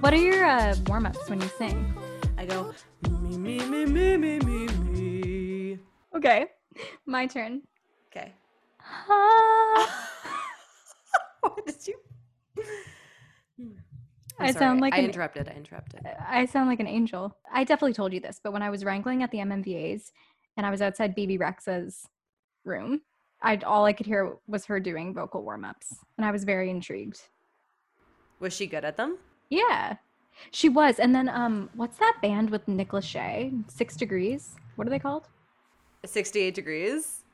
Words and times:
What 0.00 0.12
are 0.12 0.16
your 0.16 0.44
uh, 0.44 0.76
warm 0.86 1.06
ups 1.06 1.28
when 1.28 1.40
you 1.40 1.48
sing? 1.58 1.94
I 2.36 2.46
go, 2.46 2.72
me, 3.10 3.36
me, 3.36 3.58
me, 3.66 3.84
me, 3.84 4.16
me, 4.16 4.38
me, 4.38 4.66
me. 4.68 5.78
Okay, 6.14 6.46
my 7.04 7.26
turn. 7.26 7.62
Okay. 8.10 8.32
Ah. 8.80 10.08
what 11.40 11.66
did 11.66 11.86
you? 11.86 11.94
I'm 12.58 13.74
I 14.38 14.52
sorry. 14.52 14.52
sound 14.52 14.80
like 14.80 14.94
I 14.94 14.98
an- 14.98 15.04
interrupted. 15.06 15.48
I 15.48 15.52
interrupted. 15.52 16.00
I 16.26 16.46
sound 16.46 16.68
like 16.68 16.80
an 16.80 16.86
angel. 16.86 17.36
I 17.52 17.64
definitely 17.64 17.94
told 17.94 18.12
you 18.12 18.20
this, 18.20 18.40
but 18.42 18.52
when 18.52 18.62
I 18.62 18.70
was 18.70 18.84
wrangling 18.84 19.22
at 19.24 19.30
the 19.32 19.38
MMVAs 19.38 20.12
and 20.56 20.64
I 20.64 20.70
was 20.70 20.80
outside 20.80 21.14
Bebe 21.16 21.38
Rexha's 21.38 22.06
room, 22.64 23.00
I 23.42 23.56
all 23.58 23.84
I 23.84 23.92
could 23.92 24.06
hear 24.06 24.36
was 24.46 24.64
her 24.66 24.78
doing 24.78 25.12
vocal 25.12 25.42
warm 25.42 25.64
ups, 25.64 25.96
and 26.16 26.24
I 26.24 26.30
was 26.30 26.44
very 26.44 26.70
intrigued. 26.70 27.20
Was 28.38 28.52
she 28.52 28.68
good 28.68 28.84
at 28.84 28.96
them? 28.96 29.18
Yeah, 29.50 29.96
she 30.50 30.68
was. 30.68 30.98
And 30.98 31.14
then, 31.14 31.28
um, 31.28 31.70
what's 31.74 31.98
that 31.98 32.16
band 32.22 32.50
with 32.50 32.66
Nick 32.68 32.90
Lachey? 32.90 33.68
Six 33.70 33.96
Degrees. 33.96 34.56
What 34.76 34.86
are 34.86 34.90
they 34.90 34.98
called? 34.98 35.28
68 36.04 36.54
degrees? 36.54 37.24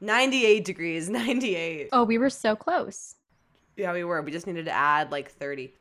98 0.00 0.64
degrees. 0.64 1.08
98. 1.10 1.88
Oh, 1.92 2.04
we 2.04 2.18
were 2.18 2.30
so 2.30 2.56
close. 2.56 3.16
Yeah, 3.76 3.92
we 3.92 4.04
were. 4.04 4.20
We 4.22 4.30
just 4.32 4.46
needed 4.46 4.64
to 4.66 4.72
add 4.72 5.10
like 5.12 5.30
30. 5.30 5.72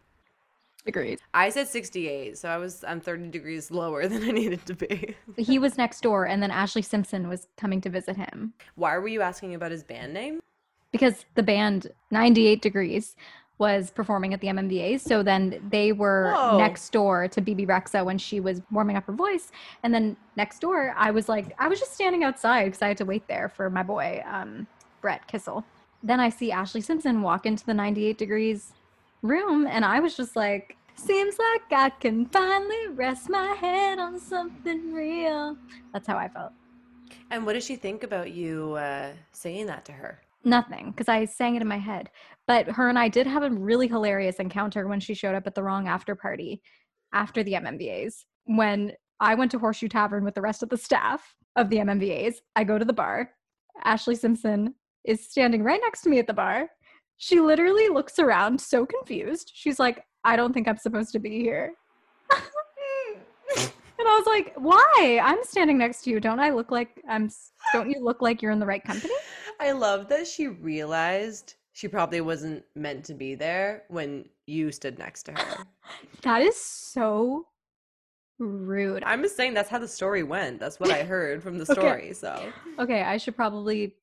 Degrees. 0.85 1.19
I 1.33 1.49
said 1.49 1.67
68, 1.67 2.37
so 2.37 2.47
I 2.49 2.55
was 2.57 2.85
I'm 2.87 3.01
30 3.01 3.27
degrees 3.29 3.69
lower 3.69 4.07
than 4.07 4.23
I 4.23 4.31
needed 4.31 4.65
to 4.65 4.73
be. 4.73 5.13
He 5.37 5.59
was 5.59 5.77
next 5.77 6.01
door, 6.01 6.25
and 6.25 6.41
then 6.41 6.51
Ashlee 6.51 6.85
Simpson 6.85 7.27
was 7.27 7.47
coming 7.57 7.81
to 7.81 7.89
visit 7.89 8.15
him 8.15 8.53
Why 8.75 8.97
were 8.97 9.09
you 9.09 9.21
asking 9.21 9.53
about 9.55 9.71
his 9.71 9.83
band 9.83 10.13
name? 10.13 10.39
because 10.91 11.25
the 11.35 11.43
band 11.43 11.91
98 12.11 12.61
Degrees 12.61 13.15
was 13.59 13.91
performing 13.91 14.33
at 14.33 14.41
the 14.41 14.47
MMVAs. 14.47 15.01
So 15.01 15.21
then 15.21 15.61
they 15.69 15.91
were 15.91 16.31
Whoa. 16.33 16.57
next 16.57 16.91
door 16.91 17.27
to 17.27 17.41
Bebe 17.41 17.65
Rexha 17.65 18.03
when 18.03 18.17
she 18.17 18.39
was 18.39 18.61
warming 18.71 18.95
up 18.95 19.05
her 19.05 19.13
voice. 19.13 19.51
And 19.83 19.93
then 19.93 20.17
next 20.35 20.59
door, 20.59 20.95
I 20.97 21.11
was 21.11 21.29
like, 21.29 21.53
I 21.59 21.67
was 21.67 21.79
just 21.79 21.93
standing 21.93 22.23
outside 22.23 22.65
because 22.65 22.81
I 22.81 22.87
had 22.87 22.97
to 22.97 23.05
wait 23.05 23.27
there 23.27 23.49
for 23.49 23.69
my 23.69 23.83
boy, 23.83 24.23
um, 24.25 24.65
Brett 25.01 25.27
Kissel. 25.27 25.63
Then 26.01 26.19
I 26.19 26.29
see 26.29 26.51
Ashlee 26.51 26.83
Simpson 26.83 27.21
walk 27.21 27.45
into 27.45 27.65
the 27.65 27.73
98 27.73 28.17
Degrees 28.17 28.71
room, 29.21 29.67
and 29.67 29.83
I 29.83 29.99
was 29.99 30.15
just 30.15 30.35
like, 30.35 30.77
Seems 30.95 31.37
like 31.39 31.71
I 31.71 31.89
can 31.91 32.25
finally 32.25 32.87
rest 32.89 33.29
my 33.29 33.53
head 33.53 33.99
on 33.99 34.19
something 34.19 34.91
real. 34.91 35.57
That's 35.93 36.05
how 36.05 36.17
I 36.17 36.27
felt. 36.27 36.51
And 37.31 37.45
what 37.45 37.53
did 37.53 37.63
she 37.63 37.77
think 37.77 38.03
about 38.03 38.31
you 38.31 38.73
uh, 38.73 39.11
saying 39.31 39.67
that 39.67 39.85
to 39.85 39.93
her? 39.93 40.19
Nothing, 40.43 40.91
because 40.91 41.09
I 41.09 41.25
sang 41.25 41.55
it 41.55 41.61
in 41.61 41.67
my 41.67 41.77
head. 41.77 42.09
But 42.47 42.67
her 42.67 42.89
and 42.89 42.97
I 42.97 43.09
did 43.09 43.27
have 43.27 43.43
a 43.43 43.49
really 43.49 43.87
hilarious 43.87 44.37
encounter 44.37 44.87
when 44.87 44.99
she 44.99 45.13
showed 45.13 45.35
up 45.35 45.45
at 45.47 45.55
the 45.55 45.63
wrong 45.63 45.87
after 45.87 46.15
party 46.15 46.61
after 47.13 47.43
the 47.43 47.53
MMVAs. 47.53 48.25
When 48.45 48.93
I 49.19 49.35
went 49.35 49.51
to 49.51 49.59
Horseshoe 49.59 49.89
Tavern 49.89 50.23
with 50.23 50.35
the 50.35 50.41
rest 50.41 50.63
of 50.63 50.69
the 50.69 50.77
staff 50.77 51.35
of 51.55 51.69
the 51.69 51.77
MMVAs, 51.77 52.35
I 52.55 52.63
go 52.63 52.77
to 52.77 52.85
the 52.85 52.93
bar. 52.93 53.31
Ashlee 53.85 54.17
Simpson 54.17 54.75
is 55.03 55.29
standing 55.29 55.63
right 55.63 55.81
next 55.83 56.01
to 56.01 56.09
me 56.09 56.19
at 56.19 56.27
the 56.27 56.33
bar. 56.33 56.69
She 57.17 57.39
literally 57.39 57.89
looks 57.89 58.17
around 58.17 58.59
so 58.59 58.85
confused. 58.85 59.51
She's 59.53 59.79
like, 59.79 60.05
I 60.23 60.35
don't 60.35 60.53
think 60.53 60.67
I'm 60.67 60.77
supposed 60.77 61.11
to 61.13 61.19
be 61.19 61.41
here. 61.41 61.73
And 63.99 64.07
I 64.07 64.15
was 64.15 64.25
like, 64.25 64.53
"Why? 64.55 65.19
I'm 65.21 65.43
standing 65.43 65.77
next 65.77 66.03
to 66.03 66.09
you. 66.09 66.21
Don't 66.21 66.39
I 66.39 66.51
look 66.51 66.71
like 66.71 67.01
I'm 67.09 67.29
don't 67.73 67.89
you 67.89 68.01
look 68.01 68.21
like 68.21 68.41
you're 68.41 68.53
in 68.53 68.59
the 68.59 68.65
right 68.65 68.83
company?" 68.83 69.13
I 69.59 69.71
love 69.71 70.07
that 70.09 70.27
she 70.27 70.47
realized 70.47 71.55
she 71.73 71.87
probably 71.87 72.21
wasn't 72.21 72.63
meant 72.75 73.05
to 73.05 73.13
be 73.13 73.35
there 73.35 73.83
when 73.89 74.25
you 74.47 74.71
stood 74.71 74.97
next 74.99 75.23
to 75.23 75.31
her. 75.31 75.57
That 76.21 76.41
is 76.41 76.57
so 76.57 77.45
rude. 78.39 79.03
I'm 79.05 79.21
just 79.21 79.37
saying 79.37 79.53
that's 79.53 79.69
how 79.69 79.79
the 79.79 79.87
story 79.87 80.23
went. 80.23 80.59
That's 80.59 80.79
what 80.79 80.91
I 80.91 81.03
heard 81.03 81.41
from 81.41 81.57
the 81.57 81.63
Okay. 81.69 81.73
story. 81.73 82.13
So 82.13 82.51
Okay, 82.79 83.01
I 83.03 83.17
should 83.17 83.35
probably 83.35 83.95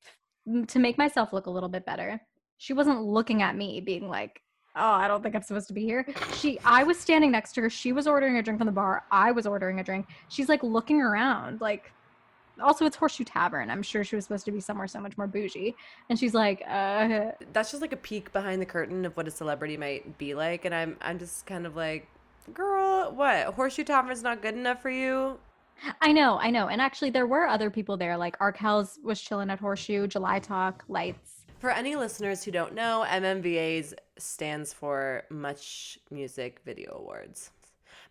mm, 0.47 0.67
to 0.67 0.79
make 0.79 0.97
myself 0.97 1.33
look 1.33 1.45
a 1.45 1.51
little 1.51 1.69
bit 1.69 1.85
better. 1.85 2.19
She 2.57 2.73
wasn't 2.73 3.03
looking 3.03 3.41
at 3.43 3.55
me 3.55 3.81
being 3.81 4.07
like, 4.09 4.41
"Oh, 4.75 4.81
I 4.93 5.07
don't 5.07 5.21
think 5.21 5.35
I'm 5.35 5.43
supposed 5.43 5.67
to 5.67 5.73
be 5.73 5.83
here." 5.85 6.07
She 6.35 6.59
I 6.65 6.83
was 6.83 6.99
standing 6.99 7.31
next 7.31 7.53
to 7.53 7.61
her. 7.61 7.69
She 7.69 7.91
was 7.93 8.07
ordering 8.07 8.37
a 8.37 8.43
drink 8.43 8.59
from 8.59 8.67
the 8.67 8.71
bar. 8.71 9.03
I 9.11 9.31
was 9.31 9.45
ordering 9.45 9.79
a 9.79 9.83
drink. 9.83 10.07
She's 10.29 10.49
like 10.49 10.63
looking 10.63 11.01
around 11.01 11.61
like 11.61 11.91
also 12.61 12.85
it's 12.85 12.95
Horseshoe 12.95 13.23
Tavern. 13.23 13.69
I'm 13.69 13.83
sure 13.83 14.03
she 14.03 14.15
was 14.15 14.25
supposed 14.25 14.45
to 14.45 14.51
be 14.51 14.59
somewhere 14.59 14.87
so 14.87 14.99
much 14.99 15.17
more 15.17 15.27
bougie. 15.27 15.75
And 16.09 16.19
she's 16.19 16.33
like, 16.33 16.63
"Uh, 16.67 17.31
that's 17.53 17.71
just 17.71 17.81
like 17.81 17.93
a 17.93 17.97
peek 17.97 18.31
behind 18.33 18.61
the 18.61 18.65
curtain 18.65 19.05
of 19.05 19.15
what 19.17 19.27
a 19.27 19.31
celebrity 19.31 19.77
might 19.77 20.17
be 20.17 20.33
like. 20.33 20.65
And 20.65 20.73
I'm 20.73 20.97
I'm 21.01 21.19
just 21.19 21.45
kind 21.45 21.65
of 21.65 21.75
like, 21.75 22.07
girl, 22.53 23.11
what? 23.13 23.47
Horseshoe 23.53 23.83
Tavern's 23.83 24.23
not 24.23 24.41
good 24.41 24.55
enough 24.55 24.81
for 24.81 24.89
you? 24.89 25.39
I 26.01 26.11
know, 26.11 26.39
I 26.39 26.49
know. 26.49 26.67
And 26.67 26.81
actually 26.81 27.11
there 27.11 27.27
were 27.27 27.47
other 27.47 27.69
people 27.69 27.97
there 27.97 28.17
like 28.17 28.37
Arkells 28.39 29.01
was 29.03 29.21
chilling 29.21 29.49
at 29.49 29.59
Horseshoe, 29.59 30.07
July 30.07 30.39
Talk, 30.39 30.83
Lights. 30.87 31.45
For 31.59 31.71
any 31.71 31.95
listeners 31.95 32.43
who 32.43 32.51
don't 32.51 32.73
know, 32.73 33.03
MMVAs 33.07 33.93
stands 34.17 34.73
for 34.73 35.23
Much 35.29 35.97
Music 36.11 36.61
Video 36.65 36.97
Awards. 36.99 37.51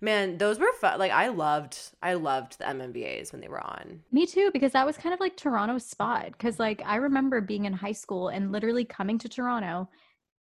Man, 0.01 0.39
those 0.39 0.59
were 0.59 0.73
fun. 0.81 0.99
Like 0.99 1.13
I 1.13 1.29
loved, 1.29 1.79
I 2.03 2.15
loved 2.15 2.59
the 2.59 2.65
MMVAs 2.65 3.33
when 3.33 3.41
they 3.41 3.49
were 3.49 3.65
on. 3.65 4.03
Me 4.13 4.27
too, 4.27 4.51
because 4.53 4.73
that 4.73 4.87
was 4.87 4.97
kind 4.97 5.15
of 5.15 5.21
like 5.21 5.37
Toronto's 5.37 5.87
spot. 5.87 6.33
Because 6.33 6.59
like 6.59 6.83
I 6.85 6.97
remember 6.97 7.41
being 7.41 7.65
in 7.65 7.73
high 7.73 7.93
school 7.93 8.29
and 8.29 8.53
literally 8.53 8.85
coming 8.85 9.19
to 9.19 9.29
Toronto 9.29 9.89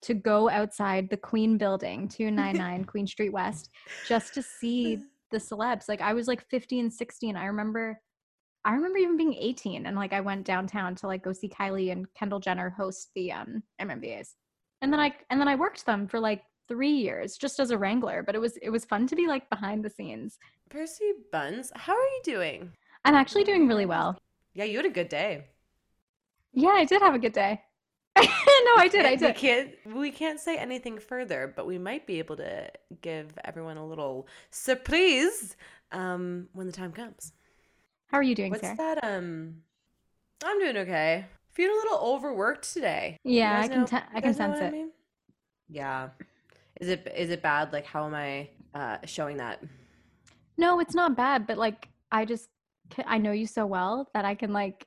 to 0.03 0.15
go 0.15 0.49
outside 0.51 1.09
the 1.09 1.17
Queen 1.17 1.59
Building, 1.59 2.09
two 2.09 2.31
nine 2.31 2.57
nine 2.57 2.85
Queen 2.93 3.07
Street 3.07 3.33
West, 3.33 3.71
just 4.07 4.35
to 4.35 4.43
see 4.43 4.99
the 5.31 5.39
celebs. 5.39 5.89
Like 5.89 6.01
I 6.01 6.13
was 6.13 6.29
like 6.29 6.47
15, 6.49 6.91
16. 6.91 7.37
I 7.37 7.47
remember, 7.47 8.01
I 8.65 8.75
remember 8.75 8.99
even 8.99 9.17
being 9.17 9.35
18, 9.35 9.87
and 9.87 9.97
like 9.97 10.13
I 10.13 10.21
went 10.21 10.45
downtown 10.45 10.95
to 10.97 11.07
like 11.07 11.25
go 11.25 11.33
see 11.33 11.49
Kylie 11.49 11.93
and 11.93 12.07
Kendall 12.15 12.41
Jenner 12.41 12.71
host 12.71 13.11
the 13.15 13.33
um 13.33 13.63
MMVAs, 13.81 14.35
and 14.83 14.93
then 14.93 15.01
I 15.01 15.15
and 15.31 15.41
then 15.41 15.49
I 15.49 15.57
worked 15.57 15.87
them 15.87 16.07
for 16.07 16.21
like 16.21 16.43
three 16.69 16.91
years 16.93 17.37
just 17.37 17.59
as 17.61 17.71
a 17.71 17.79
wrangler. 17.79 18.23
But 18.23 18.35
it 18.35 18.41
was 18.41 18.57
it 18.59 18.71
was 18.71 18.85
fun 18.85 19.07
to 19.09 19.17
be 19.17 19.27
like 19.27 19.49
behind 19.51 19.85
the 19.85 19.91
scenes. 19.91 20.39
Percy 20.71 21.13
Buns, 21.33 21.71
how 21.75 21.93
are 21.95 21.97
you 22.17 22.21
doing? 22.25 22.73
I'm 23.05 23.15
actually 23.15 23.45
doing 23.45 23.69
really 23.69 23.87
well. 23.87 24.19
Yeah, 24.55 24.65
you 24.65 24.77
had 24.79 24.87
a 24.87 24.91
good 24.91 25.09
day. 25.09 25.45
Yeah, 26.53 26.71
I 26.71 26.85
did 26.85 27.03
have 27.03 27.15
a 27.15 27.19
good 27.19 27.33
day. 27.35 27.63
no, 28.17 28.73
I 28.79 28.89
did. 28.91 29.05
I 29.05 29.11
We 29.13 29.17
did. 29.19 29.37
can't 29.37 29.71
we 29.95 30.11
can't 30.11 30.41
say 30.41 30.57
anything 30.57 30.99
further, 30.99 31.53
but 31.55 31.67
we 31.67 31.79
might 31.79 32.07
be 32.07 32.19
able 32.19 32.37
to 32.37 32.71
give 33.03 33.37
everyone 33.45 33.77
a 33.77 33.87
little 33.87 34.27
surprise 34.51 35.57
um 35.93 36.49
when 36.55 36.67
the 36.67 36.73
time 36.73 36.93
comes. 36.93 37.33
How 38.07 38.19
are 38.19 38.23
you 38.23 38.35
doing, 38.35 38.51
What's 38.53 38.63
Sarah? 38.63 38.77
that? 38.77 39.05
Um, 39.05 39.57
I'm 40.45 40.59
doing 40.61 40.77
okay. 40.79 41.27
Feel 41.53 41.71
a 41.71 41.77
little 41.83 41.99
overworked 41.99 42.73
today. 42.73 43.19
Yeah, 43.25 43.61
I 43.61 43.69
can 43.69 43.81
know- 43.83 44.03
I 44.15 44.21
can 44.21 44.35
sense 44.35 44.55
what 44.55 44.63
I 44.63 44.67
it. 44.67 44.73
mean? 44.73 44.91
Yeah. 45.69 46.09
Is 46.81 46.89
it 46.89 47.13
is 47.17 47.31
it 47.31 47.43
bad? 47.43 47.73
Like, 47.73 47.87
how 47.87 48.05
am 48.07 48.15
I 48.15 48.49
uh 48.75 48.99
showing 49.07 49.39
that? 49.39 49.63
No, 50.59 50.81
it's 50.81 50.95
not 50.95 51.17
bad, 51.17 51.47
but 51.47 51.59
like 51.59 51.89
I 52.13 52.25
just 52.25 52.49
I 53.07 53.19
know 53.19 53.33
you 53.33 53.47
so 53.47 53.67
well 53.67 54.09
that 54.15 54.25
I 54.25 54.35
can 54.35 54.53
like 54.53 54.87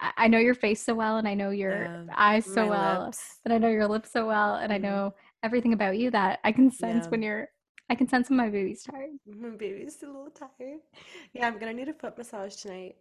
I 0.00 0.12
I 0.16 0.28
know 0.28 0.38
your 0.38 0.54
face 0.54 0.82
so 0.82 0.94
well 0.94 1.16
and 1.18 1.28
I 1.28 1.34
know 1.34 1.50
your 1.50 1.82
Yeah, 1.82 2.04
eyes 2.16 2.46
so 2.46 2.66
well 2.66 3.06
lips. 3.06 3.40
and 3.44 3.52
I 3.54 3.58
know 3.58 3.68
your 3.68 3.88
lips 3.88 4.10
so 4.12 4.26
well 4.26 4.56
and 4.56 4.72
I 4.72 4.78
Mhm. 4.78 4.82
know 4.82 5.14
everything 5.42 5.72
about 5.72 5.96
you 5.98 6.10
that 6.10 6.40
I 6.44 6.52
can 6.52 6.70
sense 6.70 7.06
Yeah. 7.06 7.10
when 7.10 7.22
you're 7.22 7.48
I 7.88 7.94
can 7.94 8.08
sense 8.08 8.28
when 8.30 8.36
my 8.38 8.48
baby's 8.50 8.82
tired. 8.82 9.10
My 9.26 9.50
baby's 9.50 10.02
a 10.02 10.06
little 10.06 10.30
tired. 10.30 10.80
Yeah, 11.32 11.46
I'm 11.48 11.58
gonna 11.58 11.72
need 11.74 11.88
a 11.88 11.94
foot 11.94 12.16
massage 12.18 12.56
tonight. 12.56 12.96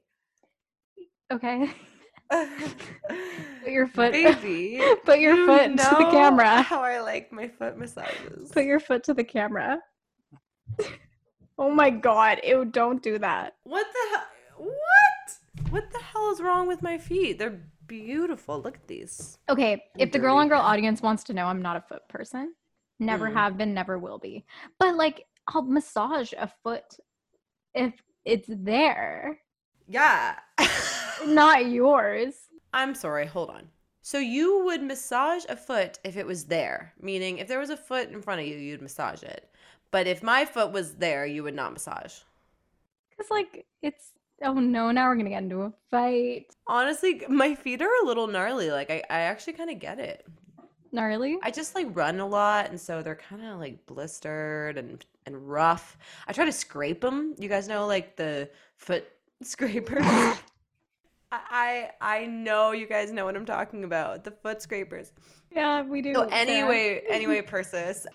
Okay. 1.31 1.69
Put 3.63 3.71
your 3.71 3.87
foot 3.87 4.11
Baby, 4.11 4.81
put 5.05 5.19
your 5.19 5.35
you 5.35 5.45
foot 5.47 5.71
to 5.71 5.95
the 5.97 6.07
camera. 6.11 6.61
How 6.61 6.81
I 6.81 6.99
like 7.01 7.31
my 7.31 7.47
foot 7.47 7.77
massages. 7.77 8.51
Put 8.51 8.63
your 8.65 8.79
foot 8.79 9.03
to 9.05 9.13
the 9.13 9.23
camera. 9.23 9.79
oh 11.57 11.71
my 11.71 11.89
god. 11.89 12.41
Ew, 12.43 12.65
don't 12.65 13.01
do 13.01 13.17
that. 13.19 13.55
What 13.63 13.85
the 13.91 14.17
hell? 14.17 14.25
What? 14.57 15.71
What 15.71 15.91
the 15.91 15.99
hell 15.99 16.31
is 16.31 16.41
wrong 16.41 16.67
with 16.67 16.81
my 16.83 16.97
feet? 16.97 17.39
They're 17.39 17.59
beautiful. 17.87 18.61
Look 18.61 18.75
at 18.75 18.87
these. 18.87 19.37
Okay, 19.49 19.83
if 19.97 20.11
the 20.11 20.19
girl 20.19 20.37
on 20.37 20.47
girl 20.47 20.61
audience 20.61 21.01
wants 21.01 21.23
to 21.25 21.33
know, 21.33 21.45
I'm 21.47 21.61
not 21.61 21.77
a 21.77 21.81
foot 21.81 22.07
person. 22.07 22.53
Never 22.99 23.29
Mm. 23.29 23.33
have 23.33 23.57
been, 23.57 23.73
never 23.73 23.97
will 23.97 24.19
be. 24.19 24.45
But 24.79 24.95
like 24.95 25.25
I'll 25.47 25.63
massage 25.63 26.33
a 26.37 26.51
foot 26.63 26.97
if 27.73 27.93
it's 28.25 28.47
there, 28.49 29.39
Yeah. 29.87 30.35
not 31.25 31.67
yours. 31.67 32.33
I'm 32.73 32.95
sorry. 32.95 33.25
Hold 33.25 33.49
on. 33.49 33.69
So 34.01 34.19
you 34.19 34.63
would 34.65 34.83
massage 34.83 35.45
a 35.49 35.55
foot 35.55 35.97
if 36.03 36.15
it 36.15 36.27
was 36.27 36.45
there, 36.45 36.93
meaning 37.01 37.39
if 37.39 37.47
there 37.47 37.59
was 37.59 37.71
a 37.71 37.77
foot 37.77 38.11
in 38.11 38.21
front 38.21 38.41
of 38.41 38.45
you, 38.45 38.55
you'd 38.55 38.81
massage 38.81 39.23
it. 39.23 39.49
But 39.89 40.05
if 40.05 40.21
my 40.21 40.45
foot 40.45 40.71
was 40.71 40.95
there, 40.95 41.25
you 41.25 41.41
would 41.41 41.55
not 41.55 41.73
massage. 41.73 42.13
Cause 43.17 43.27
like 43.31 43.65
it's 43.81 44.11
oh 44.43 44.53
no, 44.53 44.91
now 44.91 45.07
we're 45.07 45.15
gonna 45.15 45.29
get 45.29 45.41
into 45.43 45.61
a 45.61 45.73
fight. 45.89 46.55
Honestly, 46.67 47.23
my 47.29 47.55
feet 47.55 47.81
are 47.81 48.03
a 48.03 48.05
little 48.05 48.27
gnarly. 48.27 48.69
Like 48.69 48.91
I, 48.91 49.01
I 49.09 49.21
actually 49.21 49.53
kind 49.53 49.71
of 49.71 49.79
get 49.79 49.99
it. 49.99 50.27
Gnarly. 50.91 51.37
I 51.41 51.49
just 51.49 51.75
like 51.75 51.87
run 51.95 52.19
a 52.19 52.27
lot, 52.27 52.69
and 52.69 52.79
so 52.79 53.01
they're 53.01 53.15
kind 53.15 53.43
of 53.43 53.59
like 53.59 53.85
blistered 53.85 54.77
and 54.77 55.03
and 55.25 55.49
rough. 55.49 55.97
I 56.27 56.33
try 56.33 56.45
to 56.45 56.51
scrape 56.51 57.01
them. 57.01 57.33
You 57.39 57.49
guys 57.49 57.67
know 57.67 57.87
like 57.87 58.17
the 58.17 58.49
foot 58.77 59.07
scrapers. 59.41 60.05
I 61.31 61.91
I 62.01 62.25
know 62.25 62.71
you 62.71 62.87
guys 62.87 63.11
know 63.11 63.25
what 63.25 63.35
I'm 63.35 63.45
talking 63.45 63.83
about. 63.83 64.23
The 64.23 64.31
foot 64.31 64.61
scrapers. 64.61 65.11
Yeah, 65.51 65.83
we 65.83 66.01
do. 66.01 66.13
So 66.13 66.27
anyway, 66.31 67.03
anyway, 67.09 67.41
Persis. 67.41 68.05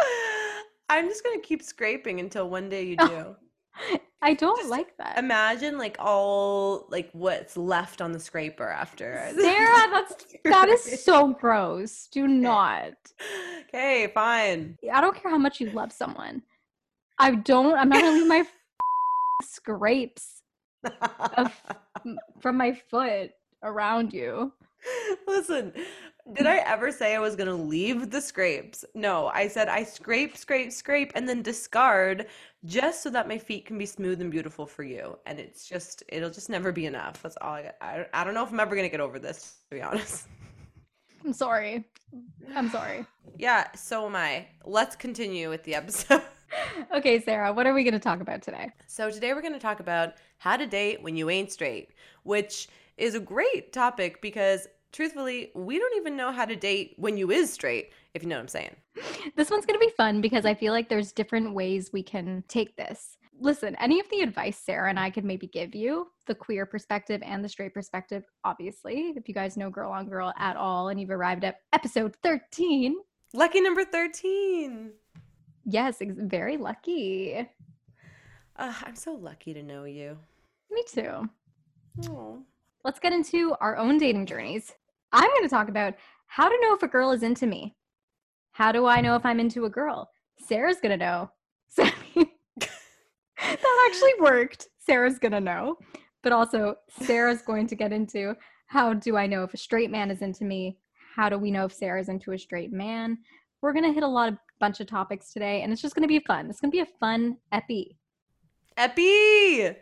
Ah, 0.00 0.62
I'm 0.90 1.08
just 1.08 1.24
gonna 1.24 1.40
keep 1.40 1.62
scraping 1.62 2.20
until 2.20 2.48
one 2.48 2.68
day 2.68 2.84
you 2.84 2.96
do. 2.96 3.36
I 4.20 4.34
don't 4.34 4.58
Just 4.58 4.70
like 4.70 4.96
that. 4.98 5.16
Imagine 5.16 5.78
like 5.78 5.96
all 6.00 6.86
like 6.90 7.08
what's 7.12 7.56
left 7.56 8.00
on 8.00 8.10
the 8.10 8.18
scraper 8.18 8.68
after. 8.68 9.30
Sarah, 9.38 9.90
that's 9.90 10.26
that 10.44 10.68
is 10.68 11.04
so 11.04 11.34
gross. 11.34 12.08
Do 12.10 12.26
not. 12.26 12.94
Okay, 13.68 14.10
fine. 14.12 14.76
I 14.92 15.00
don't 15.00 15.14
care 15.14 15.30
how 15.30 15.38
much 15.38 15.60
you 15.60 15.70
love 15.70 15.92
someone. 15.92 16.42
I 17.18 17.36
don't. 17.36 17.76
I'm 17.78 17.88
not 17.88 18.02
gonna 18.02 18.16
leave 18.16 18.26
my 18.26 18.44
scrapes 19.44 20.37
of, 21.36 21.62
from 22.40 22.56
my 22.56 22.72
foot 22.72 23.32
around 23.62 24.12
you. 24.12 24.52
Listen, 25.26 25.72
did 26.34 26.46
I 26.46 26.58
ever 26.58 26.92
say 26.92 27.14
I 27.14 27.18
was 27.20 27.36
gonna 27.36 27.54
leave 27.54 28.10
the 28.10 28.20
scrapes? 28.20 28.84
No, 28.94 29.28
I 29.28 29.48
said 29.48 29.68
I 29.68 29.82
scrape, 29.82 30.36
scrape, 30.36 30.72
scrape, 30.72 31.12
and 31.14 31.28
then 31.28 31.42
discard 31.42 32.26
just 32.64 33.02
so 33.02 33.10
that 33.10 33.28
my 33.28 33.38
feet 33.38 33.66
can 33.66 33.78
be 33.78 33.86
smooth 33.86 34.20
and 34.20 34.30
beautiful 34.30 34.66
for 34.66 34.82
you. 34.82 35.18
And 35.26 35.38
it's 35.40 35.66
just, 35.66 36.02
it'll 36.08 36.30
just 36.30 36.50
never 36.50 36.70
be 36.70 36.86
enough. 36.86 37.22
That's 37.22 37.38
all 37.40 37.54
I 37.54 37.62
got. 37.62 37.74
I, 37.80 38.06
I 38.12 38.24
don't 38.24 38.34
know 38.34 38.44
if 38.44 38.52
I'm 38.52 38.60
ever 38.60 38.76
gonna 38.76 38.88
get 38.88 39.00
over 39.00 39.18
this, 39.18 39.56
to 39.70 39.76
be 39.76 39.82
honest. 39.82 40.26
I'm 41.24 41.32
sorry. 41.32 41.84
I'm 42.54 42.70
sorry. 42.70 43.06
Yeah, 43.36 43.66
so 43.74 44.06
am 44.06 44.16
I. 44.16 44.46
Let's 44.64 44.96
continue 44.96 45.50
with 45.50 45.64
the 45.64 45.74
episode. 45.74 46.22
Okay, 46.94 47.20
Sarah, 47.20 47.52
what 47.52 47.66
are 47.66 47.74
we 47.74 47.84
going 47.84 47.94
to 47.94 47.98
talk 47.98 48.20
about 48.20 48.42
today? 48.42 48.70
So 48.86 49.10
today 49.10 49.34
we're 49.34 49.42
going 49.42 49.52
to 49.52 49.58
talk 49.58 49.80
about 49.80 50.14
how 50.38 50.56
to 50.56 50.66
date 50.66 51.02
when 51.02 51.16
you 51.16 51.30
ain't 51.30 51.52
straight, 51.52 51.90
which 52.22 52.68
is 52.96 53.14
a 53.14 53.20
great 53.20 53.72
topic 53.72 54.22
because 54.22 54.66
truthfully, 54.92 55.50
we 55.54 55.78
don't 55.78 55.96
even 55.96 56.16
know 56.16 56.32
how 56.32 56.44
to 56.44 56.56
date 56.56 56.94
when 56.96 57.16
you 57.16 57.30
is 57.30 57.52
straight, 57.52 57.92
if 58.14 58.22
you 58.22 58.28
know 58.28 58.36
what 58.36 58.42
I'm 58.42 58.48
saying. 58.48 58.76
This 59.36 59.50
one's 59.50 59.66
going 59.66 59.78
to 59.78 59.86
be 59.86 59.92
fun 59.96 60.20
because 60.20 60.46
I 60.46 60.54
feel 60.54 60.72
like 60.72 60.88
there's 60.88 61.12
different 61.12 61.54
ways 61.54 61.90
we 61.92 62.02
can 62.02 62.42
take 62.48 62.76
this. 62.76 63.18
Listen, 63.40 63.76
any 63.76 64.00
of 64.00 64.08
the 64.10 64.20
advice 64.20 64.56
Sarah 64.56 64.88
and 64.88 64.98
I 64.98 65.10
could 65.10 65.24
maybe 65.24 65.46
give 65.46 65.74
you, 65.74 66.08
the 66.26 66.34
queer 66.34 66.66
perspective 66.66 67.20
and 67.24 67.44
the 67.44 67.48
straight 67.48 67.74
perspective, 67.74 68.24
obviously, 68.44 69.12
if 69.16 69.28
you 69.28 69.34
guys 69.34 69.56
know 69.56 69.70
Girl 69.70 69.92
on 69.92 70.08
Girl 70.08 70.32
at 70.38 70.56
all 70.56 70.88
and 70.88 71.00
you've 71.00 71.10
arrived 71.10 71.44
at 71.44 71.60
episode 71.72 72.16
13, 72.22 72.96
Lucky 73.34 73.60
number 73.60 73.84
13. 73.84 74.90
Yes, 75.68 76.00
ex- 76.00 76.14
very 76.16 76.56
lucky. 76.56 77.48
Uh, 78.56 78.74
I'm 78.84 78.96
so 78.96 79.12
lucky 79.14 79.54
to 79.54 79.62
know 79.62 79.84
you. 79.84 80.18
Me 80.70 80.82
too. 80.92 81.28
Oh. 82.08 82.42
Let's 82.84 82.98
get 82.98 83.12
into 83.12 83.54
our 83.60 83.76
own 83.76 83.98
dating 83.98 84.26
journeys. 84.26 84.72
I'm 85.12 85.28
going 85.28 85.42
to 85.42 85.48
talk 85.48 85.68
about 85.68 85.94
how 86.26 86.48
to 86.48 86.58
know 86.62 86.74
if 86.74 86.82
a 86.82 86.88
girl 86.88 87.12
is 87.12 87.22
into 87.22 87.46
me. 87.46 87.74
How 88.52 88.72
do 88.72 88.86
I 88.86 89.00
know 89.00 89.14
if 89.14 89.24
I'm 89.24 89.40
into 89.40 89.64
a 89.66 89.70
girl? 89.70 90.10
Sarah's 90.38 90.80
going 90.80 90.98
to 90.98 91.04
know. 91.04 91.30
That 93.40 93.88
actually 93.88 94.14
worked. 94.20 94.68
Sarah's 94.78 95.18
going 95.18 95.32
to 95.32 95.40
know. 95.40 95.78
But 96.22 96.32
also, 96.32 96.76
Sarah's 97.02 97.42
going 97.42 97.66
to 97.68 97.76
get 97.76 97.92
into 97.92 98.34
how 98.66 98.92
do 98.92 99.16
I 99.16 99.26
know 99.26 99.44
if 99.44 99.54
a 99.54 99.58
straight 99.58 99.90
man 99.90 100.10
is 100.10 100.22
into 100.22 100.44
me? 100.44 100.76
How 101.14 101.28
do 101.28 101.38
we 101.38 101.50
know 101.50 101.64
if 101.64 101.72
Sarah's 101.72 102.08
into 102.08 102.32
a 102.32 102.38
straight 102.38 102.72
man? 102.72 103.18
We're 103.60 103.72
going 103.72 103.84
to 103.84 103.92
hit 103.92 104.04
a 104.04 104.08
lot 104.08 104.28
of 104.28 104.38
bunch 104.60 104.80
of 104.80 104.86
topics 104.86 105.32
today, 105.32 105.62
and 105.62 105.72
it's 105.72 105.82
just 105.82 105.94
going 105.94 106.02
to 106.02 106.08
be 106.08 106.20
fun. 106.20 106.48
It's 106.48 106.60
going 106.60 106.70
to 106.70 106.76
be 106.76 106.80
a 106.80 106.98
fun 107.00 107.38
epi. 107.50 107.96
Epi! 108.76 109.76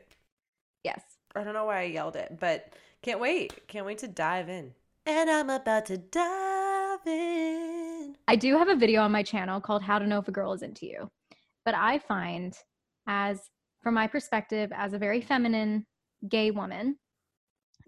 Yes. 0.82 1.02
I 1.34 1.44
don't 1.44 1.52
know 1.52 1.66
why 1.66 1.80
I 1.80 1.84
yelled 1.84 2.16
it, 2.16 2.38
but 2.40 2.72
can't 3.02 3.20
wait. 3.20 3.66
Can't 3.68 3.84
wait 3.84 3.98
to 3.98 4.08
dive 4.08 4.48
in. 4.48 4.72
And 5.04 5.28
I'm 5.28 5.50
about 5.50 5.84
to 5.86 5.98
dive 5.98 7.06
in. 7.06 8.16
I 8.26 8.36
do 8.36 8.56
have 8.56 8.68
a 8.68 8.76
video 8.76 9.02
on 9.02 9.12
my 9.12 9.22
channel 9.22 9.60
called 9.60 9.82
How 9.82 9.98
to 9.98 10.06
Know 10.06 10.20
If 10.20 10.28
a 10.28 10.32
Girl 10.32 10.54
is 10.54 10.62
Into 10.62 10.86
You. 10.86 11.10
But 11.66 11.74
I 11.74 11.98
find, 11.98 12.56
as 13.06 13.40
from 13.82 13.92
my 13.94 14.06
perspective, 14.06 14.72
as 14.74 14.94
a 14.94 14.98
very 14.98 15.20
feminine 15.20 15.84
gay 16.28 16.50
woman, 16.50 16.96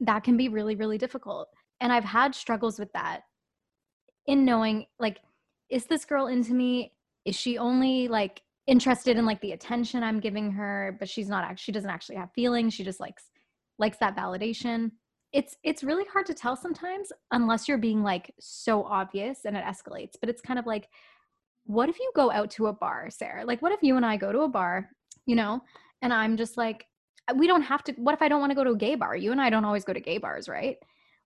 that 0.01 0.23
can 0.23 0.37
be 0.37 0.51
really, 0.51 0.77
really 0.77 0.99
difficult. 0.99 1.49
And 1.81 1.93
I've 1.93 2.05
had 2.05 2.35
struggles 2.35 2.79
with 2.79 2.93
that 2.93 3.23
in 4.27 4.45
knowing, 4.45 4.85
like, 4.99 5.21
is 5.71 5.87
this 5.87 6.05
girl 6.05 6.27
into 6.27 6.55
me? 6.55 6.93
Is 7.25 7.37
she 7.37 7.59
only 7.59 8.09
like 8.09 8.43
interested 8.67 9.17
in 9.17 9.25
like 9.27 9.41
the 9.41 9.53
attention 9.53 10.03
I'm 10.03 10.21
giving 10.21 10.51
her, 10.53 10.97
but 10.99 11.09
she's 11.09 11.29
not 11.29 11.45
actually, 11.45 11.63
she 11.65 11.73
doesn't 11.73 11.91
actually 11.91 12.17
have 12.17 12.33
feelings. 12.33 12.75
She 12.75 12.85
just 12.85 13.01
likes 13.01 13.25
likes 13.79 13.99
that 13.99 14.17
validation 14.17 14.91
it's 15.33 15.57
it's 15.63 15.85
really 15.85 16.05
hard 16.13 16.27
to 16.27 16.35
tell 16.35 16.57
sometimes 16.57 17.13
unless 17.33 17.69
you're 17.69 17.79
being 17.79 18.03
like 18.03 18.33
so 18.41 18.83
obvious 18.85 19.41
and 19.45 19.57
it 19.57 19.65
escalates 19.65 20.15
but 20.21 20.29
it's 20.31 20.41
kind 20.41 20.59
of 20.59 20.67
like 20.67 20.89
what 21.65 21.89
if 21.89 21.99
you 21.99 22.11
go 22.15 22.31
out 22.31 22.51
to 22.51 22.67
a 22.69 22.73
bar 22.73 23.09
sarah 23.11 23.45
like 23.45 23.61
what 23.61 23.73
if 23.73 23.83
you 23.83 23.97
and 23.97 24.07
i 24.07 24.17
go 24.17 24.33
to 24.33 24.41
a 24.41 24.49
bar 24.49 24.89
you 25.27 25.37
know 25.37 25.61
and 26.03 26.13
i'm 26.13 26.37
just 26.37 26.57
like 26.57 26.87
we 27.37 27.47
don't 27.47 27.63
have 27.63 27.85
to 27.85 27.93
what 27.93 28.15
if 28.15 28.23
i 28.23 28.29
don't 28.29 28.41
want 28.41 28.51
to 28.51 28.57
go 28.57 28.65
to 28.65 28.71
a 28.71 28.77
gay 28.77 28.95
bar 28.95 29.15
you 29.15 29.33
and 29.33 29.41
i 29.41 29.51
don't 29.51 29.65
always 29.67 29.85
go 29.85 29.93
to 29.93 30.01
gay 30.01 30.17
bars 30.19 30.49
right 30.49 30.79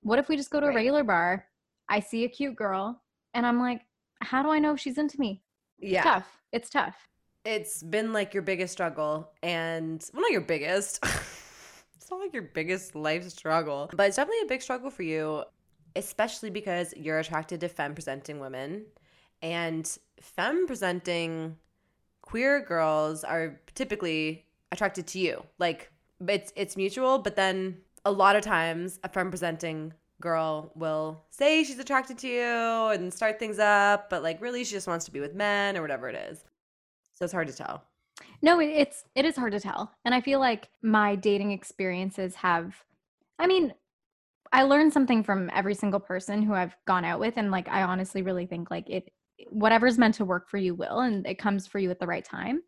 what 0.03 0.19
if 0.19 0.29
we 0.29 0.37
just 0.37 0.51
go 0.51 0.59
to 0.59 0.67
a 0.67 0.69
Right. 0.69 0.77
regular 0.77 1.05
bar 1.05 1.47
i 1.89 2.01
see 2.01 2.25
a 2.25 2.29
cute 2.29 2.57
girl 2.57 3.01
and 3.35 3.47
i'm 3.47 3.61
like 3.61 3.83
how 4.23 4.43
do 4.43 4.51
i 4.51 4.59
know 4.59 4.73
if 4.75 4.81
she's 4.81 4.99
into 4.99 5.19
me 5.21 5.43
Yeah. 5.79 6.03
tough 6.03 6.41
it's 6.53 6.69
tough 6.71 7.09
It's 7.45 7.83
been 7.83 8.13
like 8.13 8.35
your 8.35 8.43
biggest 8.45 8.73
struggle, 8.73 9.33
and 9.43 10.01
well, 10.15 10.23
not 10.23 10.31
your 10.31 10.43
biggest. 10.43 11.01
it's 11.97 12.09
not 12.11 12.21
like 12.21 12.33
your 12.33 12.43
biggest 12.55 12.95
life 12.95 13.29
struggle, 13.31 13.91
but 13.97 14.07
it's 14.07 14.17
definitely 14.17 14.43
a 14.45 14.49
big 14.49 14.63
struggle 14.63 14.91
for 14.91 15.03
you, 15.03 15.43
especially 15.97 16.51
because 16.51 16.95
you're 16.97 17.19
attracted 17.19 17.59
to 17.61 17.69
femme 17.69 17.95
presenting 17.95 18.39
women, 18.39 18.87
and 19.43 19.99
femme 20.21 20.67
presenting 20.69 21.57
queer 22.21 22.61
girls 22.65 23.25
are 23.25 23.61
typically 23.75 24.47
attracted 24.71 25.09
to 25.09 25.19
you. 25.19 25.43
Like 25.59 25.91
it's 26.29 26.53
it's 26.55 26.77
mutual, 26.77 27.19
but 27.19 27.35
then 27.35 27.79
a 28.05 28.13
lot 28.13 28.37
of 28.37 28.43
times 28.43 29.01
a 29.03 29.09
femme 29.09 29.31
presenting 29.31 29.95
girl 30.23 30.73
will 30.75 31.25
say 31.31 31.65
she's 31.65 31.79
attracted 31.79 32.17
to 32.19 32.29
you 32.29 32.95
and 32.95 33.13
start 33.13 33.39
things 33.39 33.59
up, 33.59 34.09
but 34.09 34.23
like 34.23 34.41
really 34.41 34.65
she 34.65 34.73
just 34.73 34.87
wants 34.87 35.05
to 35.05 35.11
be 35.11 35.21
with 35.21 35.35
men 35.35 35.77
or 35.77 35.83
whatever 35.83 36.09
it 36.09 36.17
is. 36.31 36.45
So 37.13 37.25
it's 37.25 37.35
hard 37.35 37.49
to 37.49 37.55
tell. 37.55 37.85
No, 38.41 38.61
it's 38.61 39.05
it 39.15 39.25
is 39.25 39.37
hard 39.37 39.53
to 39.53 39.61
tell, 39.61 39.93
and 40.05 40.15
I 40.15 40.21
feel 40.21 40.41
like 40.41 40.69
my 40.83 41.15
dating 41.15 41.53
experiences 41.53 42.35
have. 42.37 42.75
I 43.39 43.47
mean, 43.47 43.75
I 44.53 44.63
learned 44.63 44.93
something 44.93 45.23
from 45.23 45.51
every 45.53 45.75
single 45.75 46.01
person 46.01 46.43
who 46.43 46.55
I've 46.55 46.77
gone 46.87 47.05
out 47.05 47.21
with, 47.21 47.35
and 47.37 47.51
like 47.51 47.69
I 47.69 47.83
honestly 47.83 48.23
really 48.23 48.47
think 48.47 48.71
like 48.71 48.89
it, 48.89 49.11
whatever's 49.51 49.99
meant 49.99 50.15
to 50.17 50.25
work 50.25 50.49
for 50.49 50.59
you 50.59 50.75
will, 50.75 51.01
and 51.01 51.27
it 51.27 51.39
comes 51.39 51.67
for 51.67 51.79
you 51.79 51.91
at 51.91 52.01
the 52.01 52.07
right 52.07 52.25
time. 52.25 52.63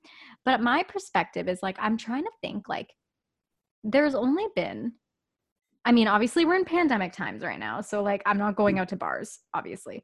But 0.45 0.61
my 0.61 0.83
perspective 0.83 1.49
is 1.49 1.63
like 1.63 1.77
I'm 1.79 1.97
trying 1.97 2.25
to 2.25 2.31
think 2.41 2.69
like 2.69 2.93
there's 3.85 4.15
only 4.15 4.47
been. 4.57 4.93
I 5.85 5.93
mean, 5.93 6.09
obviously 6.09 6.45
we're 6.45 6.57
in 6.57 6.65
pandemic 6.65 7.13
times 7.13 7.43
right 7.43 7.59
now, 7.59 7.81
so 7.81 8.03
like 8.03 8.23
I'm 8.27 8.39
not 8.39 8.57
going 8.57 8.77
mm. 8.77 8.81
out 8.81 8.89
to 8.91 8.97
bars, 8.97 9.41
obviously, 9.53 10.03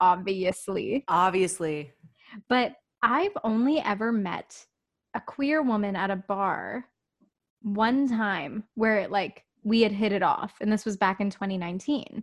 obviously, 0.00 1.04
Obviously. 1.08 1.92
but 2.48 2.74
I've 3.02 3.36
only 3.44 3.80
ever 3.80 4.12
met 4.12 4.66
a 5.14 5.20
queer 5.20 5.62
woman 5.62 5.96
at 5.96 6.10
a 6.10 6.16
bar 6.16 6.84
one 7.62 8.08
time 8.08 8.64
where 8.74 8.98
it 8.98 9.10
like 9.10 9.42
we 9.64 9.80
had 9.80 9.92
hit 9.92 10.12
it 10.12 10.22
off 10.22 10.54
and 10.60 10.70
this 10.70 10.84
was 10.84 10.96
back 10.96 11.20
in 11.20 11.30
2019 11.30 12.22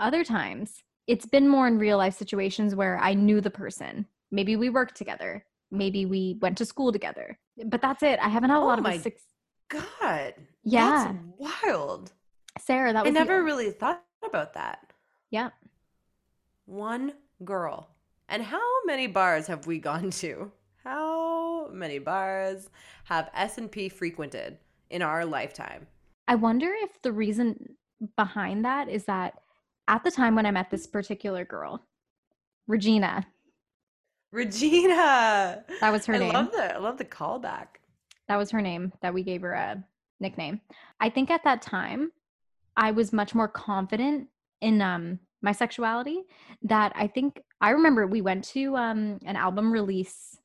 other 0.00 0.24
times 0.24 0.82
it's 1.06 1.26
been 1.26 1.46
more 1.46 1.68
in 1.68 1.78
real 1.78 1.98
life 1.98 2.14
situations 2.14 2.74
where 2.74 2.98
i 2.98 3.14
knew 3.14 3.40
the 3.40 3.50
person 3.50 4.04
maybe 4.32 4.56
we 4.56 4.70
worked 4.70 4.96
together 4.96 5.44
maybe 5.70 6.06
we 6.06 6.38
went 6.40 6.58
to 6.58 6.64
school 6.64 6.90
together 6.90 7.38
but 7.66 7.80
that's 7.80 8.02
it 8.02 8.18
i 8.20 8.28
haven't 8.28 8.50
had 8.50 8.58
a 8.58 8.62
Oh 8.62 8.66
lot 8.66 8.78
of 8.78 8.84
my 8.84 8.98
six 8.98 9.22
God. 9.68 10.34
Yeah. 10.62 11.12
That's 11.12 11.62
wild. 11.64 12.12
Sarah 12.58 12.92
that 12.92 13.00
I 13.00 13.02
was 13.02 13.12
the- 13.12 13.18
never 13.18 13.42
really 13.42 13.70
thought 13.70 14.02
about 14.24 14.54
that. 14.54 14.92
yeah 15.30 15.50
One 16.66 17.12
girl. 17.44 17.90
And 18.28 18.42
how 18.42 18.62
many 18.86 19.06
bars 19.06 19.46
have 19.48 19.66
we 19.66 19.78
gone 19.78 20.10
to? 20.22 20.50
How 20.82 21.68
many 21.70 21.98
bars 21.98 22.70
have 23.04 23.30
S&P 23.34 23.88
frequented 23.90 24.58
in 24.90 25.02
our 25.02 25.24
lifetime? 25.26 25.86
I 26.26 26.34
wonder 26.36 26.72
if 26.82 27.02
the 27.02 27.12
reason 27.12 27.76
behind 28.16 28.64
that 28.64 28.88
is 28.88 29.04
that 29.04 29.34
at 29.88 30.04
the 30.04 30.10
time 30.10 30.34
when 30.34 30.46
I 30.46 30.50
met 30.52 30.70
this 30.70 30.86
particular 30.86 31.44
girl, 31.44 31.82
Regina, 32.66 33.26
Regina. 34.32 35.64
that 35.80 35.92
was 35.92 36.06
her 36.06 36.14
name. 36.14 36.22
I 36.22 36.26
name. 36.26 36.32
love 36.34 36.52
the 36.52 36.74
I 36.74 36.78
love 36.78 36.98
the 36.98 37.04
callback. 37.04 37.66
that 38.28 38.36
was 38.36 38.50
her 38.50 38.62
name 38.62 38.92
that 39.02 39.12
we 39.14 39.22
gave 39.22 39.42
her 39.42 39.52
a 39.52 39.84
nickname. 40.20 40.60
I 41.00 41.10
think 41.10 41.30
at 41.30 41.44
that 41.44 41.60
time 41.62 42.10
I 42.76 42.90
was 42.90 43.12
much 43.12 43.34
more 43.34 43.48
confident 43.48 44.28
in 44.60 44.80
um 44.80 45.18
my 45.42 45.52
sexuality 45.52 46.22
that 46.62 46.92
I 46.94 47.06
think 47.06 47.42
I 47.60 47.70
remember 47.70 48.06
we 48.06 48.22
went 48.22 48.44
to 48.46 48.76
um 48.76 49.18
an 49.24 49.36
album 49.36 49.72
release 49.72 50.38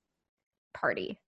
party. 0.73 1.19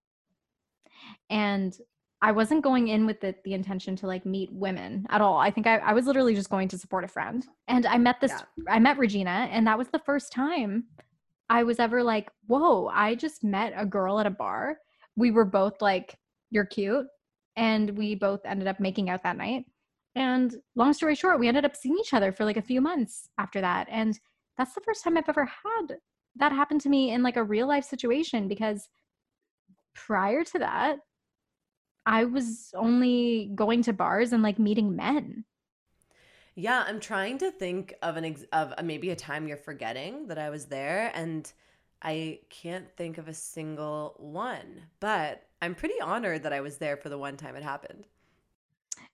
And 1.29 1.75
I 2.24 2.31
wasn't 2.31 2.63
going 2.63 2.89
in 2.89 3.08
with 3.08 3.20
the, 3.20 3.34
the 3.43 3.53
intention 3.53 3.96
to 3.98 4.08
like 4.08 4.25
meet 4.25 4.51
women 4.51 5.08
at 5.10 5.22
all. 5.22 5.38
I 5.38 5.50
think 5.50 5.65
I, 5.65 5.77
I 5.77 5.93
was 5.93 6.05
literally 6.05 6.36
just 6.36 6.51
going 6.51 6.67
to 6.67 6.77
support 6.77 7.03
a 7.03 7.08
friend. 7.08 7.48
And 7.67 7.86
I 7.86 7.98
met 7.98 8.22
this 8.22 8.34
I 8.70 8.79
met 8.79 9.00
Regina 9.00 9.50
and 9.51 9.65
that 9.67 9.77
was 9.77 9.88
the 9.88 10.00
first 10.05 10.31
time 10.31 10.86
I 11.50 11.63
was 11.63 11.79
ever 11.79 12.03
like, 12.03 12.29
whoa, 12.48 12.88
I 12.88 13.15
just 13.15 13.43
met 13.43 13.74
a 13.75 13.86
girl 13.86 14.20
at 14.20 14.27
a 14.27 14.31
bar. 14.31 14.77
We 15.17 15.31
were 15.31 15.46
both 15.46 15.81
like, 15.81 16.17
you're 16.50 16.65
cute. 16.65 17.08
And 17.58 17.98
we 17.98 18.15
both 18.15 18.41
ended 18.46 18.67
up 18.67 18.79
making 18.79 19.10
out 19.10 19.24
that 19.24 19.36
night. 19.36 19.65
And 20.15 20.56
long 20.75 20.94
story 20.94 21.15
short, 21.15 21.39
we 21.39 21.48
ended 21.48 21.65
up 21.65 21.75
seeing 21.75 21.98
each 21.98 22.13
other 22.13 22.32
for 22.32 22.46
like 22.46 22.58
a 22.58 22.62
few 22.62 22.82
months 22.82 23.30
after 23.38 23.62
that. 23.62 23.88
And 23.89 24.20
that's 24.58 24.74
the 24.74 24.82
first 24.82 25.03
time 25.03 25.18
I've 25.18 25.30
ever 25.30 25.46
had 25.46 25.98
that 26.36 26.51
happen 26.51 26.80
to 26.80 26.89
me 26.89 27.12
in 27.12 27.24
like 27.24 27.38
a 27.38 27.44
real 27.44 27.68
life 27.68 27.86
situation 27.86 28.48
because 28.48 28.89
prior 29.94 30.44
to 30.44 30.60
that, 30.60 31.00
I 32.06 32.25
was 32.25 32.72
only 32.75 33.51
going 33.53 33.84
to 33.84 33.94
bars 33.94 34.34
and 34.34 34.41
like 34.41 34.60
meeting 34.60 34.96
men. 34.96 35.46
Yeah, 36.56 36.84
I'm 36.86 37.00
trying 37.00 37.38
to 37.39 37.51
think 37.51 37.94
of 38.01 38.18
an 38.18 38.25
ex- 38.25 38.46
of 38.51 38.74
a, 38.77 38.84
maybe 38.84 39.10
a 39.10 39.15
time 39.15 39.48
you're 39.48 39.58
forgetting 39.58 40.27
that 40.27 40.38
I 40.38 40.50
was 40.50 40.65
there 40.65 41.12
and 41.13 41.51
I 42.01 42.39
can't 42.50 42.91
think 42.98 43.18
of 43.18 43.27
a 43.27 43.34
single 43.34 44.15
one. 44.18 44.82
But 45.00 45.48
I'm 45.62 45.75
pretty 45.75 46.01
honored 46.01 46.44
that 46.44 46.53
I 46.53 46.62
was 46.62 46.77
there 46.77 46.98
for 46.98 47.10
the 47.10 47.18
one 47.18 47.38
time 47.38 47.56
it 47.56 47.63
happened. 47.63 48.08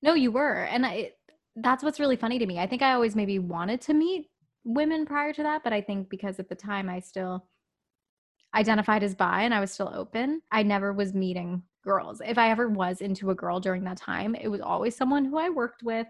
No, 0.01 0.13
you 0.13 0.31
were. 0.31 0.63
And 0.63 0.85
I 0.85 1.11
that's 1.55 1.83
what's 1.83 1.99
really 1.99 2.15
funny 2.15 2.37
to 2.39 2.45
me. 2.45 2.59
I 2.59 2.67
think 2.67 2.81
I 2.81 2.93
always 2.93 3.15
maybe 3.15 3.39
wanted 3.39 3.81
to 3.81 3.93
meet 3.93 4.29
women 4.63 5.05
prior 5.05 5.33
to 5.33 5.43
that, 5.43 5.63
but 5.63 5.73
I 5.73 5.81
think 5.81 6.09
because 6.09 6.39
at 6.39 6.49
the 6.49 6.55
time 6.55 6.89
I 6.89 6.99
still 6.99 7.45
identified 8.53 9.03
as 9.03 9.15
bi 9.15 9.43
and 9.43 9.53
I 9.53 9.59
was 9.59 9.71
still 9.71 9.91
open, 9.93 10.41
I 10.51 10.63
never 10.63 10.93
was 10.93 11.13
meeting 11.13 11.63
girls. 11.83 12.21
If 12.25 12.37
I 12.37 12.51
ever 12.51 12.69
was 12.69 13.01
into 13.01 13.31
a 13.31 13.35
girl 13.35 13.59
during 13.59 13.83
that 13.85 13.97
time, 13.97 14.35
it 14.35 14.49
was 14.49 14.61
always 14.61 14.95
someone 14.95 15.25
who 15.25 15.37
I 15.37 15.49
worked 15.49 15.83
with 15.83 16.07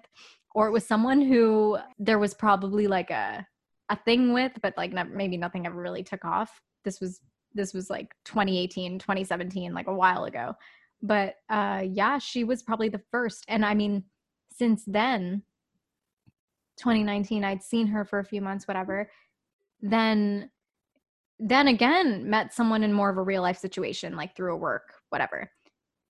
or 0.54 0.68
it 0.68 0.72
was 0.72 0.86
someone 0.86 1.22
who 1.22 1.78
there 2.00 2.20
was 2.20 2.34
probably 2.34 2.88
like 2.88 3.10
a 3.12 3.46
a 3.90 3.96
thing 3.96 4.34
with, 4.34 4.52
but 4.62 4.74
like 4.76 4.92
maybe 5.10 5.38
nothing 5.38 5.66
ever 5.66 5.80
really 5.82 6.04
took 6.04 6.26
off. 6.26 6.62
This 6.84 7.00
was 7.00 7.22
this 7.54 7.74
was 7.74 7.90
like 7.90 8.14
2018, 8.26 9.00
2017, 9.00 9.74
like 9.74 9.88
a 9.88 9.94
while 9.94 10.26
ago. 10.26 10.54
But 11.02 11.36
uh 11.50 11.84
yeah, 11.86 12.18
she 12.20 12.44
was 12.44 12.64
probably 12.64 12.90
the 12.90 13.02
first. 13.12 13.46
And 13.48 13.66
I 13.66 13.74
mean, 13.74 14.04
since 14.52 14.84
then 14.86 15.44
2019 16.78 17.44
I'd 17.44 17.64
seen 17.64 17.88
her 17.88 18.06
for 18.06 18.20
a 18.20 18.26
few 18.26 18.42
months 18.42 18.68
whatever. 18.68 19.10
Then 19.82 20.50
then 21.40 21.68
again 21.68 22.30
met 22.30 22.54
someone 22.54 22.84
in 22.84 22.92
more 22.92 23.10
of 23.10 23.18
a 23.18 23.24
real 23.24 23.42
life 23.42 23.58
situation 23.58 24.16
like 24.16 24.36
through 24.36 24.54
a 24.54 24.58
work 24.58 24.94
whatever. 25.10 25.52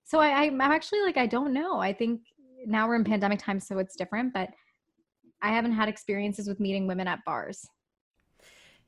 So 0.04 0.20
I 0.20 0.46
I'm 0.46 0.62
actually 0.62 1.02
like 1.02 1.18
I 1.18 1.28
don't 1.28 1.54
know. 1.54 1.80
I 1.80 1.94
think 1.94 2.22
now 2.66 2.88
we're 2.88 2.96
in 2.96 3.04
pandemic 3.04 3.40
time 3.40 3.60
so 3.60 3.78
it's 3.80 3.96
different, 3.96 4.34
but 4.34 4.50
I 5.42 5.50
haven't 5.50 5.74
had 5.74 5.90
experiences 5.90 6.48
with 6.48 6.60
meeting 6.60 6.88
women 6.88 7.08
at 7.08 7.24
bars. 7.26 7.68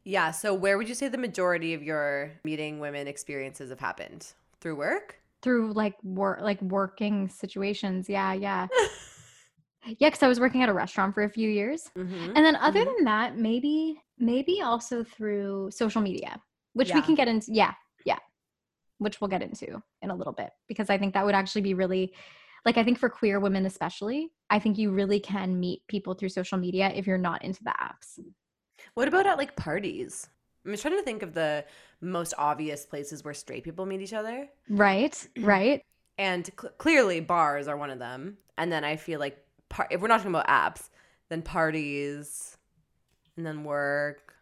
Yeah, 0.03 0.31
so 0.31 0.53
where 0.53 0.77
would 0.77 0.89
you 0.89 0.95
say 0.95 1.07
the 1.07 1.17
majority 1.17 1.73
of 1.73 1.83
your 1.83 2.31
meeting 2.43 2.79
women 2.79 3.07
experiences 3.07 3.69
have 3.69 3.79
happened? 3.79 4.33
Through 4.59 4.77
work? 4.77 5.18
Through 5.41 5.73
like 5.73 5.95
work 6.03 6.41
like 6.41 6.61
working 6.61 7.29
situations 7.29 8.09
yeah 8.09 8.33
yeah 8.33 8.67
yeah 9.85 10.07
because 10.09 10.21
i 10.23 10.27
was 10.27 10.39
working 10.39 10.61
at 10.63 10.69
a 10.69 10.73
restaurant 10.73 11.13
for 11.13 11.23
a 11.23 11.29
few 11.29 11.49
years 11.49 11.89
Mm-hmm. 11.97 12.33
and 12.35 12.45
then 12.45 12.55
other 12.57 12.79
Mhm. 12.81 12.85
than 12.97 13.05
that 13.05 13.37
maybe 13.37 14.01
maybe 14.17 14.61
also 14.61 15.03
through 15.03 15.69
social 15.71 16.01
media 16.01 16.41
which 16.73 16.93
we 16.93 17.01
can 17.01 17.15
get 17.15 17.27
into 17.27 17.53
yeah 17.53 17.73
yeah 18.05 18.17
which 18.97 19.19
we'll 19.21 19.29
get 19.29 19.41
into 19.41 19.81
in 20.01 20.09
a 20.09 20.15
little 20.15 20.33
bit 20.33 20.51
because 20.67 20.89
i 20.89 20.97
think 20.97 21.13
that 21.13 21.25
would 21.25 21.35
actually 21.35 21.61
be 21.61 21.73
really 21.73 22.13
like 22.65 22.77
i 22.77 22.83
think 22.83 22.99
for 22.99 23.09
queer 23.09 23.39
women 23.39 23.65
especially 23.65 24.29
i 24.49 24.59
think 24.59 24.77
you 24.77 24.91
really 24.91 25.19
can 25.19 25.57
meet 25.59 25.81
people 25.87 26.13
through 26.13 26.29
social 26.29 26.57
media 26.57 26.91
if 26.93 27.07
you're 27.07 27.17
not 27.17 27.43
into 27.43 27.63
the 27.63 27.73
apps 27.79 28.19
What 28.95 29.07
about 29.07 29.27
at 29.27 29.37
like 29.37 29.55
parties? 29.55 30.29
I'm 30.65 30.71
just 30.71 30.81
trying 30.81 30.97
to 30.97 31.03
think 31.03 31.23
of 31.23 31.33
the 31.33 31.65
most 32.01 32.33
obvious 32.37 32.85
places 32.85 33.23
where 33.23 33.33
straight 33.33 33.63
people 33.63 33.85
meet 33.85 34.01
each 34.01 34.13
other. 34.13 34.47
right 34.69 35.27
right 35.39 35.83
And 36.17 36.49
cl- 36.59 36.73
clearly, 36.77 37.19
bars 37.21 37.67
are 37.67 37.77
one 37.77 37.89
of 37.89 37.99
them. 37.99 38.37
And 38.57 38.71
then 38.71 38.83
I 38.83 38.97
feel 38.97 39.19
like 39.19 39.37
par- 39.69 39.87
if 39.89 40.01
we're 40.01 40.09
not 40.09 40.17
talking 40.17 40.31
about 40.35 40.47
apps, 40.47 40.89
then 41.29 41.41
parties, 41.41 42.57
and 43.37 43.45
then 43.45 43.63
work. 43.63 44.33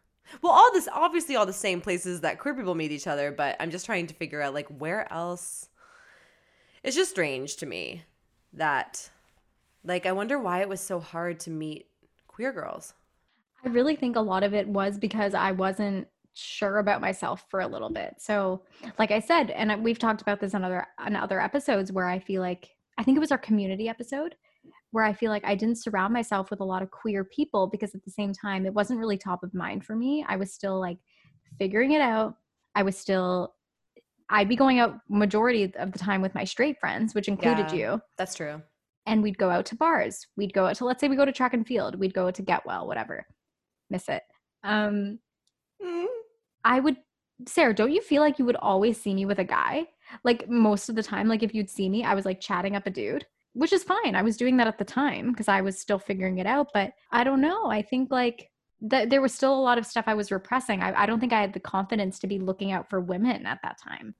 Well, 0.41 0.51
all 0.53 0.71
this 0.73 0.89
obviously 0.91 1.35
all 1.35 1.45
the 1.45 1.53
same 1.53 1.81
places 1.81 2.21
that 2.21 2.39
queer 2.39 2.55
people 2.55 2.75
meet 2.75 2.91
each 2.91 3.07
other. 3.07 3.31
But 3.31 3.55
I'm 3.59 3.69
just 3.71 3.85
trying 3.85 4.07
to 4.07 4.13
figure 4.15 4.41
out 4.41 4.53
like 4.53 4.67
where 4.67 5.11
else. 5.13 5.69
It's 6.83 6.95
just 6.95 7.11
strange 7.11 7.57
to 7.57 7.65
me 7.65 8.03
that, 8.53 9.09
like, 9.83 10.05
I 10.05 10.11
wonder 10.13 10.39
why 10.39 10.61
it 10.61 10.69
was 10.69 10.79
so 10.79 10.99
hard 10.99 11.39
to 11.41 11.49
meet 11.49 11.87
queer 12.27 12.51
girls. 12.51 12.93
I 13.65 13.69
really 13.69 13.95
think 13.95 14.15
a 14.15 14.21
lot 14.21 14.43
of 14.43 14.53
it 14.53 14.67
was 14.67 14.97
because 14.97 15.33
I 15.33 15.51
wasn't 15.51 16.07
sure 16.33 16.77
about 16.77 17.01
myself 17.01 17.45
for 17.49 17.61
a 17.61 17.67
little 17.67 17.89
bit. 17.89 18.15
So, 18.19 18.61
like 18.99 19.11
I 19.11 19.19
said, 19.19 19.49
and 19.51 19.83
we've 19.83 19.97
talked 19.99 20.21
about 20.21 20.39
this 20.39 20.53
on 20.53 20.63
other 20.63 20.85
on 20.99 21.15
other 21.15 21.41
episodes 21.41 21.91
where 21.91 22.05
I 22.07 22.19
feel 22.19 22.41
like 22.41 22.69
I 22.97 23.03
think 23.03 23.17
it 23.17 23.19
was 23.19 23.31
our 23.31 23.37
community 23.37 23.89
episode 23.89 24.35
where 24.91 25.03
I 25.03 25.13
feel 25.13 25.31
like 25.31 25.43
I 25.45 25.55
didn't 25.55 25.79
surround 25.83 26.13
myself 26.13 26.49
with 26.49 26.61
a 26.61 26.65
lot 26.65 26.81
of 26.81 26.91
queer 26.91 27.23
people 27.25 27.67
because 27.67 27.93
at 27.93 28.03
the 28.05 28.11
same 28.11 28.31
time 28.33 28.65
it 28.65 28.73
wasn't 28.73 28.99
really 28.99 29.17
top 29.17 29.43
of 29.43 29.53
mind 29.53 29.83
for 29.85 29.95
me. 29.95 30.25
I 30.27 30.37
was 30.37 30.53
still 30.53 30.79
like 30.79 30.97
figuring 31.59 31.91
it 31.91 32.01
out. 32.01 32.35
I 32.75 32.83
was 32.83 32.97
still 32.97 33.53
I'd 34.29 34.49
be 34.49 34.55
going 34.55 34.79
out 34.79 34.99
majority 35.09 35.71
of 35.77 35.91
the 35.91 35.99
time 35.99 36.21
with 36.21 36.35
my 36.35 36.43
straight 36.43 36.79
friends, 36.79 37.15
which 37.15 37.27
included 37.27 37.71
Yeah. 37.71 37.75
you 37.93 38.01
That's 38.17 38.35
true. 38.35 38.61
and 39.05 39.21
we'd 39.23 39.37
go 39.37 39.49
out 39.49 39.65
to 39.67 39.75
bars. 39.75 40.25
We'd 40.37 40.53
go 40.53 40.65
out 40.67 40.75
to 40.77 40.85
let's 40.85 41.01
say 41.01 41.07
we 41.09 41.15
go 41.15 41.25
to 41.25 41.31
track 41.31 41.53
and 41.53 41.65
field. 41.67 41.95
We'd 41.99 42.13
go 42.13 42.29
to 42.31 42.41
Get 42.41 42.65
Well, 42.65 42.87
whatever. 42.87 43.25
Miss 43.89 44.09
it. 44.09 44.23
Um, 44.63 45.19
I 46.63 46.79
would 46.79 46.97
Sarah, 47.45 47.73
don't 47.73 47.91
you 47.91 48.01
feel 48.01 48.21
like 48.21 48.39
you 48.39 48.45
would 48.45 48.55
always 48.55 48.99
see 48.99 49.13
me 49.13 49.25
with 49.25 49.39
a 49.39 49.43
guy? 49.43 49.85
Like 50.23 50.49
most 50.49 50.89
of 50.89 50.95
the 50.95 51.03
time, 51.03 51.27
like 51.27 51.43
if 51.43 51.53
you'd 51.53 51.69
see 51.69 51.87
me, 51.87 52.03
I 52.03 52.15
was 52.15 52.25
like 52.25 52.41
chatting 52.41 52.75
up 52.75 52.87
a 52.87 52.89
dude, 52.89 53.25
which 53.53 53.73
is 53.73 53.83
fine. 53.83 54.15
I 54.15 54.23
was 54.23 54.37
doing 54.37 54.57
that 54.57 54.67
at 54.67 54.79
the 54.79 54.85
time 54.85 55.31
because 55.31 55.47
I 55.47 55.61
was 55.61 55.77
still 55.77 55.99
figuring 55.99 56.39
it 56.39 56.47
out. 56.47 56.69
But 56.73 56.93
I 57.11 57.23
don't 57.23 57.41
know. 57.41 57.69
I 57.69 57.83
think 57.83 58.09
like 58.09 58.49
that 58.81 59.09
there 59.09 59.21
was 59.21 59.33
still 59.33 59.53
a 59.53 59.61
lot 59.61 59.77
of 59.77 59.85
stuff 59.85 60.05
I 60.07 60.13
was 60.15 60.31
repressing. 60.31 60.81
I, 60.81 61.03
I 61.03 61.05
don't 61.05 61.19
think 61.19 61.33
I 61.33 61.41
had 61.41 61.53
the 61.53 61.59
confidence 61.59 62.19
to 62.19 62.27
be 62.27 62.39
looking 62.39 62.71
out 62.71 62.89
for 62.89 62.99
women 62.99 63.45
at 63.45 63.59
that 63.63 63.77
time. 63.79 64.15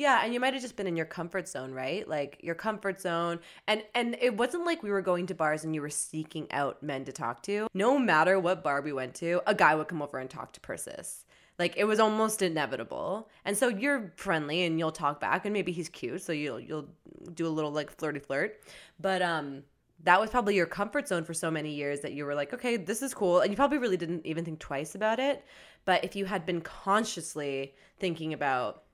Yeah, 0.00 0.22
and 0.24 0.32
you 0.32 0.40
might 0.40 0.54
have 0.54 0.62
just 0.62 0.76
been 0.76 0.86
in 0.86 0.96
your 0.96 1.04
comfort 1.04 1.46
zone, 1.46 1.74
right? 1.74 2.08
Like 2.08 2.40
your 2.42 2.54
comfort 2.54 3.02
zone. 3.02 3.38
And 3.66 3.82
and 3.94 4.16
it 4.18 4.34
wasn't 4.34 4.64
like 4.64 4.82
we 4.82 4.90
were 4.90 5.02
going 5.02 5.26
to 5.26 5.34
bars 5.34 5.62
and 5.62 5.74
you 5.74 5.82
were 5.82 5.90
seeking 5.90 6.50
out 6.52 6.82
men 6.82 7.04
to 7.04 7.12
talk 7.12 7.42
to. 7.42 7.68
No 7.74 7.98
matter 7.98 8.40
what 8.40 8.64
bar 8.64 8.80
we 8.80 8.94
went 8.94 9.14
to, 9.16 9.42
a 9.46 9.54
guy 9.54 9.74
would 9.74 9.88
come 9.88 10.00
over 10.00 10.18
and 10.18 10.30
talk 10.30 10.54
to 10.54 10.60
Persis. 10.60 11.26
Like 11.58 11.76
it 11.76 11.84
was 11.84 12.00
almost 12.00 12.40
inevitable. 12.40 13.28
And 13.44 13.54
so 13.58 13.68
you're 13.68 14.14
friendly 14.16 14.64
and 14.64 14.78
you'll 14.78 14.90
talk 14.90 15.20
back 15.20 15.44
and 15.44 15.52
maybe 15.52 15.70
he's 15.70 15.90
cute, 15.90 16.22
so 16.22 16.32
you'll 16.32 16.60
you'll 16.60 16.88
do 17.34 17.46
a 17.46 17.52
little 17.52 17.70
like 17.70 17.94
flirty 17.94 18.20
flirt. 18.20 18.58
But 18.98 19.20
um 19.20 19.64
that 20.04 20.18
was 20.18 20.30
probably 20.30 20.56
your 20.56 20.64
comfort 20.64 21.08
zone 21.08 21.24
for 21.24 21.34
so 21.34 21.50
many 21.50 21.74
years 21.74 22.00
that 22.00 22.14
you 22.14 22.24
were 22.24 22.34
like, 22.34 22.54
okay, 22.54 22.78
this 22.78 23.02
is 23.02 23.12
cool. 23.12 23.40
And 23.40 23.50
you 23.50 23.56
probably 23.56 23.76
really 23.76 23.98
didn't 23.98 24.24
even 24.24 24.46
think 24.46 24.60
twice 24.60 24.94
about 24.94 25.18
it. 25.18 25.44
But 25.84 26.04
if 26.04 26.16
you 26.16 26.24
had 26.24 26.46
been 26.46 26.62
consciously 26.62 27.74
thinking 27.98 28.32
about 28.32 28.84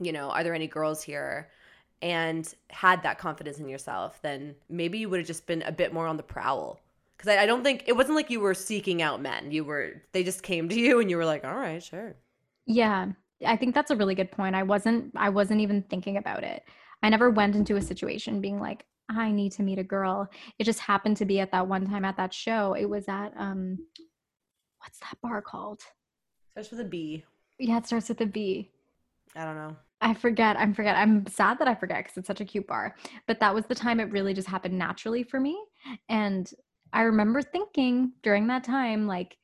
you 0.00 0.12
know, 0.12 0.30
are 0.30 0.44
there 0.44 0.54
any 0.54 0.66
girls 0.66 1.02
here? 1.02 1.48
And 2.02 2.52
had 2.68 3.02
that 3.04 3.18
confidence 3.18 3.58
in 3.58 3.68
yourself, 3.68 4.20
then 4.22 4.54
maybe 4.68 4.98
you 4.98 5.08
would 5.08 5.18
have 5.18 5.26
just 5.26 5.46
been 5.46 5.62
a 5.62 5.72
bit 5.72 5.94
more 5.94 6.06
on 6.06 6.18
the 6.18 6.22
prowl. 6.22 6.80
Because 7.16 7.32
I, 7.32 7.42
I 7.42 7.46
don't 7.46 7.62
think 7.62 7.84
it 7.86 7.96
wasn't 7.96 8.16
like 8.16 8.30
you 8.30 8.40
were 8.40 8.52
seeking 8.54 9.00
out 9.00 9.22
men. 9.22 9.50
You 9.50 9.64
were, 9.64 10.02
they 10.12 10.22
just 10.22 10.42
came 10.42 10.68
to 10.68 10.78
you 10.78 11.00
and 11.00 11.08
you 11.08 11.16
were 11.16 11.24
like, 11.24 11.44
all 11.44 11.54
right, 11.54 11.82
sure. 11.82 12.14
Yeah. 12.66 13.12
I 13.44 13.56
think 13.56 13.74
that's 13.74 13.90
a 13.90 13.96
really 13.96 14.14
good 14.14 14.30
point. 14.30 14.54
I 14.54 14.62
wasn't 14.62 15.12
I 15.14 15.28
wasn't 15.28 15.60
even 15.60 15.82
thinking 15.82 16.16
about 16.16 16.42
it. 16.42 16.62
I 17.02 17.10
never 17.10 17.28
went 17.28 17.54
into 17.54 17.76
a 17.76 17.82
situation 17.82 18.40
being 18.40 18.58
like, 18.58 18.84
I 19.10 19.30
need 19.30 19.52
to 19.52 19.62
meet 19.62 19.78
a 19.78 19.84
girl. 19.84 20.28
It 20.58 20.64
just 20.64 20.80
happened 20.80 21.18
to 21.18 21.26
be 21.26 21.40
at 21.40 21.52
that 21.52 21.68
one 21.68 21.86
time 21.86 22.04
at 22.04 22.16
that 22.16 22.32
show. 22.32 22.72
It 22.72 22.86
was 22.86 23.08
at 23.08 23.32
um 23.36 23.78
what's 24.78 24.98
that 25.00 25.18
bar 25.22 25.42
called? 25.42 25.80
Starts 26.52 26.70
with 26.70 26.80
a 26.80 26.84
B. 26.84 27.24
Yeah, 27.58 27.78
it 27.78 27.86
starts 27.86 28.08
with 28.08 28.20
a 28.22 28.26
B. 28.26 28.70
I 29.36 29.44
don't 29.44 29.56
know. 29.56 29.76
I 30.00 30.14
forget. 30.14 30.56
I'm 30.56 30.74
forget. 30.74 30.96
I'm 30.96 31.26
sad 31.26 31.58
that 31.58 31.68
I 31.68 31.74
forget 31.74 32.04
because 32.04 32.16
it's 32.16 32.26
such 32.26 32.40
a 32.40 32.44
cute 32.44 32.66
bar. 32.66 32.96
But 33.26 33.40
that 33.40 33.54
was 33.54 33.66
the 33.66 33.74
time 33.74 34.00
it 34.00 34.10
really 34.10 34.34
just 34.34 34.48
happened 34.48 34.78
naturally 34.78 35.22
for 35.22 35.40
me. 35.40 35.58
And 36.08 36.50
I 36.92 37.02
remember 37.02 37.42
thinking 37.42 38.12
during 38.22 38.46
that 38.48 38.64
time, 38.64 39.06
like, 39.06 39.36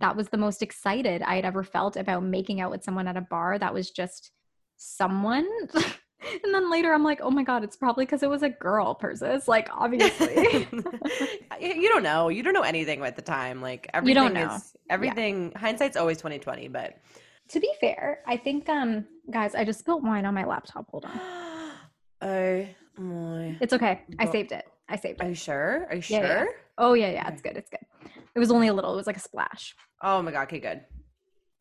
that 0.00 0.16
was 0.16 0.28
the 0.28 0.36
most 0.36 0.62
excited 0.62 1.22
I 1.22 1.36
had 1.36 1.44
ever 1.44 1.62
felt 1.62 1.96
about 1.96 2.24
making 2.24 2.60
out 2.60 2.70
with 2.70 2.82
someone 2.82 3.06
at 3.06 3.16
a 3.16 3.20
bar 3.20 3.58
that 3.58 3.74
was 3.74 3.90
just 3.90 4.32
someone. 4.76 5.46
and 5.74 6.54
then 6.54 6.70
later 6.70 6.92
I'm 6.92 7.04
like, 7.04 7.20
oh 7.22 7.30
my 7.30 7.42
God, 7.42 7.64
it's 7.64 7.76
probably 7.76 8.06
because 8.06 8.22
it 8.22 8.30
was 8.30 8.42
a 8.42 8.48
girl, 8.48 8.94
Persis. 8.94 9.46
Like, 9.46 9.68
obviously. 9.72 10.66
you 11.60 11.88
don't 11.88 12.02
know. 12.02 12.28
You 12.28 12.42
don't 12.42 12.54
know 12.54 12.62
anything 12.62 13.02
at 13.02 13.16
the 13.16 13.22
time. 13.22 13.60
Like 13.60 13.90
everything 13.92 14.22
you 14.22 14.30
don't 14.30 14.34
know. 14.34 14.54
is 14.54 14.74
everything 14.88 15.52
hindsight's 15.56 15.96
always 15.96 16.18
twenty 16.18 16.38
twenty, 16.38 16.68
but 16.68 16.96
to 17.50 17.60
be 17.60 17.72
fair, 17.80 18.20
I 18.26 18.36
think 18.36 18.68
um 18.68 19.06
guys, 19.30 19.54
I 19.54 19.64
just 19.64 19.78
spilled 19.80 20.04
wine 20.04 20.24
on 20.26 20.34
my 20.34 20.44
laptop. 20.44 20.88
Hold 20.90 21.04
on. 21.06 21.20
oh 22.22 22.66
my 22.98 23.56
It's 23.60 23.72
okay. 23.72 24.02
I 24.18 24.26
saved 24.26 24.52
it. 24.52 24.64
I 24.88 24.96
saved 24.96 25.20
Are 25.22 25.28
you 25.28 25.34
sure? 25.34 25.86
Are 25.88 25.96
you 25.96 26.02
Yeah, 26.08 26.18
sure? 26.20 26.28
yeah, 26.28 26.44
Oh 26.78 26.94
yeah, 26.94 27.10
yeah, 27.10 27.22
Okay. 27.26 27.32
it's 27.32 27.42
good. 27.42 27.56
It's 27.56 27.70
good. 27.70 27.80
It 28.34 28.38
was 28.38 28.50
only 28.50 28.68
a 28.68 28.72
little. 28.74 28.92
It 28.92 28.96
was 28.96 29.06
like 29.06 29.16
a 29.16 29.20
splash. 29.20 29.74
Oh 30.02 30.20
my 30.22 30.30
god, 30.32 30.42
okay, 30.44 30.58
good. 30.60 30.80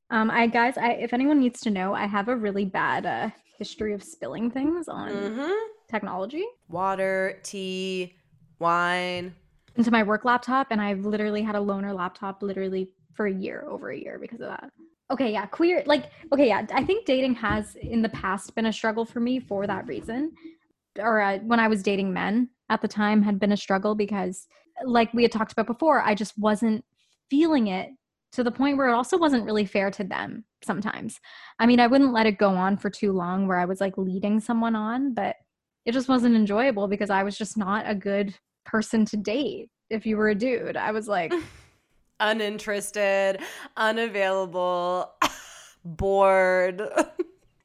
Um, 0.10 0.32
I 0.32 0.48
guys, 0.48 0.78
I 0.78 0.92
if 0.94 1.14
anyone 1.14 1.40
needs 1.40 1.62
to 1.62 1.70
know, 1.70 1.94
I 1.94 2.08
have 2.08 2.28
a 2.30 2.36
really 2.36 2.66
bad 2.66 3.06
uh 3.06 3.30
history 3.58 3.94
of 3.94 4.02
spilling 4.04 4.50
things 4.50 4.88
on 4.88 5.12
Mm-hmm. 5.14 5.52
technology 5.90 6.46
Water, 6.70 7.40
tea, 7.44 8.16
wine. 8.60 9.36
into 9.76 9.92
my 9.92 10.04
work 10.04 10.26
laptop, 10.26 10.68
and 10.72 10.82
I've 10.82 11.06
literally 11.06 11.42
had 11.44 11.56
a 11.56 11.60
loaner 11.60 11.94
laptop 11.96 12.42
literally 12.42 12.90
for 13.14 13.26
a 13.28 13.34
year, 13.34 13.66
over 13.68 13.90
a 13.92 13.98
year 13.98 14.18
because 14.20 14.40
of 14.42 14.48
that. 14.48 14.70
Okay, 15.12 15.32
yeah, 15.32 15.46
queer. 15.48 15.84
Like, 15.86 16.12
okay, 16.32 16.48
yeah, 16.48 16.66
I 16.74 16.84
think 16.84 17.06
dating 17.06 17.36
has 17.36 17.76
in 17.76 18.02
the 18.02 18.10
past 18.10 18.54
been 18.56 18.68
a 18.68 18.74
struggle 18.74 19.06
for 19.06 19.20
me 19.20 19.40
for 19.40 19.66
that 19.66 19.88
reason. 19.88 20.34
Or 21.00 21.20
uh, 21.22 21.40
when 21.40 21.60
I 21.60 21.68
was 21.68 21.82
dating 21.82 22.14
men 22.14 22.50
at 22.70 22.82
the 22.82 22.88
time 22.88 23.24
had 23.24 23.40
been 23.40 23.52
a 23.52 23.58
struggle 23.58 23.96
because, 23.96 24.48
like 24.86 25.14
we 25.14 25.24
had 25.24 25.32
talked 25.32 25.52
about 25.52 25.66
before, 25.68 26.02
I 26.02 26.14
just 26.14 26.38
wasn't 26.38 26.86
feeling 27.30 27.68
it 27.68 27.90
to 28.34 28.44
the 28.44 28.52
point 28.52 28.78
where 28.78 28.88
it 28.88 28.94
also 28.94 29.18
wasn't 29.18 29.46
really 29.46 29.66
fair 29.66 29.90
to 29.92 30.04
them 30.04 30.46
sometimes. 30.64 31.20
I 31.58 31.66
mean, 31.66 31.80
I 31.80 31.88
wouldn't 31.88 32.14
let 32.14 32.28
it 32.28 32.38
go 32.38 32.50
on 32.50 32.78
for 32.78 32.90
too 32.90 33.12
long 33.12 33.48
where 33.48 33.58
I 33.58 33.66
was 33.66 33.82
like 33.82 33.98
leading 33.98 34.40
someone 34.40 34.76
on, 34.76 35.14
but 35.14 35.36
it 35.86 35.94
just 35.94 36.10
wasn't 36.10 36.36
enjoyable 36.36 36.88
because 36.88 37.10
I 37.10 37.24
was 37.24 37.38
just 37.38 37.58
not 37.58 37.90
a 37.90 37.96
good 37.96 38.36
person 38.66 39.06
to 39.06 39.18
date 39.18 39.70
if 39.90 40.06
you 40.06 40.18
were 40.18 40.30
a 40.30 40.36
dude. 40.36 40.78
I 40.78 40.92
was 40.92 41.08
like, 41.08 41.34
Uninterested, 42.20 43.40
unavailable, 43.78 45.12
bored. 45.86 46.82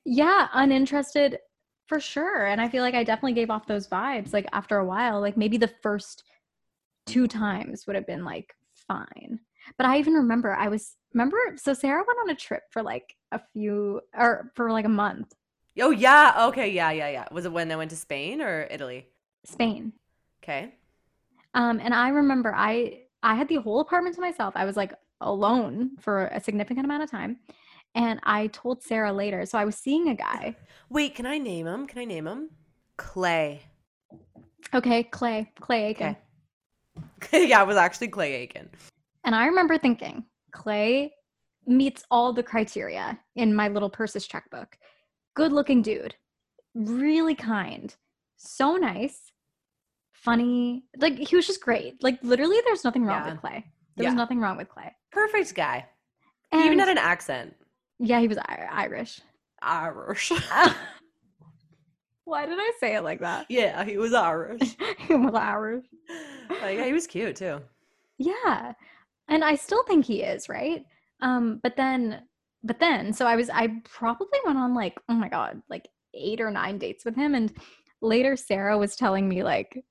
yeah, 0.05 0.49
uninterested 0.53 1.39
for 1.87 2.01
sure. 2.01 2.47
And 2.47 2.61
I 2.61 2.69
feel 2.69 2.83
like 2.83 2.95
I 2.95 3.05
definitely 3.05 3.35
gave 3.35 3.51
off 3.51 3.67
those 3.67 3.89
vibes 3.89 4.33
like 4.33 4.47
after 4.53 4.79
a 4.79 4.85
while. 4.85 5.21
Like 5.21 5.37
maybe 5.37 5.57
the 5.57 5.73
first 5.83 6.25
two 7.07 7.27
times 7.27 7.87
would 7.87 7.97
have 7.97 8.07
been 8.07 8.25
like 8.25 8.55
fine. 8.89 9.41
But 9.77 9.87
I 9.87 9.99
even 9.99 10.15
remember 10.15 10.55
I 10.55 10.69
was 10.69 10.97
remember 11.13 11.37
so 11.57 11.75
Sarah 11.75 12.05
went 12.07 12.19
on 12.23 12.31
a 12.31 12.35
trip 12.35 12.63
for 12.71 12.83
like 12.83 13.17
a 13.33 13.41
few 13.53 14.01
or 14.17 14.53
for 14.55 14.71
like 14.71 14.85
a 14.85 14.89
month. 14.91 15.33
oh 15.81 15.91
yeah, 15.91 16.47
okay, 16.49 16.69
yeah, 16.71 16.91
yeah, 16.91 17.09
yeah. 17.09 17.27
Was 17.33 17.45
it 17.47 17.53
when 17.53 17.71
I 17.73 17.77
went 17.77 17.91
to 17.91 17.97
Spain 17.97 18.41
or 18.41 18.67
Italy? 18.71 19.09
Spain. 19.45 19.93
Okay. 20.43 20.75
Um, 21.55 21.81
and 21.81 21.95
I 21.95 22.09
remember 22.09 22.53
I 22.55 23.04
I 23.25 23.35
had 23.35 23.49
the 23.49 23.57
whole 23.57 23.81
apartment 23.81 24.15
to 24.17 24.21
myself. 24.21 24.53
I 24.55 24.67
was 24.67 24.77
like 24.77 24.93
alone 25.21 25.97
for 25.99 26.27
a 26.27 26.41
significant 26.41 26.85
amount 26.85 27.03
of 27.03 27.11
time. 27.11 27.39
And 27.95 28.21
I 28.23 28.49
told 28.49 28.83
Sarah 28.83 29.13
later. 29.13 29.47
So 29.47 29.59
I 29.59 29.65
was 29.65 29.77
seeing 29.77 30.09
a 30.09 30.15
guy. 30.15 30.57
Wait, 30.91 31.15
can 31.15 31.27
I 31.27 31.39
name 31.39 31.67
him? 31.67 31.87
Can 31.87 32.01
I 32.01 32.05
name 32.05 32.27
him? 32.27 32.51
Clay. 32.99 33.63
Okay, 34.75 35.05
Clay, 35.05 35.51
Clay 35.59 35.87
Aiken. 35.87 36.17
Okay. 37.23 37.47
yeah, 37.49 37.63
it 37.63 37.67
was 37.67 37.77
actually 37.77 38.09
Clay 38.09 38.35
Aiken. 38.35 38.69
And 39.25 39.35
I 39.35 39.47
remember 39.47 39.79
thinking, 39.79 40.25
Clay 40.51 41.15
meets 41.67 42.05
all 42.11 42.33
the 42.33 42.43
criteria 42.43 43.19
in 43.37 43.55
my 43.55 43.69
little 43.69 43.89
Persis 43.89 44.27
checkbook. 44.27 44.77
Good 45.35 45.53
looking 45.53 45.81
dude, 45.81 46.15
really 46.75 47.35
kind, 47.35 47.95
so 48.37 48.77
nice, 48.77 49.33
funny. 50.25 50.85
Like, 50.97 51.17
he 51.19 51.37
was 51.37 51.47
just 51.47 51.61
great. 51.61 52.03
Like, 52.03 52.19
literally, 52.23 52.59
there's 52.65 52.85
nothing 52.85 53.05
wrong 53.05 53.25
Yeah. 53.25 53.33
with 53.33 53.41
Clay. 53.41 53.65
There 53.97 54.05
Yeah. 54.05 54.11
was 54.11 54.17
nothing 54.17 54.41
wrong 54.41 54.57
with 54.57 54.69
Clay. 54.69 54.95
Perfect 55.13 55.55
guy. 55.55 55.87
He 56.51 56.59
And 56.59 56.67
even 56.67 56.79
had 56.79 56.89
an 56.89 56.99
accent. 56.99 57.55
yeah, 57.99 58.21
he 58.21 58.29
was 58.29 58.39
Irish. 58.49 59.21
Irish. 59.63 60.33
Why 62.25 62.47
did 62.47 62.59
I 62.59 62.73
say 62.81 62.97
it 62.97 63.03
like 63.03 63.21
that? 63.21 63.47
yeah, 63.51 63.85
he 63.85 63.99
was 63.99 64.15
Irish. 64.15 64.77
he 64.99 65.15
was 65.15 65.35
Irish. 65.35 65.85
Like, 66.49 66.79
yeah, 66.79 66.85
he 66.87 66.93
was 66.93 67.07
cute 67.07 67.37
too. 67.37 67.61
Yeah. 68.19 68.73
And 69.29 69.45
I 69.45 69.57
still 69.57 69.83
think 69.85 70.05
he 70.07 70.23
is, 70.23 70.49
right? 70.49 70.85
Um, 71.21 71.61
but 71.63 71.77
then 71.77 72.23
but 72.63 72.79
then 72.81 73.13
so 73.13 73.27
I 73.27 73.37
was 73.37 73.51
I 73.51 73.69
probably 73.85 74.39
went 74.47 74.59
on 74.59 74.75
like, 74.75 74.99
oh 75.09 75.15
my 75.15 75.29
god, 75.29 75.61
like 75.69 75.89
eight 76.15 76.41
or 76.41 76.51
nine 76.51 76.79
dates 76.79 77.05
with 77.05 77.15
him. 77.15 77.35
And 77.35 77.53
later 78.01 78.37
Sarah 78.37 78.79
was 78.79 78.97
telling 78.97 79.29
me 79.29 79.43
like 79.43 79.85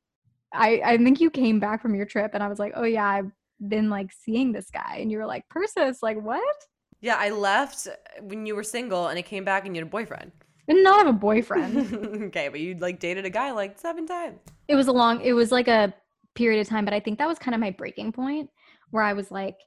I 0.53 0.81
I 0.85 0.97
think 0.97 1.19
you 1.19 1.29
came 1.29 1.59
back 1.59 1.81
from 1.81 1.95
your 1.95 2.05
trip 2.05 2.31
and 2.33 2.43
I 2.43 2.47
was 2.47 2.59
like, 2.59 2.73
Oh 2.75 2.83
yeah, 2.83 3.07
I've 3.07 3.31
been 3.67 3.89
like 3.89 4.11
seeing 4.11 4.51
this 4.51 4.69
guy. 4.69 4.97
And 4.99 5.11
you 5.11 5.17
were 5.17 5.25
like, 5.25 5.47
Persis, 5.49 6.01
like 6.03 6.21
what? 6.21 6.55
Yeah, 7.01 7.15
I 7.19 7.29
left 7.31 7.87
when 8.21 8.45
you 8.45 8.55
were 8.55 8.63
single 8.63 9.07
and 9.07 9.17
I 9.17 9.21
came 9.21 9.43
back 9.43 9.65
and 9.65 9.75
you 9.75 9.81
had 9.81 9.87
a 9.87 9.91
boyfriend. 9.91 10.31
I 10.69 10.73
did 10.73 10.83
not 10.83 10.99
have 11.05 11.13
a 11.13 11.17
boyfriend. 11.17 12.23
okay, 12.27 12.47
but 12.47 12.59
you 12.59 12.75
like 12.75 12.99
dated 12.99 13.25
a 13.25 13.29
guy 13.29 13.51
like 13.51 13.77
seven 13.79 14.05
times. 14.07 14.39
it 14.69 14.75
was 14.75 14.87
a 14.87 14.91
long 14.93 15.19
it 15.21 15.33
was 15.33 15.51
like 15.51 15.67
a 15.67 15.93
period 16.35 16.61
of 16.61 16.67
time, 16.67 16.85
but 16.85 16.93
I 16.93 16.99
think 16.99 17.19
that 17.19 17.27
was 17.27 17.37
kind 17.39 17.53
of 17.55 17.61
my 17.61 17.71
breaking 17.71 18.11
point 18.11 18.49
where 18.91 19.03
I 19.03 19.13
was 19.13 19.29
like, 19.31 19.57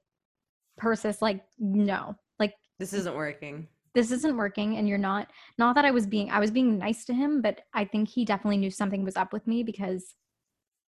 Persis, 0.79 1.22
like, 1.22 1.42
no. 1.59 2.16
Like 2.38 2.55
This 2.79 2.92
isn't 2.92 3.14
working. 3.16 3.68
this 3.94 4.11
isn't 4.11 4.37
working 4.37 4.77
and 4.77 4.87
you're 4.88 4.99
not 4.99 5.29
not 5.59 5.75
that 5.75 5.87
i 5.87 5.90
was 5.90 6.07
being 6.07 6.31
i 6.31 6.38
was 6.38 6.51
being 6.51 6.77
nice 6.77 7.07
to 7.07 7.14
him 7.14 7.40
but 7.40 7.62
i 7.72 7.83
think 7.83 8.09
he 8.11 8.27
definitely 8.27 8.59
knew 8.59 8.70
something 8.70 9.03
was 9.03 9.16
up 9.16 9.33
with 9.33 9.46
me 9.46 9.62
because 9.62 10.14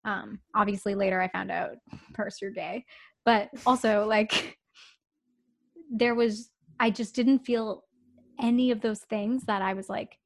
um 0.08 0.40
obviously 0.56 0.96
later 0.96 1.22
i 1.22 1.28
found 1.28 1.52
out 1.52 1.72
you're 2.42 2.50
gay 2.50 2.84
but 3.26 3.50
also 3.66 4.06
like 4.08 4.58
there 5.92 6.16
was 6.16 6.50
i 6.80 6.90
just 6.90 7.14
didn't 7.14 7.40
feel 7.40 7.84
any 8.40 8.72
of 8.72 8.82
those 8.82 9.02
things 9.02 9.44
that 9.44 9.62
i 9.62 9.74
was 9.74 9.90
like 9.90 10.18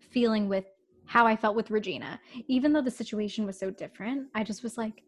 feeling 0.00 0.48
with 0.48 0.64
how 1.04 1.24
i 1.26 1.36
felt 1.36 1.54
with 1.54 1.70
regina. 1.70 2.18
Even 2.48 2.72
though 2.72 2.82
the 2.82 2.90
situation 2.90 3.46
was 3.46 3.58
so 3.58 3.70
different 3.70 4.26
i 4.34 4.42
just 4.42 4.62
was 4.62 4.76
like 4.76 5.02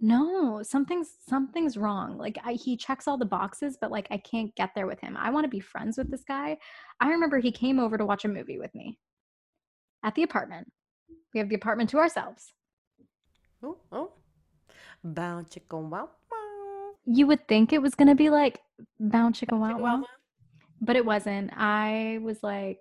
no 0.00 0.62
something's 0.62 1.10
something's 1.28 1.76
wrong. 1.76 2.16
Like 2.16 2.38
I, 2.42 2.54
he 2.54 2.74
checks 2.74 3.06
all 3.06 3.18
the 3.18 3.26
boxes 3.26 3.76
but 3.78 3.90
like 3.90 4.08
i 4.10 4.16
can't 4.16 4.54
get 4.56 4.70
there 4.74 4.86
with 4.86 5.00
him. 5.00 5.16
I 5.16 5.30
want 5.30 5.44
to 5.44 5.50
be 5.50 5.60
friends 5.60 5.98
with 5.98 6.10
this 6.10 6.24
guy. 6.24 6.56
I 7.00 7.10
remember 7.10 7.38
he 7.38 7.52
came 7.52 7.78
over 7.78 7.98
to 7.98 8.06
watch 8.06 8.24
a 8.24 8.28
movie 8.28 8.58
with 8.58 8.74
me 8.74 8.98
at 10.02 10.14
the 10.14 10.22
apartment. 10.22 10.72
We 11.34 11.40
have 11.40 11.50
the 11.50 11.54
apartment 11.54 11.90
to 11.90 11.98
ourselves 11.98 12.54
Oh, 13.62 13.76
oh. 13.92 14.12
Bow 15.02 15.42
chicka 15.48 15.80
wow 15.80 16.08
wow. 16.30 16.90
you 17.06 17.26
would 17.26 17.46
think 17.48 17.72
it 17.72 17.80
was 17.80 17.94
going 17.94 18.08
to 18.08 18.14
be 18.14 18.30
like 18.30 18.60
bound 18.98 19.34
chicken 19.34 19.58
wow 19.58 19.78
wow 19.78 20.04
but 20.80 20.96
it 20.96 21.04
wasn't. 21.04 21.50
I 21.54 22.18
was 22.22 22.42
like 22.42 22.78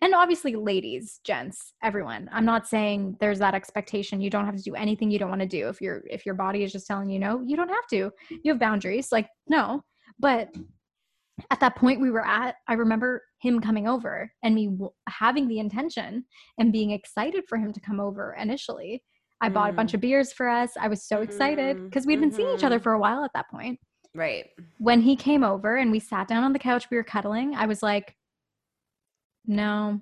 and 0.00 0.14
obviously 0.14 0.54
ladies 0.54 1.20
gents 1.24 1.72
everyone. 1.82 2.28
I'm 2.32 2.44
not 2.44 2.68
saying 2.68 3.16
there's 3.18 3.40
that 3.40 3.54
expectation. 3.54 4.20
You 4.20 4.30
don't 4.30 4.46
have 4.46 4.56
to 4.56 4.62
do 4.62 4.74
anything 4.74 5.10
you 5.10 5.18
don't 5.18 5.28
want 5.28 5.40
to 5.40 5.46
do 5.46 5.68
if 5.68 5.80
your 5.80 6.02
if 6.08 6.24
your 6.24 6.36
body 6.36 6.62
is 6.62 6.72
just 6.72 6.86
telling 6.86 7.10
you 7.10 7.18
no 7.18 7.42
you 7.44 7.56
don't 7.56 7.68
have 7.68 7.86
to. 7.90 8.10
You 8.42 8.52
have 8.52 8.60
boundaries. 8.60 9.10
Like 9.10 9.28
no. 9.48 9.82
But 10.18 10.50
at 11.50 11.60
that 11.60 11.76
point 11.76 12.00
we 12.00 12.10
were 12.10 12.24
at 12.24 12.56
i 12.68 12.74
remember 12.74 13.22
him 13.40 13.58
coming 13.58 13.88
over 13.88 14.30
and 14.44 14.54
me 14.54 14.66
w- 14.66 14.92
having 15.08 15.48
the 15.48 15.58
intention 15.58 16.24
and 16.58 16.72
being 16.72 16.90
excited 16.90 17.42
for 17.48 17.56
him 17.56 17.72
to 17.72 17.80
come 17.80 17.98
over 17.98 18.36
initially 18.38 19.02
i 19.42 19.48
bought 19.50 19.68
a 19.68 19.72
bunch 19.74 19.90
Mm. 19.90 19.94
of 19.94 20.00
beers 20.00 20.32
for 20.32 20.48
us 20.48 20.70
i 20.80 20.88
was 20.88 21.02
so 21.02 21.20
excited 21.20 21.76
because 21.84 22.06
we'd 22.06 22.20
been 22.20 22.32
seeing 22.32 22.48
each 22.56 22.64
other 22.64 22.78
mhm. 22.78 22.82
for 22.84 22.92
a 22.92 22.98
while 22.98 23.22
at 23.24 23.32
that 23.34 23.50
point 23.50 23.78
Right. 24.14 24.46
when 24.78 25.00
he 25.02 25.14
came 25.16 25.44
over 25.44 25.76
and 25.76 25.90
we 25.90 25.98
sat 26.00 26.26
down 26.28 26.44
on 26.44 26.52
the 26.54 26.58
couch 26.58 26.88
we 26.90 26.96
were 26.96 27.04
cuddling 27.04 27.54
i 27.54 27.66
was 27.66 27.82
like 27.82 28.16
No. 29.46 30.00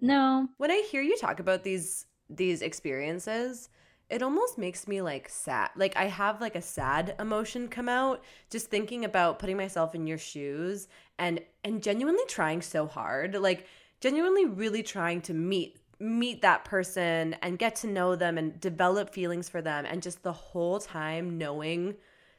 No. 0.00 0.48
When 0.58 0.70
I 0.70 0.82
hear 0.90 1.02
you 1.02 1.16
talk 1.16 1.40
about 1.40 1.62
these 1.64 2.06
these 2.30 2.62
experiences, 2.62 3.68
it 4.10 4.22
almost 4.22 4.58
makes 4.58 4.86
me 4.86 5.02
like 5.02 5.28
sad. 5.28 5.70
Like 5.76 5.96
I 5.96 6.04
have 6.06 6.40
like 6.40 6.56
a 6.56 6.62
sad 6.62 7.14
emotion 7.18 7.68
come 7.68 7.88
out 7.88 8.22
just 8.50 8.70
thinking 8.70 9.04
about 9.04 9.38
putting 9.38 9.56
myself 9.56 9.94
in 9.94 10.06
your 10.06 10.18
shoes 10.18 10.88
and 11.18 11.40
and 11.64 11.82
genuinely 11.82 12.24
trying 12.28 12.62
so 12.62 12.86
hard. 12.86 13.34
Like 13.34 13.66
genuinely 14.00 14.46
really 14.46 14.82
trying 14.82 15.20
to 15.22 15.34
meet 15.34 15.78
meet 16.00 16.42
that 16.42 16.64
person 16.64 17.34
and 17.42 17.58
get 17.58 17.74
to 17.76 17.86
know 17.86 18.14
them 18.14 18.38
and 18.38 18.60
develop 18.60 19.10
feelings 19.12 19.48
for 19.48 19.60
them 19.60 19.84
and 19.84 20.02
just 20.02 20.22
the 20.22 20.32
whole 20.32 20.78
time 20.78 21.38
knowing 21.38 21.94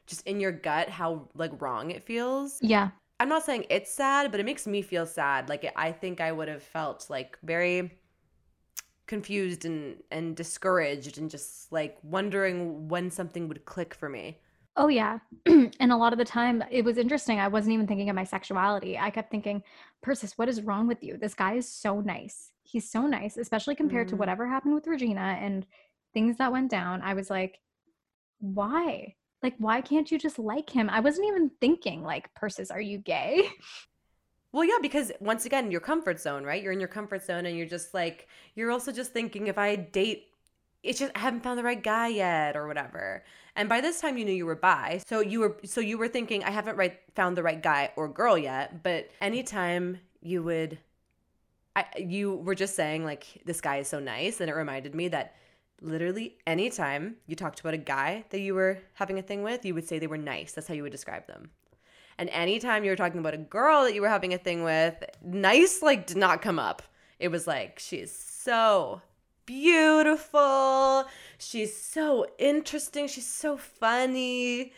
just 0.06 0.26
in 0.26 0.40
your 0.40 0.52
gut 0.52 0.88
how 0.88 1.28
like 1.34 1.52
wrong 1.60 1.90
it 1.90 2.02
feels. 2.02 2.58
Yeah. 2.62 2.90
I'm 3.20 3.28
not 3.28 3.44
saying 3.44 3.66
it's 3.68 3.92
sad, 3.92 4.30
but 4.30 4.40
it 4.40 4.46
makes 4.46 4.66
me 4.66 4.80
feel 4.80 5.04
sad. 5.04 5.48
Like 5.48 5.70
I 5.76 5.92
think 5.92 6.20
I 6.20 6.32
would 6.32 6.48
have 6.48 6.62
felt 6.62 7.06
like 7.10 7.38
very 7.42 7.92
confused 9.06 9.64
and 9.64 9.96
and 10.10 10.36
discouraged 10.36 11.18
and 11.18 11.28
just 11.28 11.70
like 11.72 11.98
wondering 12.02 12.88
when 12.88 13.10
something 13.10 13.48
would 13.48 13.64
click 13.66 13.92
for 13.92 14.08
me. 14.08 14.38
Oh 14.76 14.88
yeah. 14.88 15.18
and 15.46 15.92
a 15.92 15.96
lot 15.96 16.12
of 16.12 16.18
the 16.18 16.24
time 16.24 16.64
it 16.70 16.84
was 16.84 16.96
interesting. 16.96 17.38
I 17.38 17.48
wasn't 17.48 17.74
even 17.74 17.86
thinking 17.86 18.08
of 18.08 18.16
my 18.16 18.24
sexuality. 18.24 18.98
I 18.98 19.10
kept 19.10 19.30
thinking, 19.30 19.62
Persis, 20.00 20.38
what 20.38 20.48
is 20.48 20.62
wrong 20.62 20.86
with 20.86 21.02
you? 21.02 21.16
This 21.16 21.34
guy 21.34 21.54
is 21.54 21.68
so 21.68 22.00
nice. 22.00 22.52
He's 22.70 22.88
so 22.90 23.06
nice, 23.06 23.36
especially 23.36 23.74
compared 23.74 24.06
Mm. 24.06 24.10
to 24.10 24.16
whatever 24.16 24.46
happened 24.46 24.74
with 24.74 24.86
Regina 24.86 25.38
and 25.40 25.66
things 26.14 26.36
that 26.38 26.52
went 26.52 26.70
down. 26.70 27.02
I 27.02 27.14
was 27.14 27.28
like, 27.30 27.60
why? 28.38 29.14
Like, 29.42 29.54
why 29.58 29.80
can't 29.80 30.10
you 30.10 30.18
just 30.18 30.38
like 30.38 30.70
him? 30.70 30.90
I 30.90 31.00
wasn't 31.00 31.28
even 31.28 31.50
thinking, 31.60 32.02
like, 32.02 32.32
Persis, 32.34 32.70
are 32.70 32.80
you 32.80 32.98
gay? 32.98 33.48
Well, 34.52 34.64
yeah, 34.64 34.78
because 34.82 35.12
once 35.20 35.46
again, 35.46 35.70
your 35.70 35.80
comfort 35.80 36.18
zone, 36.20 36.44
right? 36.44 36.60
You're 36.62 36.72
in 36.72 36.80
your 36.80 36.88
comfort 36.88 37.24
zone 37.24 37.46
and 37.46 37.56
you're 37.56 37.66
just 37.66 37.94
like, 37.94 38.26
you're 38.56 38.72
also 38.72 38.90
just 38.90 39.12
thinking 39.12 39.46
if 39.46 39.58
I 39.58 39.76
date, 39.76 40.26
it's 40.82 40.98
just, 40.98 41.12
I 41.14 41.20
haven't 41.20 41.42
found 41.44 41.58
the 41.58 41.62
right 41.62 41.80
guy 41.80 42.08
yet 42.08 42.56
or 42.56 42.66
whatever. 42.66 43.22
And 43.54 43.68
by 43.68 43.80
this 43.80 44.00
time, 44.00 44.18
you 44.18 44.24
knew 44.24 44.32
you 44.32 44.46
were 44.46 44.56
bi. 44.56 45.02
So 45.06 45.20
you 45.20 45.40
were, 45.40 45.56
so 45.64 45.80
you 45.80 45.98
were 45.98 46.08
thinking, 46.08 46.42
I 46.42 46.50
haven't 46.50 46.76
right, 46.76 46.98
found 47.14 47.36
the 47.36 47.42
right 47.44 47.62
guy 47.62 47.92
or 47.96 48.08
girl 48.08 48.36
yet. 48.36 48.82
But 48.82 49.10
anytime 49.20 49.98
you 50.20 50.42
would, 50.42 50.78
I, 51.76 51.84
you 51.98 52.36
were 52.36 52.54
just 52.54 52.74
saying, 52.74 53.04
like, 53.04 53.42
this 53.44 53.60
guy 53.60 53.76
is 53.78 53.88
so 53.88 54.00
nice. 54.00 54.40
And 54.40 54.50
it 54.50 54.54
reminded 54.54 54.94
me 54.94 55.08
that 55.08 55.36
literally 55.80 56.36
anytime 56.46 57.16
you 57.26 57.36
talked 57.36 57.60
about 57.60 57.74
a 57.74 57.78
guy 57.78 58.24
that 58.30 58.40
you 58.40 58.54
were 58.54 58.78
having 58.94 59.18
a 59.18 59.22
thing 59.22 59.42
with, 59.42 59.64
you 59.64 59.74
would 59.74 59.86
say 59.86 59.98
they 59.98 60.06
were 60.06 60.18
nice. 60.18 60.52
That's 60.52 60.66
how 60.66 60.74
you 60.74 60.82
would 60.82 60.92
describe 60.92 61.26
them. 61.26 61.50
And 62.18 62.28
anytime 62.30 62.84
you 62.84 62.90
were 62.90 62.96
talking 62.96 63.20
about 63.20 63.34
a 63.34 63.38
girl 63.38 63.84
that 63.84 63.94
you 63.94 64.02
were 64.02 64.08
having 64.08 64.34
a 64.34 64.38
thing 64.38 64.62
with, 64.62 65.02
nice 65.22 65.80
like 65.80 66.06
did 66.06 66.18
not 66.18 66.42
come 66.42 66.58
up. 66.58 66.82
It 67.18 67.28
was 67.28 67.46
like 67.46 67.78
she's 67.78 68.14
so 68.14 69.00
beautiful. 69.46 71.06
She's 71.38 71.74
so 71.74 72.26
interesting. 72.38 73.08
She's 73.08 73.26
so 73.26 73.56
funny. 73.56 74.72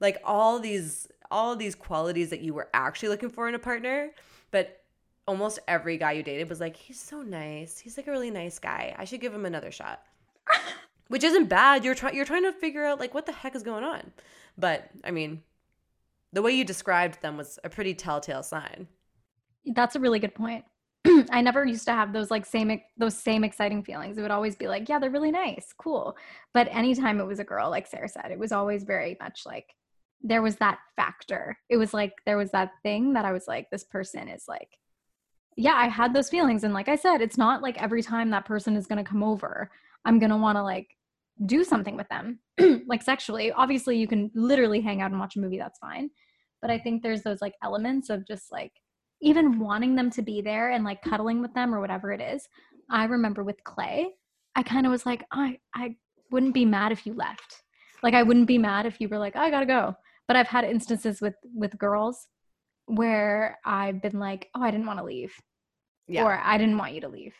Like 0.00 0.20
all 0.24 0.58
these 0.58 1.08
all 1.30 1.54
these 1.54 1.74
qualities 1.74 2.30
that 2.30 2.40
you 2.40 2.52
were 2.52 2.68
actually 2.74 3.10
looking 3.10 3.30
for 3.30 3.48
in 3.48 3.54
a 3.54 3.58
partner, 3.58 4.10
but 4.50 4.80
almost 5.28 5.60
every 5.68 5.98
guy 5.98 6.12
you 6.12 6.22
dated 6.22 6.48
was 6.48 6.58
like 6.58 6.74
he's 6.74 6.98
so 6.98 7.22
nice. 7.22 7.78
He's 7.78 7.96
like 7.96 8.08
a 8.08 8.10
really 8.10 8.30
nice 8.30 8.58
guy. 8.58 8.96
I 8.98 9.04
should 9.04 9.20
give 9.20 9.34
him 9.34 9.46
another 9.46 9.70
shot. 9.70 10.02
Which 11.08 11.22
isn't 11.22 11.48
bad. 11.48 11.84
You're 11.84 11.94
trying 11.94 12.16
you're 12.16 12.24
trying 12.24 12.42
to 12.44 12.52
figure 12.52 12.84
out 12.84 12.98
like 12.98 13.14
what 13.14 13.26
the 13.26 13.32
heck 13.32 13.54
is 13.54 13.62
going 13.62 13.84
on. 13.84 14.10
But 14.56 14.90
I 15.04 15.12
mean, 15.12 15.42
the 16.32 16.42
way 16.42 16.52
you 16.52 16.64
described 16.64 17.22
them 17.22 17.36
was 17.36 17.58
a 17.62 17.68
pretty 17.68 17.94
telltale 17.94 18.42
sign. 18.42 18.88
That's 19.66 19.96
a 19.96 20.00
really 20.00 20.18
good 20.18 20.34
point. 20.34 20.64
I 21.30 21.40
never 21.42 21.64
used 21.64 21.84
to 21.86 21.92
have 21.92 22.12
those 22.12 22.30
like 22.30 22.44
same 22.44 22.80
those 22.96 23.16
same 23.16 23.44
exciting 23.44 23.82
feelings. 23.82 24.18
It 24.18 24.22
would 24.22 24.30
always 24.30 24.56
be 24.56 24.66
like, 24.66 24.88
yeah, 24.88 24.98
they're 24.98 25.10
really 25.10 25.30
nice, 25.30 25.72
cool. 25.76 26.16
But 26.54 26.68
anytime 26.70 27.20
it 27.20 27.26
was 27.26 27.38
a 27.38 27.44
girl, 27.44 27.70
like 27.70 27.86
Sarah 27.86 28.08
said, 28.08 28.30
it 28.30 28.38
was 28.38 28.52
always 28.52 28.84
very 28.84 29.16
much 29.20 29.44
like 29.44 29.74
there 30.22 30.42
was 30.42 30.56
that 30.56 30.78
factor. 30.96 31.58
It 31.68 31.76
was 31.76 31.94
like 31.94 32.12
there 32.24 32.36
was 32.38 32.50
that 32.50 32.72
thing 32.82 33.12
that 33.12 33.24
I 33.24 33.32
was 33.32 33.46
like, 33.46 33.70
this 33.70 33.84
person 33.84 34.28
is 34.28 34.48
like, 34.48 34.78
yeah, 35.58 35.74
I 35.74 35.88
had 35.88 36.14
those 36.14 36.30
feelings. 36.30 36.62
And 36.62 36.72
like 36.72 36.88
I 36.88 36.94
said, 36.94 37.20
it's 37.20 37.36
not 37.36 37.62
like 37.62 37.82
every 37.82 38.00
time 38.00 38.30
that 38.30 38.44
person 38.44 38.76
is 38.76 38.86
gonna 38.86 39.02
come 39.02 39.24
over, 39.24 39.68
I'm 40.04 40.20
gonna 40.20 40.38
want 40.38 40.56
to 40.56 40.62
like 40.62 40.86
do 41.46 41.64
something 41.64 41.96
with 41.96 42.08
them, 42.08 42.38
like 42.86 43.02
sexually. 43.02 43.50
Obviously, 43.50 43.98
you 43.98 44.06
can 44.06 44.30
literally 44.36 44.80
hang 44.80 45.02
out 45.02 45.10
and 45.10 45.18
watch 45.18 45.34
a 45.34 45.40
movie. 45.40 45.58
That's 45.58 45.80
fine. 45.80 46.10
But 46.62 46.70
I 46.70 46.78
think 46.78 47.02
there's 47.02 47.22
those 47.22 47.42
like 47.42 47.54
elements 47.60 48.08
of 48.08 48.24
just 48.24 48.52
like 48.52 48.70
even 49.20 49.58
wanting 49.58 49.96
them 49.96 50.10
to 50.10 50.22
be 50.22 50.40
there 50.40 50.70
and 50.70 50.84
like 50.84 51.02
cuddling 51.02 51.42
with 51.42 51.52
them 51.54 51.74
or 51.74 51.80
whatever 51.80 52.12
it 52.12 52.20
is. 52.20 52.48
I 52.88 53.04
remember 53.06 53.42
with 53.42 53.62
Clay, 53.64 54.10
I 54.54 54.62
kind 54.62 54.86
of 54.86 54.92
was 54.92 55.06
like, 55.06 55.24
I 55.32 55.58
I 55.74 55.96
wouldn't 56.30 56.54
be 56.54 56.66
mad 56.66 56.92
if 56.92 57.04
you 57.04 57.14
left. 57.14 57.62
Like 58.04 58.14
I 58.14 58.22
wouldn't 58.22 58.46
be 58.46 58.58
mad 58.58 58.86
if 58.86 59.00
you 59.00 59.08
were 59.08 59.18
like, 59.18 59.34
I 59.34 59.50
gotta 59.50 59.66
go. 59.66 59.96
But 60.28 60.36
I've 60.36 60.46
had 60.46 60.62
instances 60.62 61.20
with 61.20 61.34
with 61.52 61.76
girls 61.78 62.28
where 62.86 63.58
I've 63.64 64.00
been 64.00 64.18
like, 64.18 64.48
oh, 64.54 64.62
I 64.62 64.70
didn't 64.70 64.86
want 64.86 64.98
to 64.98 65.04
leave, 65.04 65.34
Yeah. 66.08 66.24
or 66.24 66.40
I 66.42 66.58
didn't 66.58 66.78
want 66.78 66.94
you 66.94 67.00
to 67.02 67.08
leave. 67.08 67.34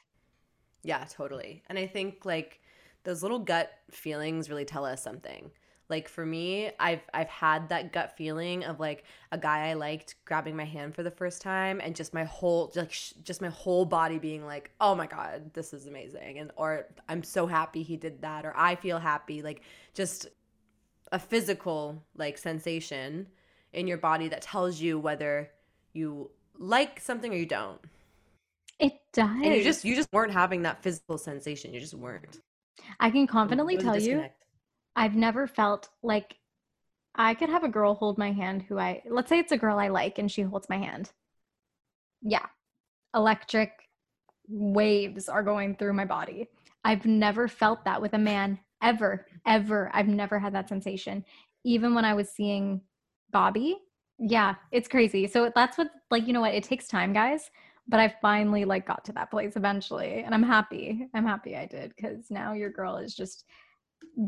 yeah, 0.85 1.05
totally. 1.11 1.63
And 1.69 1.79
I 1.79 1.87
think 1.87 2.25
like 2.25 2.61
those 3.05 3.23
little 3.23 3.39
gut 3.41 3.73
feelings 3.91 4.49
really 4.51 4.65
tell 4.65 4.85
us 4.85 5.03
something. 5.03 5.51
Like 5.89 6.07
for 6.09 6.27
me, 6.27 6.71
I've 6.79 7.01
I've 7.15 7.29
had 7.29 7.71
that 7.71 7.93
gut 7.93 8.15
feeling 8.17 8.63
of 8.65 8.79
like 8.79 9.05
a 9.33 9.39
guy 9.39 9.69
I 9.71 9.73
liked 9.73 10.17
grabbing 10.27 10.55
my 10.55 10.65
hand 10.67 10.95
for 10.95 11.03
the 11.03 11.11
first 11.11 11.41
time 11.41 11.81
and 11.83 11.97
just 11.97 12.13
my 12.13 12.25
whole 12.25 12.71
like 12.77 12.93
sh- 12.93 13.15
just 13.25 13.41
my 13.41 13.49
whole 13.49 13.87
body 13.87 14.19
being 14.19 14.45
like, 14.45 14.71
"Oh 14.81 14.95
my 14.95 15.07
god, 15.07 15.55
this 15.55 15.73
is 15.73 15.87
amazing." 15.87 16.39
And 16.39 16.51
or 16.57 16.87
I'm 17.09 17.23
so 17.23 17.47
happy 17.47 17.83
he 17.83 17.97
did 17.97 18.21
that 18.21 18.45
or 18.45 18.53
I 18.57 18.75
feel 18.77 18.99
happy 18.99 19.41
like 19.43 19.63
just 19.95 20.27
a 21.11 21.19
physical 21.19 22.05
like 22.17 22.37
sensation 22.37 23.27
in 23.73 23.87
your 23.87 23.99
body 23.99 24.29
that 24.29 24.43
tells 24.43 24.79
you 24.81 24.99
whether 24.99 25.51
you 25.95 26.31
like 26.59 27.01
something 27.01 27.33
or 27.33 27.37
you 27.37 27.47
don't. 27.47 27.81
It 28.79 28.93
does. 29.13 29.29
And 29.31 29.55
you 29.55 29.63
just 29.63 29.85
you 29.85 29.95
just 29.97 30.13
weren't 30.13 30.33
having 30.33 30.63
that 30.63 30.83
physical 30.83 31.19
sensation. 31.19 31.75
You 31.75 31.81
just 31.81 31.95
weren't. 31.95 32.41
I 33.01 33.11
can 33.11 33.27
confidently 33.27 33.77
tell 33.77 33.99
you. 33.99 34.25
I've 34.95 35.15
never 35.15 35.47
felt 35.47 35.89
like 36.03 36.37
I 37.15 37.35
could 37.35 37.49
have 37.49 37.65
a 37.65 37.69
girl 37.69 37.95
hold 37.95 38.19
my 38.19 38.33
hand 38.33 38.63
who 38.63 38.79
I, 38.79 39.03
let's 39.09 39.29
say 39.29 39.39
it's 39.39 39.53
a 39.53 39.59
girl 39.59 39.79
I 39.79 39.89
like 39.89 40.19
and 40.19 40.31
she 40.31 40.43
holds 40.43 40.69
my 40.69 40.79
hand. 40.79 41.11
Yeah. 42.23 42.47
Electric 43.15 43.73
waves 44.49 45.29
are 45.29 45.43
going 45.43 45.77
through 45.77 45.93
my 45.95 46.05
body. 46.05 46.49
I've 46.85 47.07
never 47.07 47.49
felt 47.49 47.85
that 47.85 48.01
with 48.01 48.15
a 48.15 48.19
man 48.19 48.59
ever, 48.83 49.27
ever. 49.47 49.91
I've 49.93 50.09
never 50.09 50.39
had 50.39 50.55
that 50.55 50.69
sensation. 50.69 51.25
Even 51.65 51.95
when 51.95 52.05
I 52.05 52.15
was 52.15 52.31
seeing 52.31 52.81
Bobby. 53.33 53.77
Yeah, 54.19 54.55
it's 54.73 54.89
crazy. 54.89 55.27
So 55.27 55.53
that's 55.55 55.79
what, 55.79 55.89
like, 56.11 56.27
you 56.27 56.33
know 56.33 56.41
what? 56.41 56.55
It 56.55 56.65
takes 56.65 56.89
time, 56.89 57.13
guys. 57.13 57.51
But 57.89 58.01
I 58.01 58.15
finally 58.21 58.65
like 58.65 58.87
got 58.87 59.05
to 59.07 59.13
that 59.13 59.31
place 59.31 59.57
eventually, 59.57 60.23
and 60.25 60.35
I'm 60.35 60.43
happy. 60.43 61.09
I'm 61.15 61.25
happy 61.25 61.57
I 61.57 61.67
did 61.67 61.95
because 61.97 62.31
now 62.31 62.53
your 62.53 62.71
girl 62.71 62.99
is 62.99 63.15
just 63.15 63.45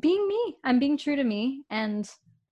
being 0.01 0.27
me. 0.29 0.57
I'm 0.65 0.79
being 0.79 0.97
true 0.97 1.17
to 1.17 1.25
me 1.25 1.65
and 1.71 2.09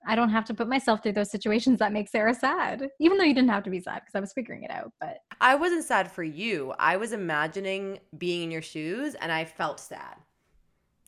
I 0.07 0.15
don't 0.15 0.31
have 0.31 0.45
to 0.47 0.55
put 0.55 0.69
myself 0.69 1.03
through 1.03 1.13
those 1.13 1.31
situations 1.31 1.79
that 1.81 1.93
make 1.93 2.09
Sarah 2.09 2.35
sad. 2.35 2.89
Even 3.01 3.19
though 3.19 3.25
you 3.25 3.35
didn't 3.35 3.51
have 3.51 3.65
to 3.65 3.71
be 3.71 3.81
sad 3.81 4.01
because 4.01 4.15
I 4.15 4.21
was 4.21 4.33
figuring 4.33 4.63
it 4.63 4.71
out, 4.71 4.93
but 5.01 5.19
I 5.41 5.55
wasn't 5.55 5.85
sad 5.85 6.11
for 6.11 6.23
you. 6.23 6.73
I 6.79 6.97
was 6.97 7.13
imagining 7.13 8.01
being 8.17 8.45
in 8.45 8.51
your 8.51 8.63
shoes 8.63 9.15
and 9.15 9.31
I 9.31 9.45
felt 9.45 9.81
sad. 9.81 10.17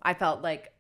I 0.03 0.15
felt 0.15 0.43
like, 0.43 0.73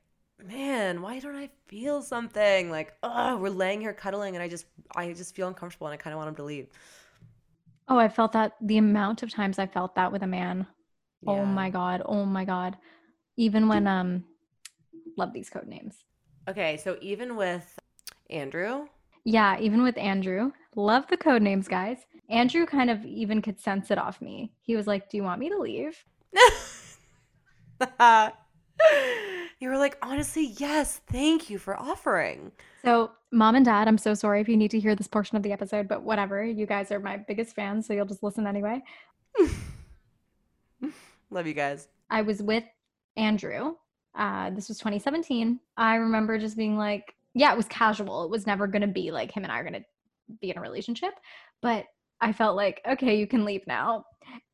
man, 0.44 1.02
why 1.02 1.18
don't 1.18 1.36
I 1.36 1.50
feel 1.66 2.02
something? 2.02 2.70
Like, 2.70 2.94
oh, 3.02 3.36
we're 3.36 3.50
laying 3.50 3.80
here 3.80 3.92
cuddling 3.92 4.34
and 4.34 4.42
I 4.42 4.48
just 4.48 4.66
I 4.94 5.12
just 5.12 5.34
feel 5.34 5.48
uncomfortable 5.48 5.86
and 5.86 5.94
I 5.94 5.96
kind 5.96 6.12
of 6.12 6.18
want 6.18 6.28
him 6.28 6.36
to 6.36 6.44
leave. 6.44 6.68
Oh, 7.90 7.98
I 7.98 8.08
felt 8.08 8.32
that 8.32 8.52
the 8.60 8.78
amount 8.78 9.22
of 9.22 9.30
times 9.30 9.58
I 9.58 9.66
felt 9.66 9.94
that 9.96 10.12
with 10.12 10.22
a 10.22 10.26
man. 10.26 10.66
Oh 11.26 11.44
my 11.44 11.68
god. 11.68 12.02
Oh 12.06 12.24
my 12.24 12.44
god. 12.44 12.78
Even 13.36 13.68
when 13.68 13.86
um 13.86 14.24
love 15.16 15.32
these 15.32 15.50
code 15.50 15.66
names. 15.66 16.04
Okay, 16.48 16.78
so 16.78 16.96
even 17.02 17.36
with 17.36 17.78
Andrew, 18.30 18.86
Yeah, 19.24 19.58
even 19.60 19.82
with 19.82 19.98
Andrew. 19.98 20.52
Love 20.76 21.06
the 21.08 21.16
code 21.16 21.42
names, 21.42 21.68
guys. 21.68 21.98
Andrew 22.30 22.64
kind 22.64 22.90
of 22.90 23.04
even 23.04 23.42
could 23.42 23.60
sense 23.60 23.90
it 23.90 23.98
off 23.98 24.22
me. 24.22 24.52
He 24.62 24.76
was 24.76 24.86
like, 24.86 25.10
"Do 25.10 25.16
you 25.16 25.24
want 25.24 25.40
me 25.40 25.50
to 25.50 25.58
leave?" 25.58 26.02
you 29.60 29.68
were 29.68 29.76
like, 29.76 29.98
honestly, 30.00 30.54
yes, 30.56 31.02
thank 31.12 31.50
you 31.50 31.58
for 31.58 31.78
offering. 31.78 32.50
So, 32.82 33.10
mom 33.30 33.56
and 33.56 33.64
dad, 33.64 33.88
I'm 33.88 33.98
so 33.98 34.14
sorry 34.14 34.40
if 34.40 34.48
you 34.48 34.56
need 34.56 34.70
to 34.70 34.80
hear 34.80 34.94
this 34.94 35.06
portion 35.06 35.36
of 35.36 35.42
the 35.42 35.52
episode, 35.52 35.86
but 35.86 36.02
whatever. 36.02 36.42
You 36.42 36.64
guys 36.64 36.90
are 36.90 36.98
my 36.98 37.18
biggest 37.18 37.54
fans, 37.54 37.86
so 37.86 37.92
you'll 37.92 38.06
just 38.06 38.22
listen 38.22 38.46
anyway. 38.46 38.82
Love 41.30 41.46
you 41.46 41.52
guys. 41.52 41.88
I 42.08 42.22
was 42.22 42.42
with 42.42 42.64
Andrew. 43.18 43.74
Uh, 44.14 44.48
this 44.50 44.68
was 44.68 44.78
2017. 44.78 45.60
I 45.76 45.96
remember 45.96 46.38
just 46.38 46.56
being 46.56 46.78
like, 46.78 47.14
yeah, 47.34 47.52
it 47.52 47.56
was 47.56 47.68
casual. 47.68 48.24
It 48.24 48.30
was 48.30 48.46
never 48.46 48.66
going 48.66 48.82
to 48.82 48.88
be 48.88 49.10
like 49.10 49.30
him 49.30 49.44
and 49.44 49.52
I 49.52 49.58
are 49.58 49.62
going 49.62 49.74
to 49.74 49.84
be 50.40 50.50
in 50.50 50.56
a 50.56 50.62
relationship. 50.62 51.12
But 51.60 51.84
I 52.22 52.32
felt 52.32 52.56
like, 52.56 52.80
okay, 52.88 53.18
you 53.18 53.26
can 53.26 53.44
leave 53.44 53.66
now. 53.66 54.06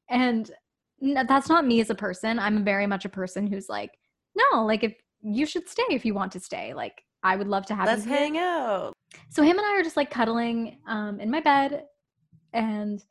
And 0.09 0.51
that's 1.01 1.49
not 1.49 1.67
me 1.67 1.81
as 1.81 1.91
a 1.91 1.95
person. 1.95 2.41
I'm 2.41 2.65
very 2.65 2.89
much 2.89 3.05
a 3.05 3.09
person 3.09 3.47
who's 3.47 3.69
like, 3.69 3.93
no, 4.53 4.65
like 4.65 4.85
if 4.85 4.95
you 5.23 5.47
should 5.47 5.69
stay 5.69 5.83
if 5.91 6.05
you 6.05 6.15
want 6.15 6.33
to 6.33 6.41
stay. 6.41 6.75
Like 6.75 7.03
I 7.23 7.37
would 7.37 7.49
love 7.49 7.67
to 7.67 7.75
have 7.75 7.87
Let's 7.87 8.05
here. 8.05 8.17
hang 8.17 8.39
out. 8.39 8.93
So 9.31 9.43
him 9.43 9.57
and 9.59 9.67
I 9.67 9.73
are 9.79 9.83
just 9.83 9.97
like 9.97 10.11
cuddling 10.11 10.79
um, 10.87 11.19
in 11.21 11.31
my 11.31 11.41
bed, 11.41 11.85
and 12.53 13.03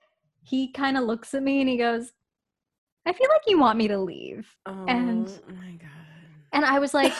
he 0.43 0.71
kind 0.71 0.97
of 0.97 1.03
looks 1.03 1.33
at 1.33 1.43
me 1.43 1.59
and 1.61 1.69
he 1.69 1.77
goes, 1.77 2.11
"I 3.05 3.13
feel 3.13 3.27
like 3.29 3.41
you 3.47 3.59
want 3.59 3.77
me 3.77 3.87
to 3.87 3.97
leave." 3.97 4.47
Oh 4.65 4.85
And- 4.87 5.27
my 5.47 5.71
god. 5.79 5.89
And 6.53 6.63
I 6.63 6.79
was 6.79 6.93
like, 6.93 7.11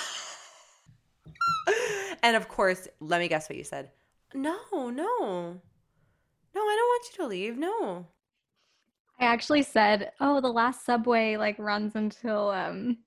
and 2.23 2.35
of 2.35 2.47
course, 2.47 2.87
let 2.99 3.19
me 3.19 3.27
guess 3.27 3.49
what 3.49 3.57
you 3.57 3.63
said. 3.63 3.91
No, 4.33 4.57
no. 4.73 4.89
No, 4.89 6.61
I 6.61 6.75
don't 6.77 6.89
want 6.89 7.05
you 7.11 7.17
to 7.17 7.27
leave. 7.27 7.57
No. 7.57 8.07
I 9.19 9.25
actually 9.25 9.63
said, 9.63 10.11
"Oh, 10.21 10.39
the 10.41 10.51
last 10.51 10.85
subway 10.85 11.37
like 11.37 11.57
runs 11.59 11.95
until." 11.95 12.49
um 12.49 12.97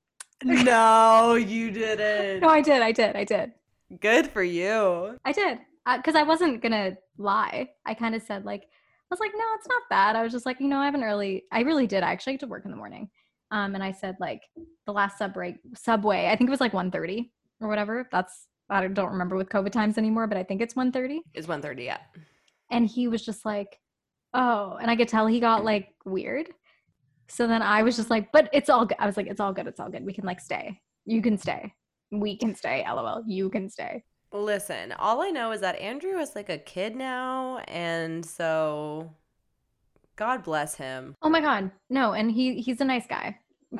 No, 0.44 1.34
you 1.34 1.70
didn't. 1.70 2.40
No, 2.40 2.48
I 2.48 2.60
did, 2.60 2.82
I 2.82 2.92
did, 2.92 3.16
I 3.16 3.24
did, 3.24 3.52
Good 4.00 4.28
for 4.28 4.42
you. 4.42 5.18
I 5.24 5.32
did, 5.32 5.58
because 5.96 6.14
I 6.14 6.22
wasn't 6.22 6.62
gonna 6.62 6.96
lie. 7.16 7.70
I 7.86 7.94
kind 7.94 8.14
of 8.14 8.22
said 8.22 8.44
like, 8.44 8.62
I 8.62 9.10
was 9.10 9.20
like, 9.20 9.32
"No, 9.34 9.44
it's 9.54 9.68
not 9.68 9.82
bad." 9.88 10.16
I 10.16 10.22
was 10.22 10.32
just 10.32 10.46
like, 10.46 10.60
you 10.60 10.68
know, 10.68 10.78
I 10.78 10.84
have 10.84 10.94
an 10.94 11.02
early. 11.02 11.44
I 11.50 11.60
really 11.60 11.86
did. 11.86 12.02
I 12.02 12.12
actually 12.12 12.34
get 12.34 12.40
to 12.40 12.46
work 12.46 12.64
in 12.66 12.70
the 12.70 12.76
morning, 12.76 13.08
um, 13.50 13.74
and 13.74 13.82
I 13.82 13.90
said 13.92 14.16
like 14.20 14.42
the 14.86 14.92
last 14.92 15.18
subway 15.18 15.56
subway. 15.74 16.28
I 16.28 16.36
think 16.36 16.48
it 16.48 16.50
was 16.50 16.60
like 16.60 16.72
1.30 16.72 17.30
or 17.60 17.68
whatever. 17.68 18.06
That's 18.12 18.46
I 18.68 18.86
don't 18.86 19.12
remember 19.12 19.36
with 19.36 19.48
COVID 19.48 19.72
times 19.72 19.96
anymore, 19.96 20.26
but 20.26 20.36
I 20.36 20.44
think 20.44 20.60
it's 20.60 20.74
1.30. 20.74 21.20
It's 21.32 21.46
1.30, 21.46 21.84
yeah. 21.84 21.98
and 22.70 22.86
he 22.86 23.08
was 23.08 23.24
just 23.24 23.44
like 23.46 23.80
oh 24.34 24.76
and 24.80 24.90
i 24.90 24.96
could 24.96 25.08
tell 25.08 25.26
he 25.26 25.40
got 25.40 25.64
like 25.64 25.88
weird 26.04 26.50
so 27.28 27.46
then 27.46 27.62
i 27.62 27.82
was 27.82 27.96
just 27.96 28.10
like 28.10 28.30
but 28.32 28.48
it's 28.52 28.68
all 28.70 28.86
good. 28.86 28.96
I 28.98 29.06
was 29.06 29.16
like 29.16 29.26
it's 29.26 29.40
all 29.40 29.52
good. 29.52 29.66
It's 29.66 29.80
all 29.80 29.90
good. 29.90 30.04
We 30.04 30.12
can 30.12 30.24
like 30.24 30.40
stay. 30.40 30.80
You 31.04 31.22
can 31.22 31.38
stay. 31.38 31.72
We 32.10 32.36
can 32.36 32.54
stay. 32.54 32.84
Lol. 32.86 33.22
You 33.26 33.50
can 33.50 33.68
stay. 33.68 34.04
Listen, 34.32 34.92
all 34.92 35.22
I 35.22 35.30
know 35.30 35.52
is 35.52 35.60
that 35.62 35.78
Andrew 35.78 36.18
is 36.18 36.34
like 36.34 36.50
a 36.50 36.58
kid 36.58 36.94
now, 36.96 37.58
and 37.68 38.24
so 38.24 39.10
God 40.16 40.42
bless 40.42 40.74
him. 40.74 41.14
oh 41.22 41.30
my 41.30 41.40
god. 41.40 41.70
No 41.88 42.12
and 42.12 42.30
he 42.30 42.60
he's 42.60 42.80
a 42.80 42.84
nice 42.84 43.06
guy. 43.06 43.38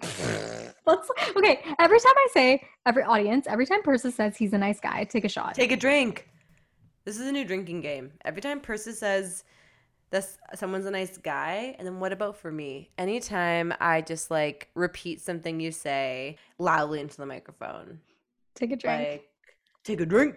Let's, 0.87 1.11
okay. 1.37 1.61
Every 1.79 2.01
time 2.01 2.13
i 2.17 2.29
say 2.33 2.63
every 2.87 3.03
audience 3.03 3.47
every 3.47 3.67
time 3.67 3.83
persis 3.83 4.15
says 4.15 4.37
he's 4.37 4.53
a 4.53 4.59
nice 4.59 4.81
guy 4.81 5.05
take 5.05 5.25
a 5.25 5.29
shot. 5.29 5.55
Take 5.55 5.73
a 5.73 5.77
drink. 5.77 6.29
This 7.09 7.19
is 7.19 7.27
a 7.27 7.33
new 7.33 7.47
drinking 7.47 7.81
game. 7.81 8.13
Every 8.27 8.43
time 8.43 8.61
Persis 8.61 8.99
says 8.99 9.45
this 10.11 10.38
someone's 10.55 10.87
a 10.87 10.90
nice 10.90 11.18
guy, 11.18 11.75
and 11.79 11.87
then 11.87 12.01
what 12.01 12.12
about 12.12 12.37
for 12.37 12.51
me? 12.51 12.90
Anytime 12.99 13.75
I 13.81 14.01
just 14.01 14.31
like 14.31 14.68
repeat 14.75 15.21
something 15.21 15.61
you 15.61 15.71
say 15.73 16.37
loudly 16.59 17.01
into 17.01 17.16
the 17.16 17.27
microphone. 17.27 18.01
take 18.55 18.73
a 18.73 18.77
drink 18.77 19.11
Like 19.11 19.29
take 19.85 20.01
a 20.01 20.07
drink. 20.07 20.37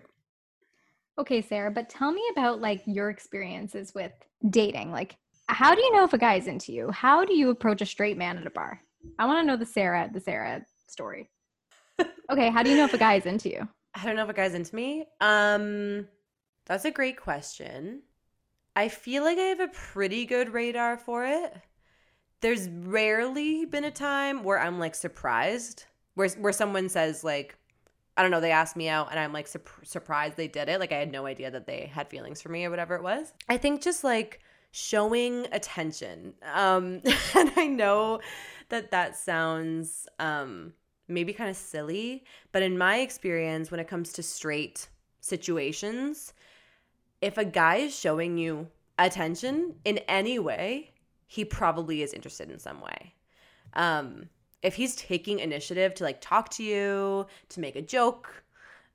okay 1.18 1.42
sarah 1.42 1.72
but 1.72 1.90
tell 1.90 2.12
me 2.12 2.22
about 2.32 2.62
like 2.62 2.82
your 2.86 3.10
experiences 3.10 3.94
with 3.94 4.12
dating 4.50 4.92
like 4.92 5.18
how 5.48 5.76
do 5.76 5.82
you 5.82 5.92
know 5.94 6.04
if 6.04 6.14
a 6.14 6.18
guy's 6.18 6.48
into 6.48 6.72
you 6.72 6.90
how 6.92 7.26
do 7.26 7.34
you 7.36 7.50
approach 7.50 7.82
a 7.82 7.86
straight 7.86 8.18
man 8.18 8.38
at 8.38 8.48
a 8.48 8.50
bar 8.52 8.80
i 9.20 9.26
want 9.26 9.40
to 9.42 9.46
know 9.46 9.58
the 9.58 9.66
sarah 9.66 10.10
the 10.14 10.20
sarah 10.20 10.64
story 10.88 11.30
okay 12.32 12.50
how 12.50 12.64
do 12.64 12.70
you 12.70 12.78
know 12.78 12.86
if 12.86 12.94
a 12.94 12.98
guy's 12.98 13.26
into 13.26 13.50
you 13.50 13.68
I 13.96 14.06
don't 14.06 14.16
know 14.16 14.24
if 14.24 14.30
a 14.30 14.34
guy's 14.34 14.54
into 14.54 14.74
me. 14.74 15.04
Um, 15.20 16.08
that's 16.66 16.86
a 16.86 16.92
great 16.92 17.18
question. 17.18 18.04
I 18.76 18.88
feel 18.88 19.24
like 19.24 19.38
I 19.38 19.44
have 19.44 19.60
a 19.60 19.68
pretty 19.68 20.26
good 20.26 20.54
radar 20.54 20.98
for 20.98 21.26
it. 21.26 21.56
There's 22.42 22.70
rarely 22.70 23.66
been 23.66 23.84
a 23.84 23.92
time 23.92 24.44
where 24.44 24.60
I'm 24.60 24.80
like 24.80 24.96
surprised, 24.96 25.86
where 26.16 26.30
where 26.30 26.54
someone 26.54 26.90
says 26.90 27.24
like, 27.24 27.58
I 28.18 28.22
don't 28.22 28.32
know, 28.32 28.40
they 28.40 28.52
asked 28.52 28.76
me 28.76 28.88
out 28.88 29.10
and 29.12 29.20
I'm 29.20 29.34
like 29.34 29.48
sur- 29.48 29.62
surprised 29.84 30.38
they 30.38 30.48
did 30.48 30.70
it. 30.70 30.80
Like 30.80 30.92
I 30.92 30.98
had 30.98 31.12
no 31.12 31.26
idea 31.26 31.52
that 31.52 31.68
they 31.68 31.92
had 31.94 32.10
feelings 32.10 32.42
for 32.42 32.50
me 32.50 32.66
or 32.66 32.70
whatever 32.70 32.96
it 32.96 33.04
was. 33.04 33.34
I 33.50 33.58
think 33.58 33.82
just 33.82 34.04
like 34.04 34.40
showing 34.72 35.48
attention. 35.52 36.34
Um, 36.54 37.02
and 37.36 37.52
I 37.58 37.68
know 37.68 38.22
that 38.70 38.92
that 38.92 39.18
sounds 39.18 40.08
um 40.20 40.74
maybe 41.08 41.34
kind 41.34 41.50
of 41.50 41.58
silly, 41.58 42.24
but 42.54 42.64
in 42.64 42.78
my 42.78 43.00
experience, 43.00 43.70
when 43.70 43.80
it 43.80 43.88
comes 43.88 44.14
to 44.14 44.24
straight 44.24 44.88
situations, 45.20 46.34
if 47.22 47.38
a 47.38 47.46
guy 47.46 47.78
is 47.78 47.98
showing 47.98 48.38
you 48.38 48.68
attention 48.98 49.76
in 49.86 50.00
any 50.00 50.40
way, 50.40 50.92
he 51.28 51.46
probably 51.46 52.02
is 52.02 52.14
interested 52.14 52.50
in 52.52 52.60
some 52.60 52.82
way. 52.82 53.14
Um, 53.74 54.30
if 54.62 54.76
he's 54.76 54.96
taking 54.96 55.40
initiative 55.40 55.94
to 55.96 56.04
like 56.04 56.22
talk 56.22 56.50
to 56.50 56.64
you, 56.64 57.26
to 57.50 57.60
make 57.60 57.76
a 57.76 57.82
joke, 57.82 58.44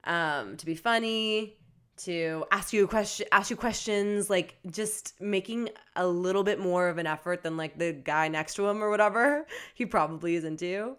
um, 0.04 0.56
to 0.56 0.66
be 0.66 0.74
funny, 0.74 1.56
to 1.98 2.44
ask 2.52 2.72
you 2.72 2.84
a 2.84 2.88
question, 2.88 3.26
ask 3.32 3.50
you 3.50 3.56
questions, 3.56 4.28
like 4.28 4.56
just 4.70 5.18
making 5.20 5.70
a 5.96 6.06
little 6.06 6.44
bit 6.44 6.60
more 6.60 6.88
of 6.88 6.98
an 6.98 7.06
effort 7.06 7.42
than 7.42 7.56
like 7.56 7.78
the 7.78 7.92
guy 7.92 8.28
next 8.28 8.54
to 8.54 8.68
him 8.68 8.82
or 8.82 8.90
whatever, 8.90 9.46
he 9.74 9.86
probably 9.86 10.34
is 10.34 10.44
into 10.44 10.66
you 10.66 10.96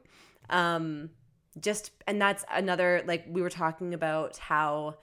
um 0.49 1.09
just 1.59 1.91
and 2.05 2.21
that's 2.21 2.45
another 2.53 3.03
like 3.05 3.25
we 3.27 3.41
were 3.41 3.49
talking 3.49 3.93
about 3.93 4.37
how 4.37 4.95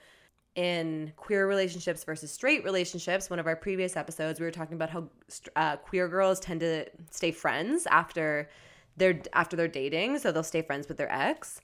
in 0.55 1.11
queer 1.17 1.47
relationships 1.47 2.03
versus 2.05 2.31
straight 2.31 2.63
relationships 2.63 3.29
one 3.29 3.39
of 3.39 3.45
our 3.45 3.57
previous 3.57 3.97
episodes 3.97 4.39
we 4.39 4.45
were 4.45 4.51
talking 4.51 4.75
about 4.75 4.89
how 4.89 5.09
uh, 5.57 5.75
queer 5.75 6.07
girls 6.07 6.39
tend 6.39 6.61
to 6.61 6.85
stay 7.11 7.31
friends 7.31 7.85
after 7.87 8.47
they're 8.97 9.21
after 9.33 9.55
they're 9.55 9.67
dating. 9.67 10.19
So 10.19 10.31
they'll 10.31 10.43
stay 10.43 10.61
friends 10.61 10.87
with 10.87 10.97
their 10.97 11.11
ex. 11.11 11.61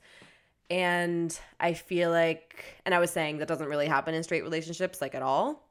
And 0.70 1.38
i 1.60 1.74
feel 1.74 2.12
like 2.12 2.80
and 2.86 2.96
i 2.96 3.00
was 3.00 3.12
saying 3.12 3.38
that 3.38 3.48
doesn't 3.48 3.68
really 3.68 3.88
happen 3.88 4.14
in 4.14 4.24
straight 4.24 4.44
relationships 4.44 5.02
like 5.02 5.16
at 5.16 5.22
all. 5.22 5.68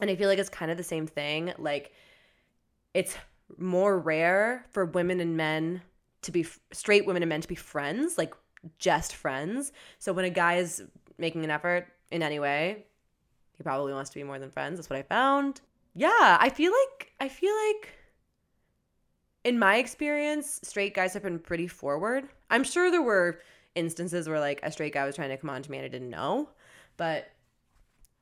And 0.00 0.10
i 0.10 0.16
feel 0.16 0.28
like 0.28 0.38
it's 0.38 0.48
kind 0.48 0.70
of 0.70 0.76
the 0.76 0.84
same 0.84 1.06
thing. 1.06 1.52
Like 1.58 1.92
it's 2.94 3.16
more 3.58 3.98
rare 3.98 4.64
for 4.70 4.84
women 4.84 5.20
and 5.20 5.36
men 5.36 5.82
to 6.22 6.32
be 6.32 6.46
straight 6.72 7.06
women 7.06 7.22
and 7.22 7.28
men 7.28 7.40
to 7.40 7.48
be 7.48 7.54
friends, 7.54 8.18
like 8.18 8.34
just 8.78 9.14
friends. 9.14 9.72
So 9.98 10.12
when 10.12 10.24
a 10.24 10.30
guy 10.30 10.56
is 10.56 10.82
making 11.18 11.44
an 11.44 11.50
effort 11.50 11.88
in 12.10 12.22
any 12.22 12.38
way, 12.38 12.84
he 13.56 13.62
probably 13.62 13.92
wants 13.92 14.10
to 14.10 14.16
be 14.16 14.24
more 14.24 14.38
than 14.38 14.50
friends. 14.50 14.78
That's 14.78 14.90
what 14.90 14.98
I 14.98 15.02
found. 15.02 15.60
Yeah, 15.94 16.38
I 16.40 16.50
feel 16.50 16.72
like 16.72 17.12
I 17.20 17.28
feel 17.28 17.54
like 17.68 17.90
in 19.44 19.58
my 19.58 19.76
experience, 19.76 20.60
straight 20.62 20.94
guys 20.94 21.14
have 21.14 21.22
been 21.22 21.38
pretty 21.38 21.66
forward. 21.66 22.28
I'm 22.50 22.64
sure 22.64 22.90
there 22.90 23.02
were 23.02 23.40
instances 23.74 24.28
where 24.28 24.40
like 24.40 24.60
a 24.62 24.70
straight 24.70 24.92
guy 24.92 25.04
was 25.04 25.14
trying 25.14 25.30
to 25.30 25.36
come 25.36 25.50
on 25.50 25.62
to 25.62 25.70
me 25.70 25.78
and 25.78 25.84
I 25.84 25.88
didn't 25.88 26.10
know, 26.10 26.48
but 26.96 27.30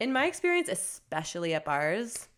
in 0.01 0.13
my 0.13 0.27
experience, 0.27 0.69
especially 0.69 1.55
at 1.55 1.65
bars, 1.65 2.29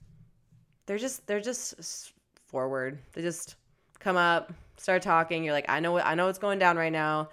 they're 0.87 0.99
just 0.99 1.27
they're 1.27 1.41
just 1.41 2.13
forward. 2.47 2.99
They 3.13 3.23
just 3.23 3.57
come 3.99 4.17
up, 4.17 4.53
start 4.77 5.03
talking. 5.03 5.45
You're 5.45 5.53
like, 5.53 5.69
I 5.69 5.81
know 5.81 5.93
what 5.93 6.07
I 6.07 6.15
know 6.15 6.27
what's 6.27 6.39
going 6.39 6.59
down 6.59 6.77
right 6.77 6.93
now. 6.93 7.29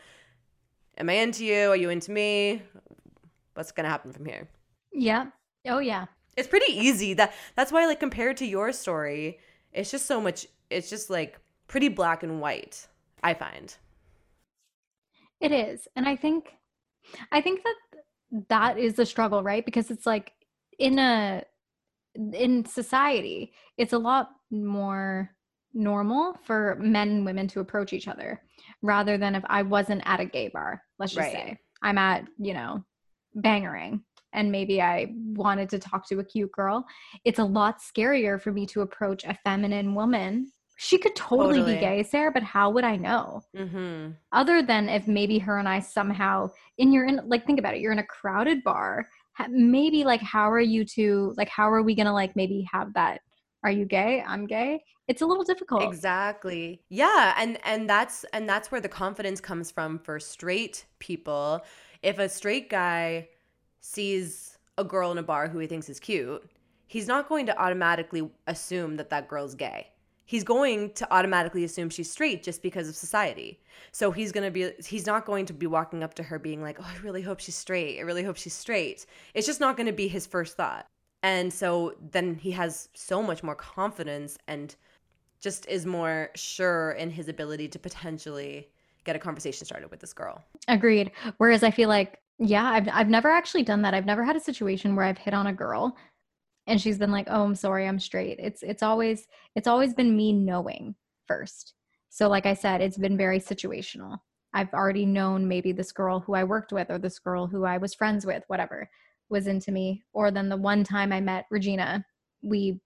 Am 0.97 1.09
I 1.09 1.13
into 1.13 1.45
you? 1.45 1.69
Are 1.69 1.75
you 1.75 1.89
into 1.89 2.11
me? 2.11 2.61
What's 3.57 3.71
gonna 3.71 3.89
happen 3.89 4.13
from 4.13 4.25
here? 4.25 4.47
yeah 4.93 5.25
oh 5.67 5.79
yeah 5.79 6.05
It's 6.37 6.47
pretty 6.47 6.71
easy. 6.71 7.15
That 7.15 7.33
that's 7.55 7.71
why 7.71 7.87
like 7.87 7.99
compared 7.99 8.37
to 8.37 8.45
your 8.45 8.71
story, 8.71 9.39
it's 9.73 9.89
just 9.89 10.05
so 10.05 10.21
much 10.21 10.45
it's 10.69 10.89
just 10.91 11.09
like 11.09 11.39
pretty 11.67 11.89
black 11.89 12.21
and 12.21 12.39
white, 12.39 12.85
I 13.23 13.33
find. 13.33 13.75
It 15.39 15.51
is. 15.51 15.87
And 15.95 16.07
I 16.07 16.15
think 16.15 16.53
I 17.31 17.41
think 17.41 17.63
that 17.63 17.75
that 18.49 18.77
is 18.77 18.93
the 18.95 19.05
struggle, 19.05 19.41
right? 19.43 19.65
Because 19.65 19.89
it's 19.91 20.05
like 20.05 20.33
in 20.77 20.99
a 20.99 21.43
in 22.33 22.65
society, 22.65 23.53
it's 23.77 23.93
a 23.93 23.97
lot 23.97 24.29
more 24.51 25.31
normal 25.73 26.35
for 26.43 26.75
men 26.79 27.09
and 27.09 27.25
women 27.25 27.47
to 27.47 27.59
approach 27.59 27.93
each 27.93 28.07
other 28.07 28.41
rather 28.81 29.17
than 29.17 29.35
if 29.35 29.43
I 29.47 29.61
wasn't 29.63 30.01
at 30.05 30.19
a 30.19 30.25
gay 30.25 30.49
bar, 30.49 30.83
let's 30.99 31.13
just 31.13 31.33
Right. 31.33 31.33
say. 31.33 31.57
I'm 31.81 31.97
at, 31.97 32.27
you 32.39 32.53
know, 32.53 32.83
bangering 33.37 34.01
and 34.33 34.51
maybe 34.51 34.81
I 34.81 35.13
wanted 35.33 35.69
to 35.69 35.79
talk 35.79 36.07
to 36.09 36.19
a 36.19 36.23
cute 36.23 36.51
girl. 36.51 36.85
It's 37.25 37.39
a 37.39 37.43
lot 37.43 37.79
scarier 37.79 38.39
for 38.41 38.51
me 38.51 38.65
to 38.67 38.81
approach 38.81 39.23
a 39.23 39.37
feminine 39.43 39.95
woman. 39.95 40.51
She 40.75 40.97
could 40.99 41.15
totally, 41.15 41.59
Totally. 41.59 41.75
be 41.75 41.79
gay, 41.79 42.03
Sarah, 42.03 42.31
but 42.31 42.43
how 42.43 42.69
would 42.69 42.83
I 42.83 42.97
know? 42.97 43.41
Mm-hmm. 43.55 44.11
other 44.31 44.61
than 44.61 44.89
if 44.89 45.07
maybe 45.07 45.39
her 45.39 45.57
and 45.57 45.67
I 45.67 45.79
somehow 45.79 46.51
in 46.77 46.91
you're 46.91 47.05
in 47.05 47.21
like 47.25 47.45
think 47.47 47.57
about 47.57 47.73
it 47.73 47.81
you're 47.81 47.91
in 47.91 47.99
a 47.99 48.03
crowded 48.03 48.63
bar 48.63 49.07
maybe 49.49 50.03
like 50.03 50.21
how 50.21 50.51
are 50.51 50.59
you 50.59 50.85
two 50.85 51.33
like 51.37 51.49
how 51.49 51.71
are 51.71 51.81
we 51.81 51.95
gonna 51.95 52.13
like 52.13 52.35
maybe 52.35 52.67
have 52.71 52.93
that 52.93 53.21
are 53.63 53.71
you 53.71 53.85
gay 53.85 54.23
I'm 54.25 54.45
gay 54.45 54.83
it's 55.07 55.21
a 55.21 55.25
little 55.25 55.43
difficult 55.43 55.83
Exactly. 55.83 56.81
Yeah, 56.89 57.33
and 57.37 57.57
and 57.63 57.89
that's 57.89 58.25
and 58.33 58.47
that's 58.47 58.71
where 58.71 58.81
the 58.81 58.89
confidence 58.89 59.39
comes 59.39 59.71
from 59.71 59.99
for 59.99 60.19
straight 60.19 60.85
people. 60.99 61.61
If 62.01 62.19
a 62.19 62.29
straight 62.29 62.69
guy 62.69 63.29
sees 63.79 64.57
a 64.77 64.83
girl 64.83 65.11
in 65.11 65.17
a 65.17 65.23
bar 65.23 65.47
who 65.47 65.59
he 65.59 65.67
thinks 65.67 65.89
is 65.89 65.99
cute, 65.99 66.43
he's 66.85 67.07
not 67.07 67.27
going 67.29 67.45
to 67.47 67.59
automatically 67.59 68.29
assume 68.47 68.95
that 68.97 69.09
that 69.09 69.27
girl's 69.27 69.55
gay. 69.55 69.91
he's 70.27 70.43
going 70.43 70.91
to 70.91 71.11
automatically 71.11 71.63
assume 71.63 71.89
she's 71.89 72.11
straight 72.11 72.43
just 72.43 72.61
because 72.61 72.87
of 72.87 72.95
society. 72.95 73.59
So 73.91 74.11
he's 74.11 74.31
going 74.31 74.43
to 74.43 74.51
be 74.51 74.71
he's 74.85 75.07
not 75.07 75.25
going 75.25 75.45
to 75.47 75.53
be 75.53 75.65
walking 75.67 76.03
up 76.03 76.13
to 76.15 76.23
her 76.23 76.37
being 76.37 76.61
like, 76.61 76.77
"Oh, 76.79 76.85
I 76.87 76.97
really 77.01 77.23
hope 77.23 77.39
she's 77.39 77.55
straight. 77.55 77.97
I 77.97 78.01
really 78.01 78.23
hope 78.23 78.37
she's 78.37 78.53
straight." 78.53 79.05
It's 79.33 79.47
just 79.47 79.59
not 79.59 79.77
going 79.77 79.87
to 79.87 79.93
be 79.93 80.07
his 80.07 80.27
first 80.27 80.55
thought. 80.55 80.85
And 81.23 81.51
so 81.51 81.95
then 82.11 82.35
he 82.35 82.51
has 82.51 82.89
so 82.93 83.23
much 83.23 83.41
more 83.41 83.55
confidence 83.55 84.37
and 84.47 84.75
just 85.39 85.65
is 85.67 85.85
more 85.85 86.29
sure 86.35 86.91
in 86.91 87.09
his 87.09 87.27
ability 87.27 87.69
to 87.69 87.79
potentially 87.79 88.69
get 89.07 89.15
a 89.15 89.19
conversation 89.19 89.65
started 89.65 89.89
with 89.89 89.99
this 89.99 90.13
girl. 90.13 90.43
Agreed. 90.67 91.11
Whereas 91.37 91.63
I 91.63 91.71
feel 91.71 91.89
like 91.89 92.19
yeah, 92.39 92.65
I've 92.65 92.87
I've 92.93 93.09
never 93.09 93.29
actually 93.29 93.63
done 93.63 93.81
that. 93.81 93.95
I've 93.95 94.05
never 94.05 94.23
had 94.23 94.35
a 94.35 94.39
situation 94.39 94.95
where 94.95 95.05
I've 95.05 95.17
hit 95.17 95.33
on 95.33 95.47
a 95.47 95.53
girl 95.53 95.97
and 96.67 96.79
she's 96.79 96.99
been 96.99 97.11
like, 97.11 97.27
"Oh, 97.29 97.43
I'm 97.43 97.55
sorry, 97.55 97.87
I'm 97.87 97.99
straight." 97.99 98.37
It's 98.39 98.61
it's 98.61 98.83
always 98.83 99.27
it's 99.55 99.67
always 99.67 99.93
been 99.93 100.15
me 100.15 100.33
knowing 100.33 100.93
first. 101.25 101.73
So 102.09 102.27
like 102.27 102.45
I 102.45 102.53
said, 102.53 102.81
it's 102.81 102.97
been 102.97 103.17
very 103.17 103.39
situational. 103.39 104.19
I've 104.53 104.73
already 104.73 105.05
known 105.05 105.47
maybe 105.47 105.71
this 105.71 105.91
girl 105.91 106.19
who 106.19 106.35
I 106.35 106.43
worked 106.43 106.71
with 106.71 106.89
or 106.89 106.99
this 106.99 107.19
girl 107.19 107.47
who 107.47 107.65
I 107.65 107.77
was 107.77 107.93
friends 107.93 108.25
with, 108.25 108.43
whatever, 108.47 108.89
was 109.29 109.47
into 109.47 109.71
me. 109.71 110.03
Or 110.13 110.31
then 110.31 110.49
the 110.49 110.57
one 110.57 110.83
time 110.83 111.11
I 111.11 111.21
met 111.21 111.45
Regina, 111.49 112.05
we 112.43 112.79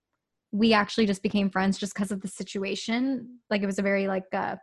we 0.51 0.73
actually 0.73 1.05
just 1.05 1.23
became 1.23 1.49
friends 1.49 1.77
just 1.77 1.93
because 1.93 2.11
of 2.11 2.21
the 2.21 2.27
situation. 2.27 3.39
Like 3.49 3.63
it 3.63 3.67
was 3.67 3.79
a 3.79 3.83
very 3.83 4.07
like 4.07 4.25
uh 4.33 4.55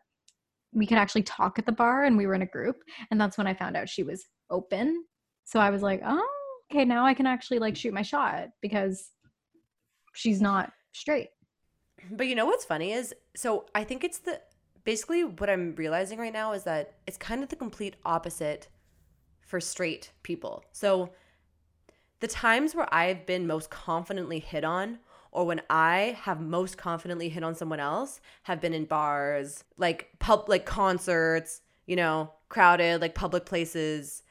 we 0.72 0.86
could 0.86 0.98
actually 0.98 1.22
talk 1.22 1.58
at 1.58 1.66
the 1.66 1.72
bar 1.72 2.04
and 2.04 2.16
we 2.16 2.26
were 2.26 2.34
in 2.34 2.42
a 2.42 2.46
group 2.46 2.76
and 3.10 3.20
that's 3.20 3.38
when 3.38 3.46
I 3.46 3.54
found 3.54 3.76
out 3.76 3.88
she 3.88 4.02
was 4.02 4.26
open. 4.50 5.04
So 5.44 5.60
I 5.60 5.70
was 5.70 5.82
like, 5.82 6.02
"Oh, 6.04 6.28
okay, 6.70 6.84
now 6.84 7.04
I 7.04 7.14
can 7.14 7.26
actually 7.26 7.58
like 7.58 7.76
shoot 7.76 7.94
my 7.94 8.02
shot 8.02 8.48
because 8.60 9.10
she's 10.14 10.40
not 10.40 10.72
straight. 10.92 11.28
But 12.10 12.26
you 12.26 12.34
know 12.34 12.46
what's 12.46 12.64
funny 12.64 12.92
is 12.92 13.14
so 13.36 13.66
I 13.74 13.84
think 13.84 14.04
it's 14.04 14.18
the 14.18 14.40
basically 14.84 15.24
what 15.24 15.50
I'm 15.50 15.74
realizing 15.74 16.18
right 16.18 16.32
now 16.32 16.52
is 16.52 16.64
that 16.64 16.94
it's 17.06 17.16
kind 17.16 17.42
of 17.42 17.48
the 17.48 17.56
complete 17.56 17.96
opposite 18.04 18.68
for 19.40 19.60
straight 19.60 20.12
people. 20.22 20.64
So 20.72 21.10
the 22.20 22.28
times 22.28 22.74
where 22.74 22.92
I've 22.92 23.26
been 23.26 23.46
most 23.46 23.70
confidently 23.70 24.38
hit 24.38 24.64
on 24.64 24.98
or 25.30 25.46
when 25.46 25.60
I 25.68 26.16
have 26.22 26.40
most 26.40 26.78
confidently 26.78 27.28
hit 27.28 27.42
on 27.42 27.54
someone 27.54 27.80
else 27.80 28.20
have 28.44 28.60
been 28.60 28.74
in 28.74 28.84
bars, 28.84 29.64
like 29.76 30.10
pub 30.18 30.48
like 30.48 30.66
concerts, 30.66 31.60
you 31.86 31.96
know, 31.96 32.32
crowded 32.48 33.00
like 33.00 33.14
public 33.14 33.46
places. 33.46 34.22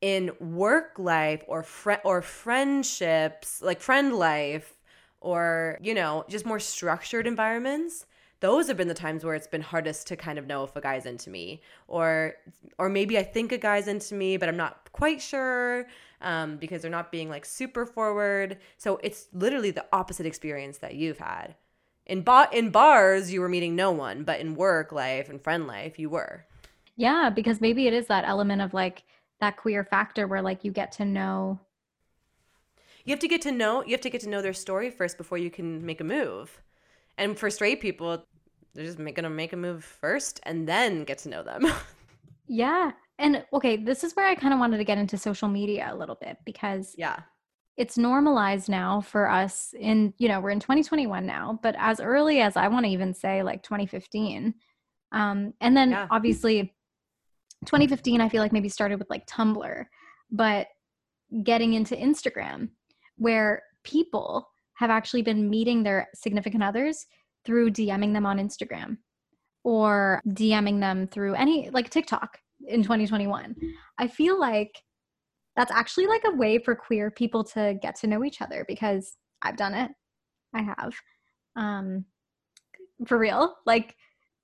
In 0.00 0.30
work 0.40 0.98
life 0.98 1.44
or 1.46 1.62
fr- 1.62 2.04
or 2.04 2.22
friendships, 2.22 3.60
like 3.60 3.80
friend 3.82 4.14
life 4.14 4.78
or, 5.20 5.78
you 5.82 5.92
know, 5.92 6.24
just 6.26 6.46
more 6.46 6.58
structured 6.58 7.26
environments, 7.26 8.06
those 8.40 8.68
have 8.68 8.76
been 8.76 8.88
the 8.88 8.94
times 8.94 9.24
where 9.24 9.34
it's 9.34 9.46
been 9.46 9.60
hardest 9.60 10.06
to 10.08 10.16
kind 10.16 10.38
of 10.38 10.46
know 10.46 10.64
if 10.64 10.74
a 10.74 10.80
guy's 10.80 11.06
into 11.06 11.30
me 11.30 11.60
or 11.88 12.34
or 12.78 12.88
maybe 12.88 13.18
I 13.18 13.22
think 13.22 13.52
a 13.52 13.58
guy's 13.58 13.86
into 13.86 14.14
me, 14.14 14.36
but 14.36 14.48
I'm 14.48 14.56
not 14.56 14.90
quite 14.92 15.20
sure 15.20 15.86
um, 16.22 16.56
because 16.56 16.82
they're 16.82 16.90
not 16.90 17.12
being 17.12 17.28
like 17.28 17.44
super 17.44 17.86
forward. 17.86 18.58
So 18.78 18.98
it's 19.02 19.28
literally 19.32 19.70
the 19.70 19.86
opposite 19.92 20.26
experience 20.26 20.78
that 20.78 20.94
you've 20.94 21.18
had. 21.18 21.54
In 22.06 22.22
ba- 22.22 22.48
in 22.52 22.70
bars, 22.70 23.32
you 23.32 23.40
were 23.40 23.48
meeting 23.48 23.76
no 23.76 23.92
one, 23.92 24.24
but 24.24 24.40
in 24.40 24.54
work 24.54 24.90
life 24.90 25.28
and 25.28 25.40
friend 25.40 25.66
life, 25.66 25.98
you 25.98 26.10
were. 26.10 26.46
Yeah, 26.96 27.30
because 27.30 27.60
maybe 27.60 27.86
it 27.86 27.94
is 27.94 28.08
that 28.08 28.24
element 28.26 28.62
of 28.62 28.74
like 28.74 29.04
that 29.40 29.56
queer 29.56 29.84
factor 29.84 30.26
where 30.26 30.42
like 30.42 30.64
you 30.64 30.72
get 30.72 30.92
to 30.92 31.04
know 31.04 31.60
you 33.04 33.12
have 33.12 33.20
to 33.20 33.28
get 33.28 33.42
to 33.42 33.52
know 33.52 33.82
you 33.84 33.92
have 33.92 34.00
to 34.02 34.10
get 34.10 34.20
to 34.20 34.28
know 34.28 34.42
their 34.42 34.52
story 34.52 34.90
first 34.90 35.16
before 35.16 35.38
you 35.38 35.50
can 35.50 35.84
make 35.84 36.00
a 36.00 36.04
move 36.04 36.60
and 37.16 37.38
for 37.38 37.50
straight 37.50 37.80
people 37.80 38.24
they're 38.74 38.84
just 38.84 38.98
gonna 39.14 39.30
make 39.30 39.52
a 39.52 39.56
move 39.56 39.84
first 39.84 40.40
and 40.44 40.68
then 40.68 41.04
get 41.04 41.18
to 41.18 41.28
know 41.28 41.42
them 41.42 41.66
yeah 42.46 42.92
and 43.18 43.44
okay 43.52 43.76
this 43.76 44.04
is 44.04 44.14
where 44.14 44.26
i 44.26 44.34
kind 44.34 44.52
of 44.52 44.60
wanted 44.60 44.78
to 44.78 44.84
get 44.84 44.98
into 44.98 45.16
social 45.16 45.48
media 45.48 45.88
a 45.92 45.96
little 45.96 46.16
bit 46.20 46.36
because 46.44 46.94
yeah 46.96 47.20
it's 47.76 47.96
normalized 47.96 48.68
now 48.68 49.00
for 49.00 49.30
us 49.30 49.72
in 49.78 50.12
you 50.18 50.28
know 50.28 50.40
we're 50.40 50.50
in 50.50 50.60
2021 50.60 51.24
now 51.24 51.58
but 51.62 51.74
as 51.78 52.00
early 52.00 52.40
as 52.40 52.56
i 52.56 52.68
want 52.68 52.84
to 52.84 52.92
even 52.92 53.14
say 53.14 53.42
like 53.42 53.62
2015 53.62 54.54
um 55.12 55.54
and 55.60 55.76
then 55.76 55.90
yeah. 55.90 56.06
obviously 56.10 56.74
2015 57.66 58.20
i 58.20 58.28
feel 58.28 58.42
like 58.42 58.52
maybe 58.52 58.68
started 58.68 58.98
with 58.98 59.08
like 59.10 59.26
tumblr 59.26 59.86
but 60.30 60.66
getting 61.42 61.74
into 61.74 61.96
instagram 61.96 62.68
where 63.16 63.62
people 63.84 64.48
have 64.74 64.90
actually 64.90 65.22
been 65.22 65.48
meeting 65.48 65.82
their 65.82 66.08
significant 66.14 66.62
others 66.62 67.06
through 67.44 67.70
dming 67.70 68.12
them 68.12 68.26
on 68.26 68.38
instagram 68.38 68.96
or 69.64 70.20
dming 70.28 70.80
them 70.80 71.06
through 71.06 71.34
any 71.34 71.70
like 71.70 71.90
tiktok 71.90 72.38
in 72.66 72.82
2021 72.82 73.54
i 73.98 74.06
feel 74.06 74.38
like 74.38 74.82
that's 75.56 75.72
actually 75.72 76.06
like 76.06 76.22
a 76.26 76.36
way 76.36 76.58
for 76.58 76.74
queer 76.74 77.10
people 77.10 77.44
to 77.44 77.78
get 77.82 77.94
to 77.96 78.06
know 78.06 78.24
each 78.24 78.40
other 78.40 78.64
because 78.66 79.16
i've 79.42 79.56
done 79.56 79.74
it. 79.74 79.90
I 80.54 80.62
have. 80.62 80.94
Um 81.56 82.04
for 83.06 83.18
real? 83.18 83.56
Like 83.66 83.94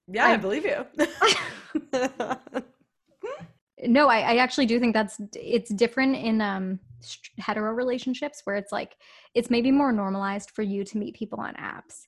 yeah 0.09 0.27
i, 0.27 0.33
I 0.33 0.37
believe 0.37 0.65
you. 0.65 0.87
No 3.87 4.09
I, 4.09 4.21
I 4.21 4.37
actually 4.37 4.65
do 4.65 4.81
think 4.81 4.95
that's 4.95 5.21
it's 5.35 5.71
different 5.71 6.17
in 6.17 6.41
um 6.41 6.81
hetero 7.39 7.73
relationships 7.73 8.41
where 8.45 8.57
it's 8.57 8.73
like 8.73 8.97
it's 9.35 9.51
maybe 9.51 9.71
more 9.71 9.93
normalized 9.93 10.51
for 10.51 10.63
you 10.63 10.83
to 10.85 10.97
meet 10.97 11.15
people 11.15 11.39
on 11.41 11.55
apps 11.57 12.07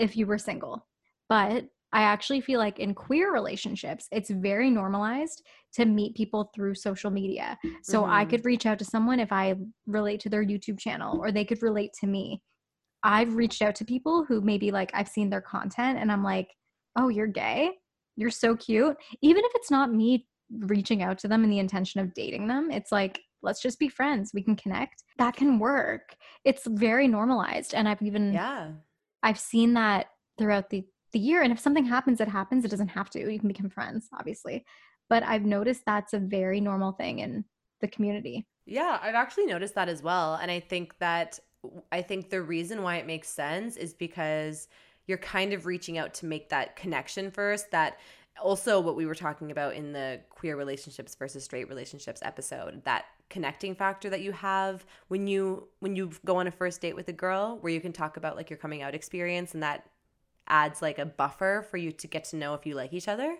if 0.00 0.16
you 0.16 0.26
were 0.26 0.38
single 0.38 0.86
but 1.28 1.64
i 1.92 2.02
actually 2.02 2.40
feel 2.40 2.58
like 2.58 2.78
in 2.78 2.94
queer 2.94 3.32
relationships 3.32 4.06
it's 4.12 4.30
very 4.30 4.70
normalized 4.70 5.42
to 5.72 5.84
meet 5.84 6.14
people 6.14 6.50
through 6.54 6.74
social 6.74 7.10
media 7.10 7.58
so 7.82 8.02
mm-hmm. 8.02 8.12
i 8.12 8.24
could 8.24 8.44
reach 8.44 8.66
out 8.66 8.78
to 8.78 8.84
someone 8.84 9.20
if 9.20 9.32
i 9.32 9.54
relate 9.86 10.20
to 10.20 10.28
their 10.28 10.44
youtube 10.44 10.78
channel 10.78 11.20
or 11.20 11.30
they 11.30 11.44
could 11.44 11.62
relate 11.62 11.90
to 11.98 12.06
me 12.06 12.40
i've 13.02 13.34
reached 13.34 13.62
out 13.62 13.74
to 13.74 13.84
people 13.84 14.24
who 14.24 14.40
maybe 14.40 14.70
like 14.70 14.90
i've 14.94 15.08
seen 15.08 15.30
their 15.30 15.40
content 15.40 15.98
and 15.98 16.10
i'm 16.10 16.24
like 16.24 16.48
oh 16.96 17.08
you're 17.08 17.26
gay 17.26 17.70
you're 18.16 18.30
so 18.30 18.56
cute 18.56 18.96
even 19.22 19.44
if 19.44 19.52
it's 19.54 19.70
not 19.70 19.92
me 19.92 20.26
reaching 20.58 21.02
out 21.02 21.18
to 21.18 21.28
them 21.28 21.44
in 21.44 21.50
the 21.50 21.58
intention 21.58 22.00
of 22.00 22.14
dating 22.14 22.48
them. 22.48 22.70
It's 22.70 22.92
like, 22.92 23.20
let's 23.42 23.62
just 23.62 23.78
be 23.78 23.88
friends. 23.88 24.32
We 24.34 24.42
can 24.42 24.56
connect. 24.56 25.04
That 25.18 25.36
can 25.36 25.58
work. 25.58 26.14
It's 26.44 26.66
very 26.66 27.08
normalized. 27.08 27.74
And 27.74 27.88
I've 27.88 28.02
even, 28.02 28.32
yeah, 28.32 28.72
I've 29.22 29.38
seen 29.38 29.74
that 29.74 30.10
throughout 30.38 30.70
the, 30.70 30.84
the 31.12 31.18
year. 31.18 31.42
And 31.42 31.52
if 31.52 31.58
something 31.58 31.84
happens, 31.84 32.20
it 32.20 32.28
happens. 32.28 32.64
It 32.64 32.70
doesn't 32.70 32.88
have 32.88 33.10
to. 33.10 33.32
You 33.32 33.38
can 33.38 33.48
become 33.48 33.70
friends, 33.70 34.08
obviously. 34.12 34.64
But 35.08 35.22
I've 35.22 35.44
noticed 35.44 35.82
that's 35.84 36.12
a 36.12 36.18
very 36.18 36.60
normal 36.60 36.92
thing 36.92 37.18
in 37.18 37.44
the 37.80 37.88
community. 37.88 38.46
Yeah, 38.66 38.98
I've 39.02 39.14
actually 39.14 39.46
noticed 39.46 39.74
that 39.74 39.88
as 39.88 40.02
well. 40.02 40.34
And 40.36 40.50
I 40.50 40.60
think 40.60 40.96
that, 40.98 41.38
I 41.90 42.02
think 42.02 42.30
the 42.30 42.42
reason 42.42 42.82
why 42.82 42.96
it 42.96 43.06
makes 43.06 43.28
sense 43.28 43.76
is 43.76 43.92
because 43.92 44.68
you're 45.06 45.18
kind 45.18 45.52
of 45.52 45.66
reaching 45.66 45.98
out 45.98 46.14
to 46.14 46.26
make 46.26 46.50
that 46.50 46.76
connection 46.76 47.30
first 47.30 47.72
that 47.72 47.98
also 48.42 48.80
what 48.80 48.96
we 48.96 49.06
were 49.06 49.14
talking 49.14 49.50
about 49.50 49.74
in 49.74 49.92
the 49.92 50.20
queer 50.30 50.56
relationships 50.56 51.14
versus 51.14 51.44
straight 51.44 51.68
relationships 51.68 52.20
episode 52.24 52.82
that 52.84 53.04
connecting 53.28 53.74
factor 53.74 54.10
that 54.10 54.20
you 54.20 54.32
have 54.32 54.84
when 55.08 55.26
you 55.26 55.68
when 55.80 55.94
you 55.94 56.10
go 56.24 56.36
on 56.36 56.46
a 56.46 56.50
first 56.50 56.80
date 56.80 56.96
with 56.96 57.08
a 57.08 57.12
girl 57.12 57.58
where 57.60 57.72
you 57.72 57.80
can 57.80 57.92
talk 57.92 58.16
about 58.16 58.36
like 58.36 58.50
your 58.50 58.56
coming 58.56 58.82
out 58.82 58.94
experience 58.94 59.54
and 59.54 59.62
that 59.62 59.86
adds 60.48 60.82
like 60.82 60.98
a 60.98 61.06
buffer 61.06 61.64
for 61.70 61.76
you 61.76 61.92
to 61.92 62.08
get 62.08 62.24
to 62.24 62.36
know 62.36 62.54
if 62.54 62.66
you 62.66 62.74
like 62.74 62.92
each 62.92 63.06
other 63.08 63.36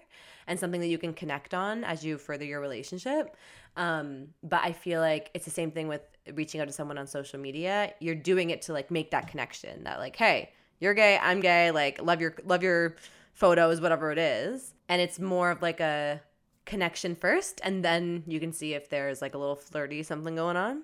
and 0.47 0.59
something 0.59 0.81
that 0.81 0.87
you 0.87 0.99
can 0.99 1.13
connect 1.13 1.55
on 1.55 1.83
as 1.83 2.05
you 2.05 2.17
further 2.17 2.45
your 2.45 2.61
relationship. 2.61 3.37
Um, 3.77 4.29
but 4.43 4.61
i 4.63 4.73
feel 4.73 5.01
like 5.01 5.31
it's 5.35 5.45
the 5.45 5.51
same 5.51 5.71
thing 5.71 5.89
with 5.89 6.03
reaching 6.35 6.61
out 6.61 6.67
to 6.67 6.73
someone 6.73 6.99
on 6.99 7.07
social 7.07 7.39
media. 7.39 7.95
You're 8.01 8.15
doing 8.15 8.51
it 8.51 8.63
to 8.63 8.73
like 8.73 8.91
make 8.91 9.11
that 9.11 9.29
connection 9.29 9.85
that 9.85 9.99
like 9.99 10.17
hey 10.17 10.51
you're 10.81 10.95
gay 10.95 11.19
i'm 11.23 11.41
gay 11.41 11.71
like 11.71 12.03
love 12.03 12.21
your 12.21 12.35
love 12.45 12.63
your 12.63 12.97
photos 13.41 13.81
whatever 13.81 14.13
it 14.13 14.19
is 14.19 14.75
and 14.91 15.01
it's 15.01 15.19
more 15.19 15.51
of 15.51 15.63
like 15.63 15.81
a 15.81 16.21
connection 16.67 17.17
first 17.17 17.59
and 17.65 17.83
then 17.83 18.23
you 18.27 18.39
can 18.39 18.53
see 18.53 18.75
if 18.75 18.91
there's 18.91 19.23
like 19.23 19.35
a 19.35 19.39
little 19.39 19.57
flirty 19.57 20.03
something 20.03 20.37
going 20.37 20.59
on. 20.59 20.83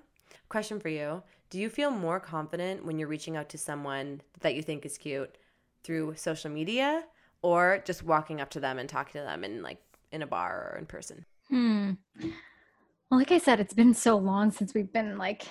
Question 0.49 0.79
for 0.79 0.89
you. 0.89 1.21
Do 1.51 1.59
you 1.59 1.69
feel 1.69 1.91
more 1.91 2.19
confident 2.19 2.83
when 2.83 2.97
you're 2.97 3.07
reaching 3.07 3.37
out 3.37 3.47
to 3.49 3.59
someone 3.59 4.21
that 4.41 4.55
you 4.55 4.63
think 4.63 4.87
is 4.87 4.97
cute 4.97 5.37
through 5.83 6.15
social 6.15 6.49
media 6.49 7.03
or 7.43 7.83
just 7.85 8.03
walking 8.03 8.41
up 8.41 8.49
to 8.49 8.59
them 8.59 8.79
and 8.79 8.89
talking 8.89 9.21
to 9.21 9.25
them 9.25 9.43
in 9.43 9.61
like 9.61 9.77
in 10.11 10.23
a 10.23 10.27
bar 10.27 10.71
or 10.73 10.79
in 10.79 10.87
person? 10.87 11.25
Hmm. 11.49 11.91
Well 12.19 13.19
like 13.19 13.31
i 13.31 13.37
said 13.37 13.59
it's 13.59 13.73
been 13.73 13.93
so 13.93 14.17
long 14.17 14.51
since 14.51 14.73
we've 14.73 14.91
been 14.91 15.19
like 15.19 15.43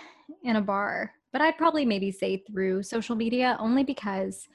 in 0.42 0.56
a 0.56 0.60
bar 0.60 1.12
but 1.32 1.40
i'd 1.40 1.56
probably 1.56 1.86
maybe 1.86 2.10
say 2.10 2.42
through 2.46 2.82
social 2.82 3.16
media 3.16 3.56
only 3.60 3.84
because 3.84 4.48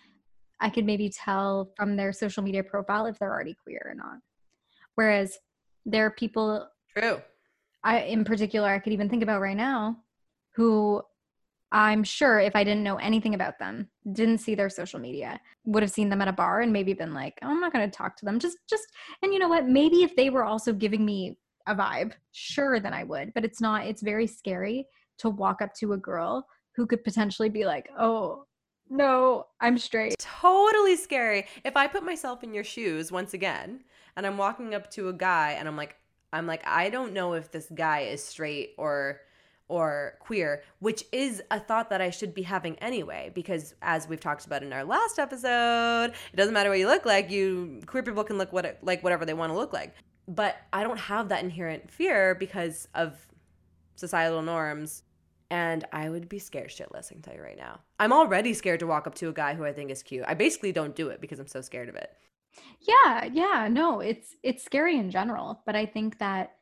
I 0.62 0.70
could 0.70 0.86
maybe 0.86 1.10
tell 1.10 1.72
from 1.76 1.96
their 1.96 2.14
social 2.14 2.44
media 2.44 2.64
profile 2.64 3.08
if 3.08 3.20
they're 3.20 3.32
already 3.32 3.56
queer 3.62 3.82
or 3.86 3.96
not. 3.96 4.20
Whereas 4.96 5.38
there 5.86 6.06
are 6.06 6.12
people 6.12 6.70
True. 6.96 7.22
I 7.84 8.02
in 8.02 8.24
particular 8.24 8.70
I 8.70 8.80
could 8.80 8.94
even 8.94 9.10
think 9.10 9.24
about 9.24 9.42
right 9.42 9.58
now 9.58 9.98
who 10.56 11.02
I'm 11.72 12.04
sure 12.04 12.40
if 12.40 12.56
I 12.56 12.66
didn't 12.66 12.84
know 12.84 12.98
anything 12.98 13.34
about 13.34 13.58
them, 13.58 13.88
didn't 14.12 14.40
see 14.40 14.56
their 14.56 14.70
social 14.70 15.00
media, 15.00 15.40
would 15.64 15.84
have 15.84 15.92
seen 15.92 16.10
them 16.10 16.22
at 16.22 16.28
a 16.28 16.34
bar 16.34 16.60
and 16.60 16.74
maybe 16.74 16.94
been 16.94 17.14
like, 17.14 17.40
oh, 17.42 17.48
I'm 17.48 17.62
not 17.62 17.72
going 17.72 17.90
to 17.90 17.98
talk 17.98 18.18
to 18.18 18.26
them. 18.26 18.40
Just, 18.40 18.58
just, 18.70 18.84
and 19.22 19.34
you 19.34 19.40
know 19.40 19.48
what? 19.48 19.68
Maybe 19.68 20.04
if 20.04 20.14
they 20.18 20.30
were 20.30 20.44
also 20.44 20.74
giving 20.74 21.06
me 21.06 21.38
a 21.68 21.74
vibe, 21.74 22.12
sure, 22.34 22.82
then 22.82 22.94
I 22.94 23.06
would. 23.06 23.34
But 23.34 23.46
it's 23.46 23.62
not, 23.62 23.88
it's 23.88 24.02
very 24.02 24.28
scary 24.28 24.86
to 25.20 25.30
walk 25.30 25.62
up 25.62 25.74
to 25.76 25.94
a 25.94 25.98
girl 25.98 26.46
who 26.76 26.86
could 26.86 27.06
potentially 27.06 27.50
be 27.50 27.64
like, 27.64 27.88
oh, 27.98 28.44
no, 28.92 29.48
I'm 29.62 29.78
straight. 29.78 30.16
Totally 30.20 30.98
scary. 30.98 31.48
If 31.64 31.78
I 31.78 31.88
put 31.88 32.04
myself 32.04 32.44
in 32.44 32.54
your 32.54 32.66
shoes 32.66 33.12
once 33.12 33.34
again 33.34 33.86
and 34.18 34.28
I'm 34.28 34.38
walking 34.38 34.76
up 34.76 34.92
to 34.92 35.08
a 35.08 35.14
guy 35.14 35.54
and 35.58 35.68
I'm 35.68 35.78
like, 35.78 35.96
I'm 36.34 36.46
like, 36.46 36.62
I 36.68 36.90
don't 36.90 37.14
know 37.14 37.34
if 37.34 37.52
this 37.52 37.68
guy 37.74 38.02
is 38.02 38.24
straight 38.24 38.74
or 38.78 39.22
or 39.70 40.16
queer, 40.20 40.62
which 40.80 41.06
is 41.14 41.42
a 41.50 41.58
thought 41.58 41.90
that 41.90 42.02
I 42.02 42.10
should 42.10 42.34
be 42.34 42.42
having 42.42 42.78
anyway, 42.80 43.32
because 43.34 43.74
as 43.82 44.06
we've 44.06 44.20
talked 44.20 44.46
about 44.46 44.64
in 44.64 44.74
our 44.74 44.84
last 44.84 45.18
episode, 45.18 46.12
it 46.34 46.36
doesn't 46.36 46.54
matter 46.54 46.70
what 46.70 46.80
you 46.80 46.88
look 46.88 47.06
like. 47.06 47.32
You 47.32 47.80
queer 47.86 48.04
people 48.04 48.26
can 48.26 48.38
look 48.38 48.52
what 48.52 48.78
like 48.82 49.02
whatever 49.04 49.26
they 49.26 49.34
want 49.34 49.54
to 49.54 49.58
look 49.58 49.72
like. 49.72 49.96
But 50.28 50.58
I 50.74 50.84
don't 50.84 51.00
have 51.00 51.30
that 51.30 51.42
inherent 51.42 51.90
fear 51.90 52.36
because 52.36 52.90
of 52.94 53.18
societal 53.96 54.42
norms. 54.42 55.04
And 55.52 55.84
I 55.92 56.10
would 56.10 56.30
be 56.30 56.40
scared 56.40 56.70
shitless, 56.70 57.12
I 57.12 57.16
can 57.16 57.22
tell 57.22 57.36
you 57.36 57.42
right 57.42 57.58
now. 57.58 57.82
I'm 58.00 58.14
already 58.14 58.54
scared 58.54 58.80
to 58.80 58.88
walk 58.88 59.06
up 59.06 59.16
to 59.16 59.28
a 59.28 59.34
guy 59.34 59.54
who 59.54 59.66
I 59.66 59.74
think 59.74 59.92
is 59.92 60.02
cute. 60.02 60.24
I 60.26 60.34
basically 60.34 60.72
don't 60.72 60.96
do 60.96 61.10
it 61.10 61.20
because 61.20 61.40
I'm 61.40 61.48
so 61.48 61.60
scared 61.60 61.90
of 61.90 61.96
it. 61.96 62.10
Yeah, 62.80 63.26
yeah, 63.26 63.68
no, 63.70 64.00
it's 64.00 64.36
it's 64.44 64.64
scary 64.64 64.98
in 64.98 65.12
general, 65.12 65.62
but 65.66 65.76
I 65.76 65.86
think 65.86 66.20
that 66.20 66.54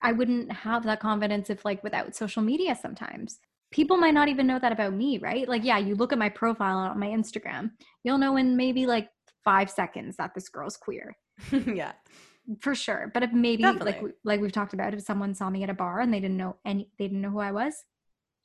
I 0.00 0.12
wouldn't 0.12 0.50
have 0.50 0.84
that 0.84 1.00
confidence 1.00 1.50
if 1.50 1.66
like 1.66 1.84
without 1.84 2.16
social 2.16 2.42
media 2.42 2.74
sometimes. 2.80 3.40
People 3.70 3.98
might 3.98 4.14
not 4.14 4.28
even 4.28 4.46
know 4.46 4.58
that 4.58 4.72
about 4.72 4.94
me, 4.94 5.18
right? 5.18 5.46
Like 5.46 5.62
yeah, 5.62 5.76
you 5.76 5.94
look 5.94 6.12
at 6.12 6.18
my 6.18 6.30
profile 6.30 6.78
on 6.78 6.98
my 6.98 7.08
Instagram, 7.08 7.72
you'll 8.04 8.18
know 8.18 8.38
in 8.38 8.56
maybe 8.56 8.86
like 8.86 9.10
5 9.44 9.70
seconds 9.70 10.16
that 10.16 10.34
this 10.34 10.48
girl's 10.48 10.78
queer. 10.78 11.14
yeah. 11.52 11.92
For 12.60 12.74
sure. 12.74 13.10
But 13.12 13.22
if 13.22 13.32
maybe 13.32 13.64
Definitely. 13.64 13.92
like 13.92 14.14
like 14.24 14.40
we've 14.40 14.50
talked 14.50 14.72
about 14.72 14.94
if 14.94 15.02
someone 15.02 15.34
saw 15.34 15.50
me 15.50 15.62
at 15.62 15.70
a 15.70 15.74
bar 15.74 16.00
and 16.00 16.12
they 16.12 16.20
didn't 16.20 16.38
know 16.38 16.56
any 16.64 16.88
they 16.98 17.04
didn't 17.04 17.20
know 17.20 17.30
who 17.30 17.40
I 17.40 17.52
was, 17.52 17.84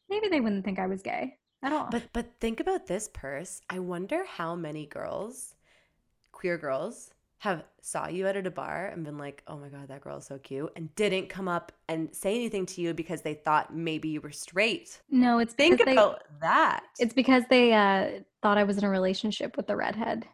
maybe 0.09 0.27
they 0.27 0.41
wouldn't 0.41 0.65
think 0.65 0.79
I 0.79 0.87
was 0.87 1.01
gay 1.01 1.37
at 1.63 1.71
all. 1.73 1.87
But 1.91 2.03
but 2.13 2.39
think 2.39 2.59
about 2.59 2.87
this 2.87 3.09
purse. 3.13 3.61
I 3.69 3.79
wonder 3.79 4.23
how 4.25 4.55
many 4.55 4.85
girls, 4.85 5.55
queer 6.31 6.57
girls, 6.57 7.11
have 7.39 7.63
saw 7.81 8.07
you 8.07 8.25
at 8.27 8.35
a 8.37 8.51
bar 8.51 8.87
and 8.87 9.03
been 9.03 9.17
like, 9.17 9.43
"Oh 9.47 9.57
my 9.57 9.69
god, 9.69 9.87
that 9.89 10.01
girl 10.01 10.17
is 10.17 10.25
so 10.25 10.37
cute," 10.39 10.71
and 10.75 10.93
didn't 10.95 11.29
come 11.29 11.47
up 11.47 11.71
and 11.87 12.13
say 12.15 12.35
anything 12.35 12.65
to 12.67 12.81
you 12.81 12.93
because 12.93 13.21
they 13.21 13.33
thought 13.35 13.75
maybe 13.75 14.09
you 14.09 14.21
were 14.21 14.31
straight. 14.31 15.01
no, 15.09 15.39
it's 15.39 15.53
Think 15.53 15.77
because 15.79 15.95
they, 15.95 16.39
that. 16.41 16.83
it's 16.99 17.13
because 17.13 17.43
they 17.49 17.73
uh, 17.73 18.21
thought 18.41 18.57
I 18.57 18.63
was 18.63 18.77
in 18.77 18.83
a 18.83 18.89
relationship 18.89 19.57
with 19.57 19.67
the 19.67 19.75
redhead 19.75 20.27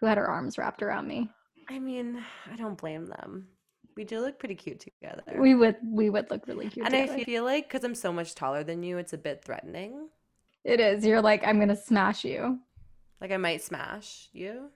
who 0.00 0.06
had 0.06 0.18
her 0.18 0.26
arms 0.28 0.58
wrapped 0.58 0.82
around 0.82 1.06
me. 1.08 1.30
I 1.68 1.78
mean, 1.78 2.22
I 2.52 2.56
don't 2.56 2.78
blame 2.78 3.06
them. 3.06 3.48
We 3.96 4.04
do 4.04 4.20
look 4.20 4.38
pretty 4.38 4.54
cute 4.54 4.80
together. 4.80 5.22
We 5.38 5.54
would 5.54 5.76
we 5.84 6.10
would 6.10 6.30
look 6.30 6.46
really 6.46 6.68
cute. 6.68 6.84
and 6.86 6.94
I 6.94 7.24
feel 7.24 7.44
like 7.44 7.68
because 7.68 7.82
I'm 7.84 7.94
so 7.94 8.12
much 8.12 8.34
taller 8.34 8.62
than 8.62 8.82
you, 8.82 8.98
it's 8.98 9.12
a 9.14 9.18
bit 9.18 9.42
threatening. 9.44 10.08
It 10.64 10.80
is. 10.80 11.04
You're 11.06 11.22
like, 11.22 11.46
I'm 11.46 11.58
gonna 11.58 11.76
smash 11.76 12.24
you. 12.24 12.58
Like 13.20 13.32
I 13.32 13.36
might 13.38 13.62
smash 13.62 14.28
you. 14.32 14.68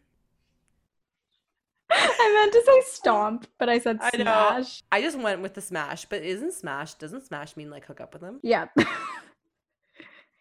I 1.93 2.33
meant 2.35 2.53
to 2.53 2.63
say 2.65 2.81
stomp, 2.93 3.47
but 3.59 3.69
I 3.69 3.79
said 3.79 3.99
I 4.01 4.17
know. 4.17 4.23
smash. 4.25 4.83
I 4.93 5.03
just 5.03 5.19
went 5.19 5.43
with 5.43 5.55
the 5.55 5.61
smash, 5.61 6.05
but 6.07 6.23
isn't 6.23 6.55
smash? 6.55 6.95
Doesn't 6.95 7.27
smash 7.27 7.57
mean 7.57 7.69
like 7.69 7.85
hook 7.87 8.01
up 8.01 8.15
with 8.15 8.23
him? 8.23 8.41
Yeah. 8.43 8.69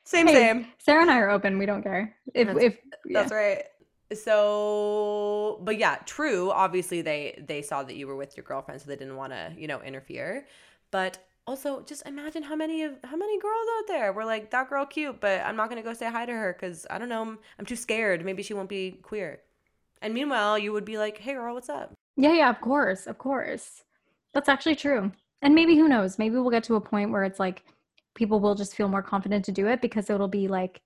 Same, 0.05 0.25
Hey, 0.25 0.33
same. 0.33 0.65
Sarah 0.79 1.03
and 1.03 1.11
I 1.11 1.19
are 1.19 1.29
open. 1.29 1.59
We 1.59 1.67
don't 1.67 1.83
care. 1.83 2.15
If 2.33 2.47
That's- 2.47 2.63
if 2.63 2.77
yeah. 3.05 3.19
That's 3.21 3.31
right. 3.31 3.63
So, 4.13 5.59
but 5.63 5.77
yeah, 5.77 5.97
true. 6.05 6.51
Obviously, 6.51 7.01
they 7.01 7.43
they 7.47 7.61
saw 7.61 7.83
that 7.83 7.95
you 7.95 8.07
were 8.07 8.15
with 8.15 8.35
your 8.35 8.43
girlfriend, 8.43 8.81
so 8.81 8.87
they 8.87 8.95
didn't 8.95 9.15
want 9.17 9.33
to, 9.33 9.53
you 9.57 9.67
know, 9.67 9.81
interfere. 9.81 10.47
But 10.91 11.19
also, 11.45 11.81
just 11.83 12.05
imagine 12.07 12.41
how 12.43 12.55
many 12.55 12.83
of 12.83 12.93
how 13.03 13.15
many 13.17 13.39
girls 13.39 13.67
out 13.77 13.87
there 13.87 14.11
were 14.13 14.25
like 14.25 14.49
that 14.51 14.69
girl 14.69 14.85
cute, 14.85 15.19
but 15.21 15.41
I'm 15.41 15.55
not 15.55 15.69
gonna 15.69 15.83
go 15.83 15.93
say 15.93 16.09
hi 16.09 16.25
to 16.25 16.31
her 16.33 16.53
because 16.53 16.87
I 16.89 16.97
don't 16.97 17.09
know, 17.09 17.21
I'm, 17.21 17.39
I'm 17.59 17.65
too 17.65 17.75
scared. 17.75 18.25
Maybe 18.25 18.41
she 18.43 18.53
won't 18.55 18.69
be 18.69 18.93
queer. 19.03 19.41
And 20.01 20.13
meanwhile, 20.13 20.57
you 20.57 20.73
would 20.73 20.85
be 20.85 20.97
like, 20.97 21.17
"Hey, 21.19 21.33
girl, 21.33 21.53
what's 21.53 21.69
up?" 21.69 21.93
Yeah, 22.15 22.33
yeah, 22.33 22.49
of 22.49 22.61
course, 22.61 23.07
of 23.07 23.17
course. 23.17 23.83
That's 24.33 24.49
actually 24.49 24.75
true. 24.75 25.11
And 25.41 25.55
maybe 25.55 25.75
who 25.77 25.87
knows? 25.87 26.17
Maybe 26.19 26.35
we'll 26.35 26.49
get 26.49 26.63
to 26.65 26.75
a 26.75 26.81
point 26.81 27.11
where 27.11 27.23
it's 27.23 27.39
like 27.39 27.63
people 28.15 28.39
will 28.39 28.55
just 28.55 28.75
feel 28.75 28.87
more 28.89 29.03
confident 29.03 29.45
to 29.45 29.51
do 29.51 29.67
it 29.67 29.81
because 29.81 30.09
it'll 30.09 30.27
be 30.27 30.47
like 30.47 30.81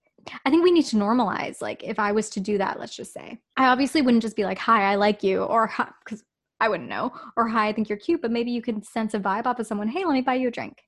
I 0.45 0.49
think 0.49 0.63
we 0.63 0.71
need 0.71 0.85
to 0.85 0.95
normalize 0.95 1.61
like 1.61 1.83
if 1.83 1.99
I 1.99 2.11
was 2.11 2.29
to 2.31 2.39
do 2.39 2.57
that, 2.57 2.79
let's 2.79 2.95
just 2.95 3.13
say. 3.13 3.39
I 3.57 3.67
obviously 3.67 4.01
wouldn't 4.01 4.23
just 4.23 4.35
be 4.35 4.45
like, 4.45 4.57
"Hi, 4.59 4.91
I 4.91 4.95
like 4.95 5.23
you," 5.23 5.43
or 5.43 5.71
cuz 6.05 6.23
I 6.59 6.69
wouldn't 6.69 6.89
know, 6.89 7.13
or 7.35 7.47
"Hi, 7.47 7.67
I 7.67 7.73
think 7.73 7.89
you're 7.89 7.97
cute," 7.97 8.21
but 8.21 8.31
maybe 8.31 8.51
you 8.51 8.61
can 8.61 8.81
sense 8.83 9.13
a 9.13 9.19
vibe 9.19 9.45
off 9.45 9.59
of 9.59 9.67
someone, 9.67 9.87
"Hey, 9.87 10.05
let 10.05 10.13
me 10.13 10.21
buy 10.21 10.35
you 10.35 10.47
a 10.47 10.51
drink." 10.51 10.83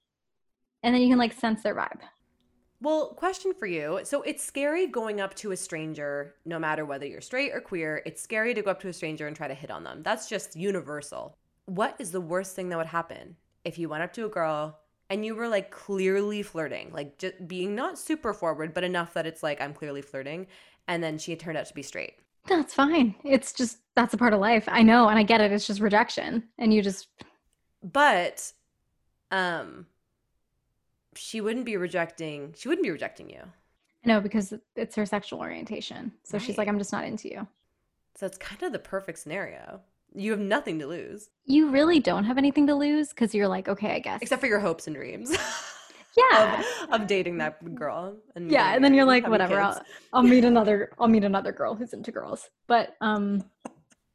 And 0.84 0.94
then 0.94 1.02
you 1.02 1.10
can 1.10 1.18
like 1.18 1.34
sense 1.34 1.64
their 1.64 1.76
vibe. 1.76 2.02
Well, 2.82 3.14
question 3.16 3.54
for 3.54 3.66
you. 3.66 4.02
So 4.04 4.22
it's 4.22 4.44
scary 4.44 4.86
going 4.86 5.20
up 5.20 5.34
to 5.36 5.52
a 5.52 5.58
stranger, 5.58 6.36
no 6.46 6.60
matter 6.60 6.86
whether 6.86 7.06
you're 7.06 7.22
straight 7.22 7.52
or 7.54 7.62
queer. 7.62 8.02
It's 8.06 8.22
scary 8.22 8.54
to 8.54 8.62
go 8.62 8.72
up 8.72 8.82
to 8.82 8.90
a 8.90 8.94
stranger 8.94 9.28
and 9.28 9.36
try 9.36 9.48
to 9.48 9.54
hit 9.54 9.72
on 9.72 9.84
them. 9.84 10.04
That's 10.04 10.30
just 10.30 10.56
universal. 10.56 11.38
What 11.66 11.96
is 12.00 12.12
the 12.12 12.22
worst 12.22 12.56
thing 12.56 12.70
that 12.70 12.78
would 12.78 12.86
happen 12.88 13.38
if 13.64 13.80
you 13.80 13.90
went 13.90 14.04
up 14.04 14.14
to 14.14 14.26
a 14.26 14.30
girl 14.30 14.80
and 15.10 15.26
you 15.26 15.36
were 15.36 15.48
like 15.48 15.72
clearly 15.72 16.42
flirting, 16.44 16.92
like 16.94 17.18
just 17.18 17.48
being 17.48 17.76
not 17.76 17.98
super 18.00 18.34
forward, 18.34 18.74
but 18.74 18.84
enough 18.84 19.14
that 19.14 19.26
it's 19.28 19.44
like 19.44 19.62
I'm 19.62 19.74
clearly 19.74 20.02
flirting, 20.02 20.48
and 20.88 21.04
then 21.04 21.18
she 21.18 21.36
turned 21.36 21.58
out 21.58 21.66
to 21.68 21.74
be 21.74 21.84
straight? 21.84 22.16
That's 22.48 22.74
fine. 22.74 23.16
It's 23.24 23.54
just 23.54 23.80
that's 23.96 24.14
a 24.14 24.18
part 24.18 24.34
of 24.34 24.40
life. 24.40 24.66
I 24.68 24.84
know 24.84 25.08
and 25.08 25.18
I 25.18 25.24
get 25.24 25.42
it. 25.42 25.52
It's 25.52 25.68
just 25.68 25.80
rejection. 25.80 26.44
And 26.60 26.74
you 26.74 26.82
just 26.82 27.08
But, 27.84 28.52
um, 29.32 29.88
she 31.16 31.42
wouldn't 31.42 31.66
be 31.66 31.78
rejecting. 31.78 32.54
She 32.58 32.68
wouldn't 32.68 32.84
be 32.84 32.92
rejecting 32.92 33.30
you. 33.30 33.42
no 34.04 34.20
because 34.22 34.54
it's 34.76 34.96
her 34.96 35.06
sexual 35.06 35.40
orientation. 35.40 36.12
So 36.24 36.38
she's 36.38 36.58
like 36.58 36.68
I'm 36.68 36.78
just 36.78 36.92
not 36.92 37.06
into 37.06 37.30
you. 37.30 37.48
So 38.16 38.26
it's 38.26 38.38
kind 38.38 38.62
of 38.64 38.72
the 38.72 38.80
perfect 38.80 39.20
scenario. 39.20 39.82
You 40.16 40.32
have 40.32 40.40
nothing 40.40 40.80
to 40.80 40.88
lose 40.88 41.30
You 41.46 41.70
really 41.70 42.00
don't 42.00 42.24
have 42.24 42.38
anything 42.38 42.68
to 42.68 42.76
lose 42.76 43.14
cuz 43.14 43.34
you're 43.34 43.48
like, 43.48 43.68
okay, 43.68 43.92
I 43.92 44.00
guess. 44.00 44.22
except 44.22 44.42
for 44.42 44.48
your 44.48 44.60
hopes 44.60 44.88
and 44.88 44.96
dreams. 44.96 45.36
yeah. 46.18 46.64
of, 46.84 47.02
of 47.02 47.08
dating 47.08 47.38
that 47.40 47.76
girl. 47.76 48.16
And 48.36 48.52
yeah, 48.52 48.74
and 48.74 48.84
then 48.84 48.94
you're 48.94 49.06
like 49.06 49.28
whatever. 49.28 49.60
I'll, 49.60 49.82
I'll 50.14 50.24
meet 50.24 50.46
another 50.46 50.92
I'll 51.00 51.08
meet 51.08 51.24
another 51.24 51.52
girl 51.52 51.76
who's 51.76 51.94
into 51.94 52.12
girls. 52.12 52.50
But 52.68 52.96
um 53.02 53.44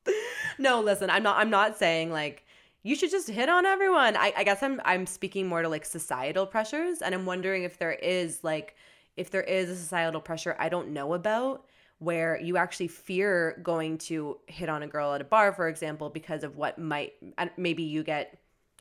no, 0.59 0.81
listen, 0.81 1.11
I'm 1.11 1.23
not. 1.23 1.39
I'm 1.39 1.51
not 1.51 1.77
saying 1.77 2.11
like 2.11 2.45
you 2.83 2.95
should 2.95 3.11
just 3.11 3.29
hit 3.29 3.49
on 3.49 3.67
everyone. 3.67 4.17
I, 4.17 4.33
I 4.37 4.45
guess 4.45 4.63
I'm. 4.63 4.81
I'm 4.85 5.07
speaking 5.07 5.47
more 5.47 5.63
to 5.63 5.69
like 5.69 5.85
societal 5.85 6.47
pressures, 6.47 7.03
and 7.03 7.15
I'm 7.15 7.27
wondering 7.27 7.65
if 7.65 7.79
there 7.79 7.93
is 7.93 8.43
like 8.43 8.77
if 9.17 9.31
there 9.31 9.43
is 9.43 9.69
a 9.69 9.77
societal 9.77 10.21
pressure 10.21 10.57
I 10.59 10.69
don't 10.69 10.89
know 10.89 11.15
about 11.15 11.67
where 12.01 12.41
you 12.41 12.57
actually 12.57 12.89
fear 12.89 13.61
going 13.63 13.99
to 13.99 14.39
hit 14.47 14.69
on 14.69 14.83
a 14.83 14.87
girl 14.87 15.13
at 15.13 15.21
a 15.21 15.25
bar, 15.25 15.53
for 15.53 15.69
example, 15.69 16.11
because 16.11 16.43
of 16.43 16.57
what 16.57 16.79
might 16.79 17.13
maybe 17.57 17.85
you 17.85 18.03
get. 18.03 18.39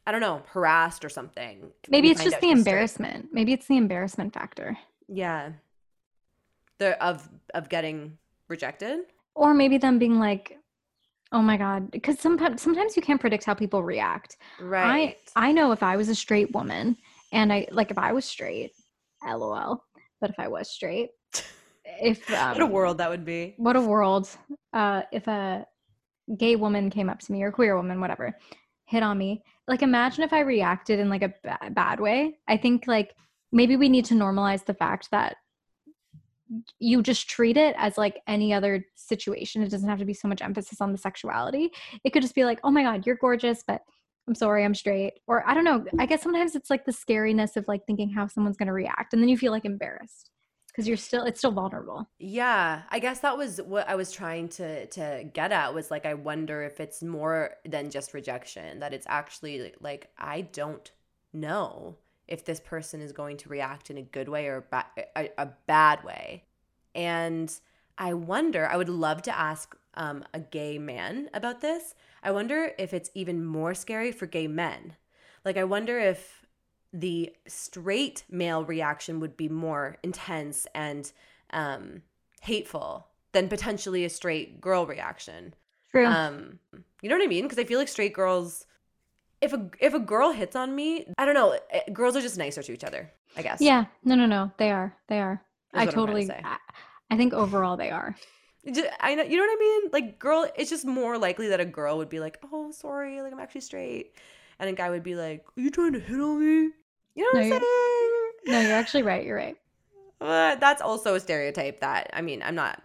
I 0.08 0.12
don't 0.12 0.22
know, 0.22 0.42
harassed 0.48 1.06
or 1.06 1.10
something. 1.10 1.70
maybe 1.88 2.10
it's 2.10 2.24
just 2.24 2.40
the 2.42 2.48
she's 2.48 2.50
straight. 2.50 2.58
embarrassment. 2.58 3.30
Maybe 3.32 3.54
it's 3.54 3.68
the 3.68 3.78
embarrassment 3.78 4.34
factor. 4.34 4.76
Yeah. 5.08 5.52
The 6.80 7.02
of 7.04 7.30
of 7.54 7.70
getting 7.70 8.18
rejected. 8.48 9.02
Or 9.36 9.54
maybe 9.54 9.78
them 9.78 10.00
being 10.00 10.18
like, 10.18 10.58
"Oh 11.32 11.42
my 11.42 11.58
god," 11.58 11.92
because 11.92 12.20
sometimes 12.20 12.62
sometimes 12.62 12.96
you 12.96 13.04
can't 13.04 13.22
predict 13.22 13.44
how 13.44 13.54
people 13.54 13.84
react. 13.84 14.38
Right. 14.60 15.18
I 15.36 15.50
I 15.50 15.52
know 15.52 15.74
if 15.74 15.84
I 15.84 15.98
was 15.98 16.10
a 16.10 16.16
straight 16.16 16.54
woman 16.54 16.98
and 17.32 17.52
I 17.54 17.68
like 17.72 17.92
if 17.92 17.98
I 17.98 18.14
was 18.14 18.26
straight, 18.26 18.72
lol. 19.24 19.84
But 20.22 20.32
if 20.32 20.40
I 20.40 20.48
was 20.48 20.72
straight, 20.72 21.10
if 22.02 22.30
um, 22.32 22.52
what 22.54 22.62
a 22.62 22.66
world 22.66 22.98
that 22.98 23.10
would 23.10 23.26
be. 23.26 23.56
what 23.58 23.76
a 23.76 23.82
world. 23.82 24.30
Uh, 24.74 25.04
if 25.12 25.28
a 25.28 25.66
gay 26.38 26.56
woman 26.56 26.90
came 26.90 27.10
up 27.10 27.20
to 27.20 27.32
me 27.32 27.44
or 27.44 27.52
queer 27.52 27.76
woman, 27.76 28.00
whatever, 28.02 28.38
hit 28.86 29.04
on 29.04 29.18
me, 29.18 29.44
like 29.68 29.82
imagine 29.82 30.24
if 30.24 30.34
I 30.34 30.42
reacted 30.42 31.00
in 31.00 31.10
like 31.10 31.24
a 31.24 31.34
bad 31.72 32.00
way. 32.00 32.38
I 32.48 32.58
think 32.58 32.86
like 32.88 33.16
maybe 33.52 33.76
we 33.76 33.90
need 33.90 34.06
to 34.06 34.14
normalize 34.14 34.66
the 34.66 34.74
fact 34.74 35.10
that 35.12 35.38
you 36.80 37.04
just 37.04 37.30
treat 37.30 37.58
it 37.58 37.76
as 37.78 37.98
like 37.98 38.22
any 38.28 38.54
other 38.54 38.84
situation. 38.96 39.62
It 39.62 39.70
doesn't 39.70 39.88
have 39.88 40.00
to 40.00 40.06
be 40.06 40.14
so 40.14 40.28
much 40.28 40.42
emphasis 40.42 40.82
on 40.82 40.92
the 40.92 40.98
sexuality. 40.98 41.70
It 42.04 42.12
could 42.12 42.24
just 42.24 42.36
be 42.36 42.46
like, 42.46 42.60
oh 42.64 42.72
my 42.72 42.82
God, 42.82 43.06
you're 43.06 43.18
gorgeous, 43.18 43.64
but 43.68 43.82
I'm 44.28 44.36
sorry, 44.36 44.66
I'm 44.66 44.76
straight. 44.76 45.14
Or 45.28 45.48
I 45.48 45.54
don't 45.54 45.64
know. 45.64 45.86
I 46.00 46.06
guess 46.06 46.24
sometimes 46.24 46.56
it's 46.56 46.70
like 46.70 46.86
the 46.86 46.92
scariness 46.92 47.56
of 47.56 47.68
like 47.68 47.86
thinking 47.86 48.10
how 48.10 48.28
someone's 48.28 48.58
going 48.58 48.68
to 48.68 48.74
react. 48.74 49.14
And 49.14 49.22
then 49.22 49.30
you 49.30 49.38
feel 49.38 49.52
like 49.52 49.66
embarrassed 49.66 50.32
because 50.72 50.88
you're 50.88 50.98
still, 50.98 51.24
it's 51.24 51.40
still 51.40 51.52
vulnerable. 51.52 52.08
Yeah, 52.20 52.84
I 52.90 53.00
guess 53.00 53.20
that 53.22 53.38
was 53.38 53.62
what 53.62 53.88
I 53.90 53.96
was 53.96 54.12
trying 54.12 54.50
to 54.50 54.86
to 54.88 55.26
get 55.34 55.52
at 55.52 55.74
was 55.74 55.92
like 55.92 56.06
I 56.06 56.14
wonder 56.14 56.64
if 56.64 56.80
it's 56.80 57.02
more 57.04 57.56
than 57.66 57.90
just 57.90 58.14
rejection 58.14 58.80
that 58.80 58.94
it's 58.94 59.08
actually 59.10 59.74
like 59.82 60.10
I 60.18 60.42
don't 60.42 60.92
know 61.34 61.98
if 62.28 62.46
this 62.46 62.60
person 62.60 63.02
is 63.02 63.12
going 63.12 63.38
to 63.38 63.50
react 63.50 63.90
in 63.90 63.98
a 63.98 64.04
good 64.04 64.30
way 64.30 64.48
or 64.48 64.58
a, 64.58 64.62
ba- 64.62 65.08
a, 65.16 65.30
a 65.38 65.48
bad 65.66 66.04
way. 66.04 66.44
And 66.94 67.52
I 67.98 68.14
wonder, 68.14 68.68
I 68.68 68.78
would 68.78 68.90
love 68.90 69.24
to 69.24 69.38
ask 69.38 69.76
um, 69.96 70.24
a 70.34 70.40
gay 70.40 70.78
man 70.78 71.30
about 71.34 71.62
this. 71.62 71.96
I 72.24 72.32
wonder 72.32 72.72
if 72.78 72.94
it's 72.94 73.10
even 73.16 73.44
more 73.44 73.74
scary 73.74 74.12
for 74.12 74.28
gay 74.28 74.48
men. 74.48 74.96
Like, 75.44 75.58
I 75.58 75.64
wonder 75.64 76.00
if 76.00 76.39
the 76.94 77.32
straight 77.48 78.24
male 78.30 78.64
reaction 78.64 79.20
would 79.20 79.38
be 79.38 79.48
more 79.50 79.98
intense 80.04 80.66
and 80.74 81.12
um, 81.52 82.02
hateful 82.42 83.08
than 83.32 83.48
potentially 83.48 84.06
a 84.06 84.10
straight 84.10 84.60
girl 84.60 84.86
reaction. 84.88 85.54
True. 85.92 86.06
Um, 86.08 86.60
you 87.02 87.10
know 87.10 87.16
what 87.18 87.24
I 87.24 87.28
mean? 87.28 87.44
Because 87.46 87.60
I 87.60 87.64
feel 87.64 87.80
like 87.80 87.88
straight 87.88 88.14
girls, 88.14 88.66
if 89.42 89.54
a 89.54 89.70
if 89.80 89.94
a 89.94 90.00
girl 90.00 90.32
hits 90.32 90.56
on 90.56 90.76
me, 90.76 91.06
I 91.18 91.26
don't 91.26 91.36
know. 91.36 91.58
eh, 91.72 91.90
Girls 91.92 92.16
are 92.16 92.22
just 92.22 92.38
nicer 92.38 92.62
to 92.64 92.72
each 92.74 92.84
other. 92.84 93.12
I 93.38 93.42
guess. 93.44 93.62
yeah. 93.62 93.86
No, 94.04 94.16
no, 94.16 94.26
no. 94.26 94.52
They 94.58 94.72
are. 94.72 94.96
They 95.08 95.20
are. 95.20 95.42
I 95.74 95.86
what 95.86 95.92
to 95.92 95.96
totally. 95.96 96.30
I, 96.32 96.58
I 97.12 97.18
think 97.18 97.34
overall 97.34 97.78
they 97.78 97.92
are. 97.92 98.16
I 99.00 99.16
know. 99.16 99.24
You 99.24 99.38
know 99.38 99.44
what 99.44 99.58
I 99.58 99.60
mean? 99.60 99.90
Like, 99.94 100.20
girl, 100.20 100.50
it's 100.58 100.70
just 100.70 100.86
more 100.86 101.18
likely 101.18 101.48
that 101.50 101.60
a 101.60 101.66
girl 101.66 101.98
would 101.98 102.10
be 102.10 102.20
like, 102.20 102.38
"Oh, 102.52 102.72
sorry, 102.72 103.22
like 103.22 103.32
I'm 103.32 103.40
actually 103.40 103.62
straight," 103.62 104.14
and 104.60 104.70
a 104.70 104.74
guy 104.74 104.90
would 104.90 105.04
be 105.04 105.16
like, 105.16 105.46
"Are 105.58 105.62
you 105.62 105.70
trying 105.72 105.94
to 105.94 106.00
hit 106.00 106.20
on 106.20 106.40
me?" 106.40 106.72
You 107.20 107.26
know 107.34 107.40
what 107.42 107.50
No, 107.50 107.56
I'm 107.56 107.62
you're- 107.62 107.68
saying? 108.46 108.62
No, 108.62 108.62
you're 108.62 108.78
actually 108.78 109.04
right. 109.04 109.26
You're 109.26 109.36
right. 109.38 109.58
Uh, 110.22 110.56
that's 110.56 110.82
also 110.82 111.16
a 111.16 111.20
stereotype 111.20 111.80
that 111.80 112.10
I 112.12 112.22
mean, 112.22 112.42
I'm 112.44 112.54
not 112.56 112.82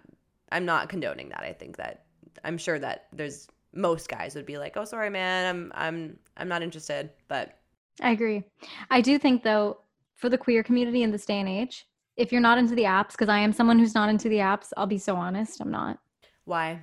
I'm 0.53 0.65
not 0.65 0.89
condoning 0.89 1.31
that. 1.31 1.43
I 1.43 1.53
think 1.53 1.77
that 1.79 2.05
I'm 2.45 2.57
sure 2.59 2.79
that 2.79 3.07
there's 3.13 3.49
most 3.73 4.09
guys 4.09 4.37
would 4.37 4.47
be 4.47 4.57
like, 4.57 4.77
"Oh, 4.77 4.85
sorry, 4.85 5.11
man. 5.11 5.47
I'm 5.53 5.73
I'm 5.75 6.19
I'm 6.37 6.47
not 6.49 6.63
interested." 6.63 7.11
But 7.27 7.59
I 8.01 8.13
agree. 8.13 8.45
I 8.91 9.01
do 9.01 9.19
think 9.19 9.43
though, 9.43 9.79
for 10.15 10.29
the 10.29 10.39
queer 10.39 10.63
community 10.63 11.03
in 11.03 11.11
this 11.11 11.27
day 11.27 11.41
and 11.41 11.49
age, 11.49 11.89
if 12.17 12.31
you're 12.31 12.41
not 12.41 12.57
into 12.57 12.77
the 12.77 12.85
apps, 12.85 13.13
because 13.13 13.29
I 13.29 13.39
am 13.41 13.53
someone 13.53 13.81
who's 13.81 13.97
not 13.97 14.09
into 14.09 14.29
the 14.29 14.39
apps, 14.39 14.69
I'll 14.77 14.87
be 14.87 14.99
so 14.99 15.17
honest, 15.17 15.61
I'm 15.61 15.73
not. 15.73 15.99
why? 16.45 16.83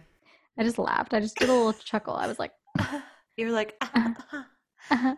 I 0.58 0.64
just 0.64 0.80
laughed. 0.80 1.14
I 1.14 1.22
just 1.22 1.38
did 1.38 1.47
a 1.47 1.54
little 1.54 1.72
chuckle. 1.91 2.16
I 2.16 2.28
was 2.28 2.39
like, 2.39 2.52
You're 3.38 3.52
like, 3.54 3.78
uh-huh. 3.82 5.16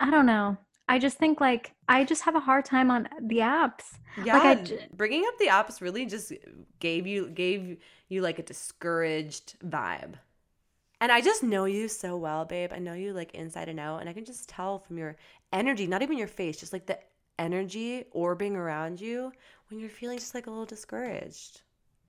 I 0.00 0.10
don't 0.10 0.24
know. 0.26 0.56
I 0.90 0.98
just 0.98 1.18
think 1.18 1.40
like 1.40 1.72
I 1.88 2.02
just 2.02 2.22
have 2.22 2.34
a 2.34 2.40
hard 2.40 2.64
time 2.64 2.90
on 2.90 3.08
the 3.20 3.38
apps. 3.38 3.92
yeah. 4.24 4.34
like 4.34 4.42
I 4.42 4.54
j- 4.62 4.86
bringing 4.92 5.24
up 5.24 5.38
the 5.38 5.46
apps 5.46 5.80
really 5.80 6.04
just 6.04 6.32
gave 6.80 7.06
you 7.06 7.30
gave 7.30 7.76
you 8.08 8.22
like 8.22 8.40
a 8.40 8.42
discouraged 8.42 9.56
vibe. 9.60 10.14
And 11.00 11.12
I 11.12 11.20
just 11.20 11.44
know 11.44 11.64
you 11.64 11.86
so 11.86 12.16
well, 12.16 12.44
babe. 12.44 12.72
I 12.74 12.80
know 12.80 12.94
you 12.94 13.12
like 13.12 13.34
inside 13.34 13.68
and 13.68 13.78
out, 13.78 14.00
and 14.00 14.08
I 14.08 14.12
can 14.12 14.24
just 14.24 14.48
tell 14.48 14.80
from 14.80 14.98
your 14.98 15.16
energy, 15.52 15.86
not 15.86 16.02
even 16.02 16.18
your 16.18 16.26
face, 16.26 16.58
just 16.58 16.72
like 16.72 16.86
the 16.86 16.98
energy 17.38 18.06
orbiting 18.10 18.56
around 18.56 19.00
you 19.00 19.32
when 19.68 19.78
you're 19.78 19.88
feeling 19.88 20.18
just 20.18 20.34
like 20.34 20.48
a 20.48 20.50
little 20.50 20.66
discouraged. 20.66 21.60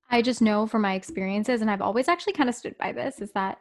I 0.10 0.24
just 0.24 0.42
know 0.42 0.66
from 0.66 0.82
my 0.82 0.96
experiences, 0.96 1.62
and 1.62 1.70
I've 1.70 1.84
always 1.84 2.08
actually 2.08 2.34
kind 2.34 2.50
of 2.50 2.56
stood 2.56 2.76
by 2.80 2.94
this, 2.94 3.22
is 3.22 3.32
that 3.34 3.60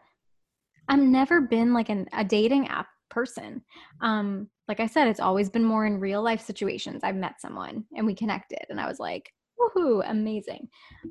I've 0.89 0.99
never 0.99 1.43
been 1.43 1.75
like 1.75 1.91
an, 1.91 2.09
a 2.15 2.25
dating 2.25 2.69
app 2.69 2.89
person. 3.11 3.63
Um, 4.01 4.49
like 4.69 4.81
I 4.81 4.87
said, 4.87 5.09
it's 5.09 5.21
always 5.21 5.51
been 5.51 5.65
more 5.65 5.87
in 5.87 6.01
real 6.01 6.23
life 6.23 6.41
situations. 6.41 7.03
I've 7.03 7.17
met 7.17 7.41
someone 7.41 7.85
and 7.97 8.07
we 8.07 8.15
connected, 8.15 8.65
and 8.69 8.81
I 8.81 8.87
was 8.89 8.99
like, 8.99 9.33
woohoo, 9.59 10.03
amazing. 10.09 10.69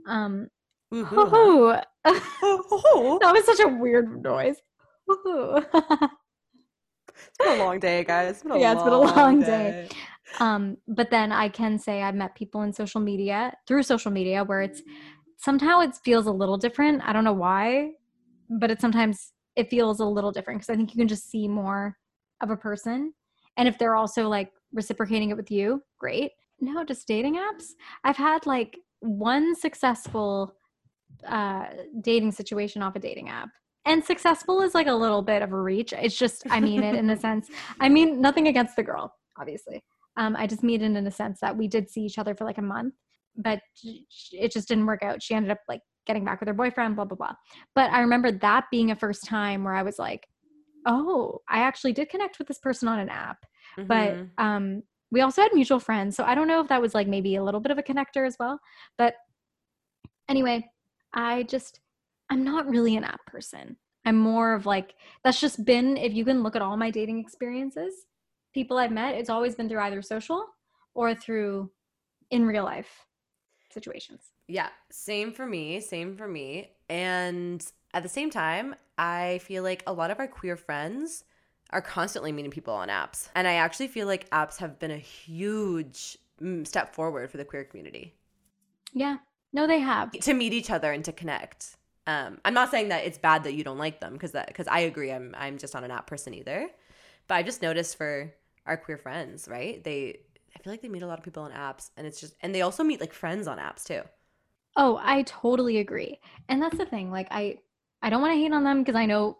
Um, 0.08 0.48
woohoo. 0.94 1.82
that 2.04 3.32
was 3.34 3.46
such 3.46 3.60
a 3.60 3.68
weird 3.68 4.24
noise. 4.24 4.58
Woohoo. 5.10 6.10
It's 7.28 7.38
been 7.38 7.60
a 7.60 7.64
long 7.64 7.80
day, 7.80 8.04
guys. 8.04 8.32
It's 8.32 8.44
been 8.44 8.52
a 8.54 8.60
Yeah, 8.60 8.74
it's 8.74 8.84
been 8.84 8.94
a 8.94 9.00
long 9.00 9.42
day. 9.42 9.90
day. 9.90 9.90
um, 10.40 10.78
but 10.88 11.10
then 11.10 11.32
I 11.32 11.50
can 11.50 11.78
say 11.78 12.02
I've 12.02 12.16
met 12.16 12.36
people 12.36 12.62
in 12.62 12.74
social 12.74 13.02
media 13.02 13.54
through 13.68 13.84
social 13.84 14.12
media 14.12 14.44
where 14.44 14.62
it's 14.62 14.82
somehow 15.38 15.82
it 15.82 15.96
feels 16.04 16.28
a 16.28 16.32
little 16.32 16.58
different. 16.58 17.02
I 17.06 17.14
don't 17.14 17.24
know 17.24 17.34
why, 17.34 17.92
but 18.50 18.72
it 18.72 18.82
sometimes 18.82 19.34
it 19.56 19.70
feels 19.70 20.00
a 20.00 20.06
little 20.06 20.32
different 20.32 20.60
because 20.60 20.74
I 20.74 20.76
think 20.76 20.92
you 20.92 20.98
can 20.98 21.08
just 21.08 21.30
see 21.30 21.48
more 21.48 21.98
of 22.42 22.50
a 22.50 22.58
person. 22.58 23.14
And 23.58 23.68
if 23.68 23.78
they're 23.78 23.96
also 23.96 24.28
like 24.28 24.52
reciprocating 24.74 25.30
it 25.30 25.38
with 25.38 25.52
you, 25.52 25.82
great. 26.00 26.32
No, 26.62 26.84
just 26.84 27.08
dating 27.08 27.36
apps. 27.36 27.72
I've 28.04 28.18
had 28.18 28.46
like 28.46 28.78
one 29.00 29.56
successful 29.56 30.56
uh 31.28 31.66
dating 32.02 32.32
situation 32.32 32.82
off 32.82 32.96
a 32.96 33.00
dating 33.00 33.30
app. 33.30 33.50
And 33.86 34.04
successful 34.04 34.62
is 34.62 34.76
like 34.76 34.88
a 34.88 34.94
little 34.94 35.22
bit 35.22 35.42
of 35.42 35.52
a 35.52 35.60
reach. 35.60 35.94
It's 35.94 36.18
just 36.18 36.44
I 36.50 36.60
mean 36.60 36.84
it 36.84 36.96
in 36.96 37.08
the 37.08 37.18
sense 37.28 37.50
I 37.80 37.90
mean 37.90 38.22
nothing 38.22 38.48
against 38.48 38.76
the 38.76 38.84
girl, 38.84 39.14
obviously. 39.40 39.84
Um, 40.18 40.36
I 40.36 40.48
just 40.48 40.64
mean 40.64 40.82
it 40.82 40.98
in 40.98 41.08
a 41.08 41.12
sense 41.12 41.40
that 41.42 41.56
we 41.56 41.68
did 41.68 41.90
see 41.90 42.02
each 42.02 42.18
other 42.18 42.36
for 42.36 42.44
like 42.44 42.58
a 42.58 42.62
month, 42.62 42.94
but 43.38 43.62
it 43.84 44.52
just 44.52 44.68
didn't 44.68 44.86
work 44.86 45.02
out. 45.02 45.24
She 45.24 45.34
ended 45.34 45.52
up 45.52 45.60
like 45.68 45.82
getting 46.06 46.26
back 46.26 46.40
with 46.40 46.48
her 46.48 46.54
boyfriend, 46.54 46.96
blah 46.96 47.06
blah 47.06 47.18
blah. 47.18 47.34
But 47.76 47.92
I 47.92 48.02
remember 48.02 48.32
that 48.32 48.66
being 48.72 48.92
a 48.92 48.96
first 48.96 49.26
time 49.26 49.64
where 49.64 49.74
I 49.74 49.84
was 49.84 50.00
like, 50.00 50.28
oh, 50.86 51.40
I 51.50 51.60
actually 51.60 51.94
did 51.94 52.10
connect 52.10 52.40
with 52.40 52.48
this 52.48 52.60
person 52.60 52.88
on 52.88 53.00
an 53.00 53.10
app. 53.10 53.38
But 53.88 54.14
Mhm. 54.14 54.30
um, 54.38 54.84
we 55.12 55.22
also 55.22 55.42
had 55.42 55.54
mutual 55.54 55.80
friends, 55.80 56.16
so 56.16 56.24
I 56.24 56.36
don't 56.36 56.48
know 56.48 56.62
if 56.62 56.68
that 56.70 56.82
was 56.82 56.94
like 56.94 57.08
maybe 57.08 57.36
a 57.36 57.44
little 57.44 57.60
bit 57.60 57.72
of 57.72 57.78
a 57.78 57.84
connector 57.84 58.26
as 58.26 58.38
well. 58.40 58.60
But 58.98 59.16
anyway, 60.28 60.70
I 61.14 61.44
just 61.44 61.80
I'm 62.30 62.44
not 62.44 62.68
really 62.70 62.96
an 62.96 63.04
app 63.04 63.26
person. 63.26 63.76
I'm 64.06 64.18
more 64.18 64.54
of 64.54 64.66
like 64.66 64.96
that's 65.24 65.40
just 65.40 65.66
been 65.66 65.98
if 65.98 66.14
you 66.14 66.24
can 66.26 66.44
look 66.44 66.56
at 66.56 66.62
all 66.62 66.78
my 66.78 66.92
dating 66.92 67.20
experiences, 67.20 68.06
people 68.54 68.78
I've 68.78 68.92
met, 68.92 69.16
it's 69.16 69.30
always 69.30 69.56
been 69.56 69.68
through 69.68 69.82
either 69.82 70.02
social 70.02 70.46
or 70.94 71.14
through 71.16 71.72
in 72.32 72.46
real 72.46 72.64
life 72.64 73.06
situations. 73.70 74.32
Yeah, 74.48 74.70
same 74.90 75.32
for 75.32 75.46
me, 75.46 75.80
same 75.80 76.16
for 76.16 76.28
me. 76.28 76.72
And 76.90 77.66
at 77.94 78.04
the 78.04 78.10
same 78.10 78.30
time, 78.30 78.76
I 78.98 79.40
feel 79.44 79.64
like 79.64 79.84
a 79.88 79.94
lot 79.94 80.12
of 80.12 80.20
our 80.20 80.28
queer 80.28 80.56
friends 80.58 81.24
are 81.72 81.82
constantly 81.82 82.32
meeting 82.32 82.52
people 82.52 82.74
on 82.74 82.90
apps. 82.90 83.30
And 83.36 83.48
I 83.48 83.54
actually 83.56 83.88
feel 83.88 84.08
like 84.08 84.30
apps 84.32 84.58
have 84.58 84.80
been 84.80 84.92
a 84.92 84.98
huge 84.98 86.18
mm, 86.42 86.66
step 86.66 86.96
forward 86.96 87.30
for 87.30 87.38
the 87.38 87.46
queer 87.46 87.64
community 87.64 88.16
Yeah. 88.94 89.18
No, 89.54 89.68
they 89.68 89.80
have. 89.80 90.12
to 90.22 90.34
meet 90.34 90.54
each 90.54 90.70
other 90.70 90.92
and 90.92 91.04
to 91.06 91.12
connect. 91.12 91.76
Um, 92.08 92.40
I'm 92.46 92.54
not 92.54 92.72
saying 92.72 92.90
that 92.90 93.06
it's 93.06 93.18
bad 93.18 93.44
that 93.44 93.54
you 93.54 93.64
don't 93.64 93.78
like 93.78 94.00
them 94.00 94.14
because 94.14 94.32
that 94.32 94.48
because 94.48 94.68
I 94.68 94.80
agree 94.82 95.12
I'm 95.12 95.36
I'm 95.38 95.58
just 95.58 95.74
not 95.74 95.84
an 95.84 95.92
app 95.92 96.08
person 96.08 96.34
either. 96.34 96.70
But 97.28 97.36
I've 97.36 97.46
just 97.46 97.62
noticed 97.62 97.98
for 97.98 98.34
our 98.66 98.78
queer 98.78 98.98
friends, 98.98 99.48
right? 99.48 99.84
They 99.84 100.22
I 100.56 100.64
feel 100.64 100.74
like 100.74 100.82
they 100.82 100.90
meet 100.90 101.04
a 101.04 101.08
lot 101.08 101.18
of 101.20 101.24
people 101.26 101.44
on 101.44 101.52
apps 101.52 101.90
and 101.98 102.06
it's 102.08 102.20
just 102.20 102.36
and 102.42 102.54
they 102.54 102.62
also 102.62 102.84
meet 102.84 103.00
like 103.00 103.14
friends 103.14 103.48
on 103.48 103.58
apps 103.58 103.84
too. 103.84 104.02
Oh, 104.76 105.00
I 105.02 105.24
totally 105.24 105.78
agree. 105.80 106.20
And 106.48 106.62
that's 106.62 106.78
the 106.78 106.86
thing. 106.86 107.12
Like 107.12 107.28
I 107.32 107.60
I 108.02 108.10
don't 108.10 108.22
want 108.22 108.34
to 108.34 108.40
hate 108.40 108.54
on 108.54 108.64
them 108.64 108.80
because 108.82 108.96
I 108.96 109.06
know 109.06 109.40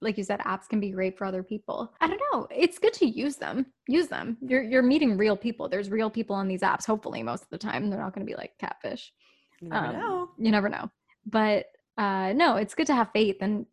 like 0.00 0.18
you 0.18 0.24
said 0.24 0.40
apps 0.40 0.68
can 0.68 0.80
be 0.80 0.90
great 0.90 1.16
for 1.16 1.24
other 1.24 1.42
people. 1.42 1.92
I 2.00 2.08
don't 2.08 2.20
know. 2.32 2.48
It's 2.50 2.78
good 2.78 2.92
to 2.94 3.06
use 3.06 3.36
them. 3.36 3.66
Use 3.86 4.08
them. 4.08 4.36
You're 4.40 4.62
you're 4.62 4.82
meeting 4.82 5.16
real 5.16 5.36
people. 5.36 5.68
There's 5.68 5.90
real 5.90 6.10
people 6.10 6.34
on 6.34 6.48
these 6.48 6.62
apps 6.62 6.86
hopefully 6.86 7.22
most 7.22 7.44
of 7.44 7.50
the 7.50 7.58
time. 7.58 7.88
They're 7.88 8.00
not 8.00 8.14
going 8.14 8.26
to 8.26 8.30
be 8.30 8.36
like 8.36 8.58
catfish. 8.58 9.12
You 9.60 9.68
never 9.68 9.86
Um, 9.86 9.92
know. 9.98 10.30
You 10.38 10.50
never 10.50 10.68
know. 10.68 10.90
But 11.26 11.66
uh 11.98 12.32
no, 12.32 12.56
it's 12.56 12.74
good 12.74 12.86
to 12.88 12.94
have 12.94 13.10
faith 13.12 13.36
and 13.40 13.66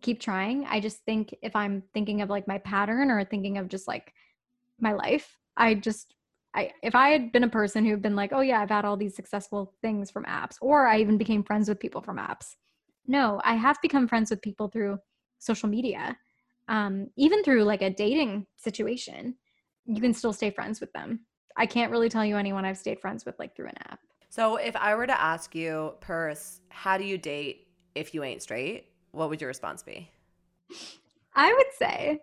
keep 0.00 0.20
trying. 0.20 0.66
I 0.66 0.80
just 0.80 0.98
think 1.04 1.34
if 1.42 1.56
I'm 1.56 1.82
thinking 1.92 2.22
of 2.22 2.30
like 2.30 2.46
my 2.46 2.58
pattern 2.58 3.10
or 3.10 3.24
thinking 3.24 3.58
of 3.58 3.68
just 3.68 3.88
like 3.88 4.12
my 4.78 4.92
life, 4.92 5.38
I 5.56 5.74
just 5.74 6.14
I 6.54 6.72
if 6.82 6.94
I 6.94 7.10
had 7.10 7.32
been 7.32 7.44
a 7.44 7.48
person 7.48 7.84
who'd 7.84 8.02
been 8.02 8.16
like, 8.16 8.32
"Oh 8.32 8.40
yeah, 8.40 8.60
I've 8.60 8.70
had 8.70 8.84
all 8.84 8.96
these 8.96 9.16
successful 9.16 9.74
things 9.82 10.10
from 10.10 10.24
apps," 10.24 10.56
or 10.60 10.86
I 10.86 11.00
even 11.00 11.18
became 11.18 11.42
friends 11.42 11.68
with 11.68 11.80
people 11.80 12.00
from 12.00 12.18
apps. 12.18 12.56
No, 13.06 13.40
I 13.44 13.54
have 13.54 13.80
become 13.82 14.08
friends 14.08 14.30
with 14.30 14.40
people 14.42 14.68
through 14.68 14.98
social 15.38 15.68
media. 15.68 16.16
Um 16.68 17.08
even 17.16 17.42
through 17.42 17.64
like 17.64 17.82
a 17.82 17.90
dating 17.90 18.46
situation, 18.56 19.36
you 19.86 20.00
can 20.00 20.14
still 20.14 20.32
stay 20.32 20.50
friends 20.50 20.80
with 20.80 20.92
them. 20.92 21.26
I 21.56 21.66
can't 21.66 21.90
really 21.90 22.08
tell 22.08 22.24
you 22.24 22.36
anyone 22.36 22.64
I've 22.64 22.78
stayed 22.78 23.00
friends 23.00 23.24
with 23.24 23.38
like 23.38 23.54
through 23.54 23.68
an 23.68 23.78
app. 23.90 24.00
So 24.28 24.56
if 24.56 24.74
I 24.74 24.94
were 24.94 25.06
to 25.06 25.20
ask 25.20 25.54
you, 25.54 25.94
Purse, 26.00 26.60
how 26.68 26.98
do 26.98 27.04
you 27.04 27.18
date 27.18 27.68
if 27.94 28.14
you 28.14 28.24
ain't 28.24 28.42
straight? 28.42 28.88
What 29.12 29.28
would 29.28 29.40
your 29.40 29.48
response 29.48 29.82
be? 29.82 30.10
I 31.34 31.52
would 31.52 31.66
say 31.78 32.20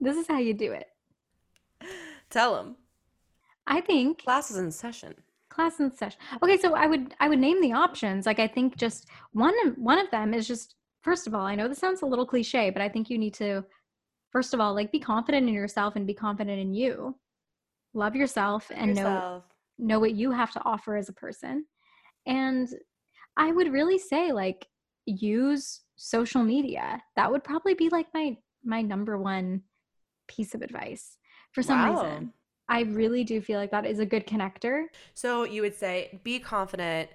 this 0.00 0.16
is 0.16 0.26
how 0.26 0.38
you 0.38 0.54
do 0.54 0.72
it. 0.72 0.86
Tell 2.30 2.54
them. 2.54 2.76
I 3.66 3.80
think 3.80 4.24
Class 4.24 4.50
is 4.50 4.56
in 4.58 4.70
session. 4.70 5.14
class 5.50 5.80
in 5.80 5.90
session. 5.94 6.18
Okay, 6.42 6.56
so 6.58 6.74
I 6.74 6.86
would 6.86 7.14
I 7.20 7.28
would 7.28 7.38
name 7.38 7.60
the 7.60 7.72
options. 7.72 8.26
Like 8.26 8.38
I 8.38 8.46
think 8.48 8.76
just 8.76 9.08
one 9.32 9.54
of 9.66 9.76
one 9.76 9.98
of 9.98 10.10
them 10.10 10.34
is 10.34 10.46
just 10.48 10.76
first 11.02 11.26
of 11.26 11.34
all, 11.34 11.46
I 11.46 11.54
know 11.54 11.68
this 11.68 11.78
sounds 11.78 12.02
a 12.02 12.06
little 12.06 12.26
cliche, 12.26 12.70
but 12.70 12.82
I 12.82 12.88
think 12.88 13.10
you 13.10 13.18
need 13.18 13.34
to 13.34 13.64
first 14.30 14.54
of 14.54 14.60
all 14.60 14.74
like 14.74 14.90
be 14.92 14.98
confident 15.00 15.46
in 15.48 15.54
yourself 15.54 15.94
and 15.96 16.06
be 16.06 16.14
confident 16.14 16.58
in 16.60 16.74
you. 16.74 17.16
Love 17.94 18.16
yourself 18.16 18.70
and 18.74 18.94
know 18.94 19.40
know 19.78 20.00
what 20.00 20.14
you 20.14 20.30
have 20.30 20.52
to 20.52 20.62
offer 20.64 20.96
as 20.96 21.08
a 21.08 21.12
person. 21.14 21.66
And 22.26 22.68
I 23.36 23.52
would 23.52 23.72
really 23.72 23.98
say 23.98 24.32
like 24.32 24.66
use 25.06 25.80
social 25.96 26.42
media. 26.42 27.02
That 27.16 27.30
would 27.30 27.44
probably 27.44 27.74
be 27.74 27.88
like 27.90 28.06
my 28.14 28.36
my 28.64 28.82
number 28.82 29.18
one 29.18 29.62
piece 30.28 30.54
of 30.54 30.62
advice 30.62 31.18
for 31.52 31.62
some 31.62 31.80
Wow. 31.80 32.02
reason. 32.02 32.32
I 32.72 32.80
really 32.82 33.22
do 33.24 33.40
feel 33.40 33.58
like 33.60 33.70
that 33.70 33.84
is 33.86 33.98
a 33.98 34.06
good 34.06 34.26
connector. 34.26 34.84
So 35.14 35.44
you 35.44 35.62
would 35.62 35.74
say 35.74 36.20
be 36.24 36.38
confident, 36.40 37.10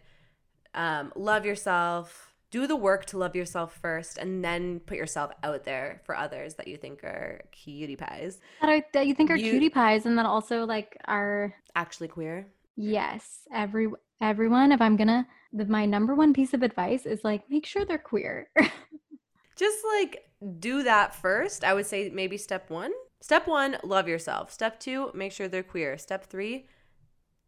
um, 0.73 1.11
love 1.15 1.45
yourself, 1.45 2.33
do 2.51 2.67
the 2.67 2.75
work 2.75 3.05
to 3.07 3.17
love 3.17 3.35
yourself 3.35 3.77
first, 3.81 4.17
and 4.17 4.43
then 4.45 4.79
put 4.81 4.97
yourself 4.97 5.31
out 5.43 5.63
there 5.63 6.01
for 6.05 6.15
others 6.15 6.53
that 6.55 6.67
you 6.67 6.77
think 6.77 7.03
are 7.03 7.41
cutie 7.51 7.95
pies. 7.95 8.39
That, 8.61 8.69
are, 8.69 8.81
that 8.93 9.07
you 9.07 9.13
think 9.15 9.31
are 9.31 9.35
You- 9.35 9.51
cutie 9.51 9.69
pies, 9.69 10.05
and 10.05 10.17
then 10.17 10.25
also 10.25 10.65
like 10.65 10.97
are 11.05 11.53
Actually 11.75 12.07
queer. 12.09 12.47
yes, 12.75 13.41
every 13.51 13.89
everyone. 14.21 14.71
If 14.71 14.81
I'm 14.81 14.95
gonna, 14.95 15.27
the, 15.53 15.65
my 15.65 15.85
number 15.85 16.13
one 16.15 16.33
piece 16.33 16.53
of 16.53 16.63
advice 16.63 17.05
is 17.05 17.23
like 17.23 17.49
make 17.49 17.65
sure 17.65 17.83
they're 17.83 17.97
queer. 17.97 18.49
Just 19.57 19.77
like 19.97 20.23
do 20.59 20.83
that 20.83 21.15
first. 21.15 21.63
I 21.63 21.73
would 21.73 21.87
say 21.87 22.09
maybe 22.13 22.37
step 22.37 22.69
one. 22.69 22.91
Step 23.21 23.47
one, 23.47 23.77
love 23.83 24.07
yourself. 24.07 24.51
Step 24.51 24.79
two, 24.79 25.11
make 25.13 25.31
sure 25.31 25.47
they're 25.47 25.63
queer. 25.63 25.97
Step 25.97 26.25
three, 26.25 26.67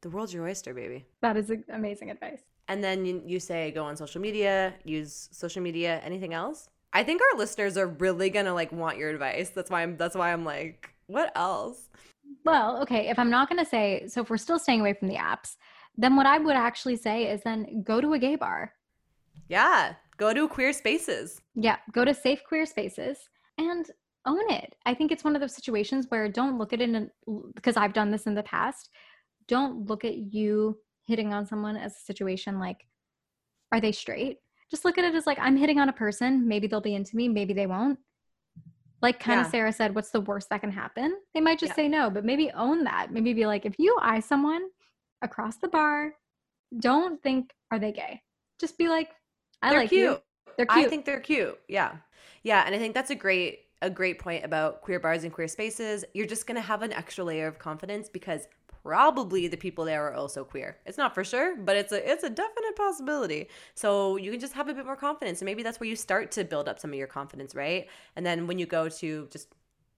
the 0.02 0.10
world's 0.10 0.34
your 0.34 0.46
oyster, 0.46 0.74
baby. 0.74 1.06
that 1.22 1.38
is 1.38 1.52
amazing 1.72 2.10
advice. 2.10 2.42
And 2.68 2.84
then 2.84 3.06
you, 3.06 3.22
you 3.26 3.40
say 3.40 3.72
go 3.72 3.84
on 3.84 3.98
social 3.98 4.22
media, 4.22 4.74
use 4.84 5.30
social 5.32 5.62
media, 5.62 6.00
anything 6.04 6.34
else? 6.34 6.70
I 6.94 7.04
think 7.04 7.22
our 7.22 7.38
listeners 7.38 7.78
are 7.78 7.88
really 7.88 8.30
gonna 8.30 8.54
like 8.54 8.72
want 8.72 8.98
your 8.98 9.10
advice. 9.10 9.50
That's 9.50 9.70
why 9.70 9.84
I'm 9.84 9.98
that's 9.98 10.16
why 10.16 10.34
I'm 10.34 10.44
like, 10.46 10.90
what 11.08 11.32
else? 11.36 11.90
Well, 12.46 12.82
okay, 12.84 13.10
if 13.10 13.20
I'm 13.20 13.30
not 13.30 13.50
to 13.52 13.66
say, 13.66 14.06
so 14.08 14.22
if 14.22 14.30
we're 14.30 14.38
still 14.38 14.60
staying 14.60 14.82
away 14.82 14.94
from 14.94 15.08
the 15.08 15.16
apps, 15.16 15.58
then 15.98 16.16
what 16.16 16.26
I 16.26 16.38
would 16.38 16.56
actually 16.56 16.96
say 16.96 17.26
is 17.26 17.42
then 17.44 17.84
go 17.84 18.02
to 18.02 18.14
a 18.14 18.20
gay 18.20 18.36
bar. 18.36 18.74
Yeah. 19.48 19.96
Go 20.18 20.34
to 20.34 20.48
queer 20.48 20.74
spaces. 20.74 21.42
Yeah, 21.56 21.78
go 21.92 22.06
to 22.06 22.14
safe 22.14 22.42
queer 22.48 22.66
spaces 22.66 23.30
and 23.58 23.90
own 24.30 24.50
it. 24.52 24.76
I 24.86 24.94
think 24.94 25.12
it's 25.12 25.24
one 25.24 25.36
of 25.36 25.42
those 25.42 25.56
situations 25.56 26.06
where 26.10 26.30
don't 26.30 26.58
look 26.58 26.72
at 26.74 26.82
it 26.82 27.12
because 27.56 27.78
I've 27.78 27.94
done 27.94 28.12
this 28.12 28.28
in 28.28 28.36
the 28.36 28.44
past. 28.44 28.90
Don't 29.48 29.88
look 29.88 30.06
at 30.06 30.18
you 30.18 30.78
hitting 31.06 31.34
on 31.34 31.46
someone 31.46 31.76
as 31.76 31.96
a 31.96 32.00
situation 32.00 32.60
like, 32.60 32.86
are 33.72 33.82
they 33.82 33.92
straight? 33.92 34.38
Just 34.70 34.86
look 34.86 34.98
at 35.00 35.04
it 35.06 35.16
as 35.16 35.26
like, 35.26 35.40
I'm 35.40 35.58
hitting 35.58 35.80
on 35.80 35.90
a 35.90 35.94
person. 35.94 36.48
Maybe 36.48 36.68
they'll 36.68 36.82
be 36.82 36.94
into 36.96 37.16
me, 37.16 37.28
maybe 37.28 37.54
they 37.54 37.66
won't. 37.66 37.98
Like 39.02 39.20
kind 39.20 39.40
Yeah. 39.40 39.46
of 39.46 39.52
Sarah 39.52 39.74
said, 39.74 39.96
what's 39.96 40.12
the 40.12 40.22
worst 40.22 40.50
that 40.50 40.62
can 40.62 40.72
happen? 40.72 41.18
They 41.34 41.42
might 41.42 41.58
just 41.60 41.72
Yeah. 41.72 41.76
say 41.76 41.88
no, 41.88 42.10
but 42.10 42.26
maybe 42.26 42.52
own 42.52 42.84
that. 42.84 43.12
Maybe 43.12 43.34
be 43.34 43.48
like, 43.48 43.66
if 43.66 43.76
you 43.80 43.98
eye 44.02 44.20
someone 44.20 44.70
across 45.22 45.58
the 45.58 45.70
bar, 45.70 46.14
don't 46.78 47.22
think, 47.24 47.54
are 47.72 47.80
they 47.80 47.92
gay? 47.92 48.22
Just 48.60 48.78
be 48.78 48.90
like, 48.90 49.10
I 49.62 49.72
They're 49.72 49.80
like 49.80 49.90
cute. 49.90 50.02
you. 50.02 50.18
They're 50.58 50.66
cute. 50.66 50.86
I 50.86 50.90
think 50.90 51.06
they're 51.06 51.20
cute. 51.22 51.58
Yeah. 51.68 51.98
Yeah, 52.44 52.64
and 52.66 52.76
I 52.76 52.78
think 52.78 52.94
that's 52.94 53.10
a 53.10 53.16
great 53.16 53.60
a 53.82 53.90
great 53.90 54.20
point 54.20 54.44
about 54.44 54.82
queer 54.82 55.00
bars 55.00 55.24
and 55.24 55.34
queer 55.34 55.48
spaces. 55.48 56.06
You're 56.14 56.28
just 56.28 56.48
going 56.48 56.56
to 56.56 56.62
have 56.62 56.82
an 56.82 56.94
extra 56.94 57.24
layer 57.24 57.48
of 57.48 57.60
confidence 57.60 58.10
because 58.10 58.48
probably 58.84 59.48
the 59.48 59.58
people 59.58 59.86
there 59.86 60.06
are 60.08 60.14
also 60.14 60.44
queer. 60.44 60.78
It's 60.86 60.98
not 60.98 61.14
for 61.14 61.24
sure, 61.24 61.56
but 61.58 61.76
it's 61.76 61.92
a 61.92 62.12
it's 62.12 62.24
a 62.24 62.30
definite 62.30 62.76
possibility. 62.76 63.50
So 63.76 64.18
you 64.18 64.32
can 64.32 64.40
just 64.40 64.54
have 64.54 64.70
a 64.70 64.74
bit 64.74 64.86
more 64.86 64.96
confidence 64.96 65.42
and 65.42 65.46
maybe 65.46 65.64
that's 65.64 65.80
where 65.80 65.90
you 65.90 65.96
start 65.96 66.32
to 66.32 66.44
build 66.44 66.68
up 66.68 66.80
some 66.80 66.92
of 66.92 66.98
your 66.98 67.08
confidence, 67.08 67.56
right? 67.56 67.88
And 68.16 68.26
then 68.26 68.48
when 68.48 68.58
you 68.58 68.66
go 68.66 68.90
to 68.90 69.28
just 69.32 69.50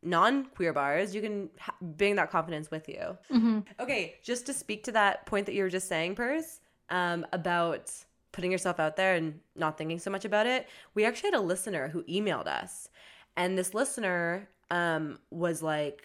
non-queer 0.03 0.73
bars, 0.73 1.13
you 1.13 1.21
can 1.21 1.49
ha- 1.59 1.75
bring 1.81 2.15
that 2.15 2.31
confidence 2.31 2.71
with 2.71 2.89
you. 2.89 3.17
Mhm. 3.31 3.65
Okay, 3.79 4.15
just 4.23 4.45
to 4.47 4.53
speak 4.53 4.83
to 4.85 4.91
that 4.93 5.25
point 5.27 5.45
that 5.45 5.53
you 5.53 5.63
were 5.63 5.69
just 5.69 5.87
saying, 5.87 6.15
Purse, 6.15 6.59
um, 6.89 7.25
about 7.33 7.91
putting 8.31 8.51
yourself 8.51 8.79
out 8.79 8.95
there 8.95 9.15
and 9.15 9.39
not 9.55 9.77
thinking 9.77 9.99
so 9.99 10.09
much 10.09 10.25
about 10.25 10.47
it, 10.47 10.67
we 10.95 11.05
actually 11.05 11.29
had 11.31 11.39
a 11.39 11.41
listener 11.41 11.89
who 11.89 12.03
emailed 12.03 12.47
us. 12.47 12.89
And 13.35 13.57
this 13.57 13.73
listener 13.73 14.49
um, 14.69 15.19
was 15.29 15.61
like, 15.61 16.03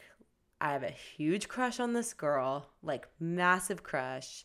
I 0.61 0.73
have 0.73 0.83
a 0.83 0.91
huge 0.91 1.49
crush 1.49 1.81
on 1.81 1.93
this 1.93 2.15
girl, 2.15 2.69
like 2.83 3.09
massive 3.21 3.83
crush. 3.83 4.45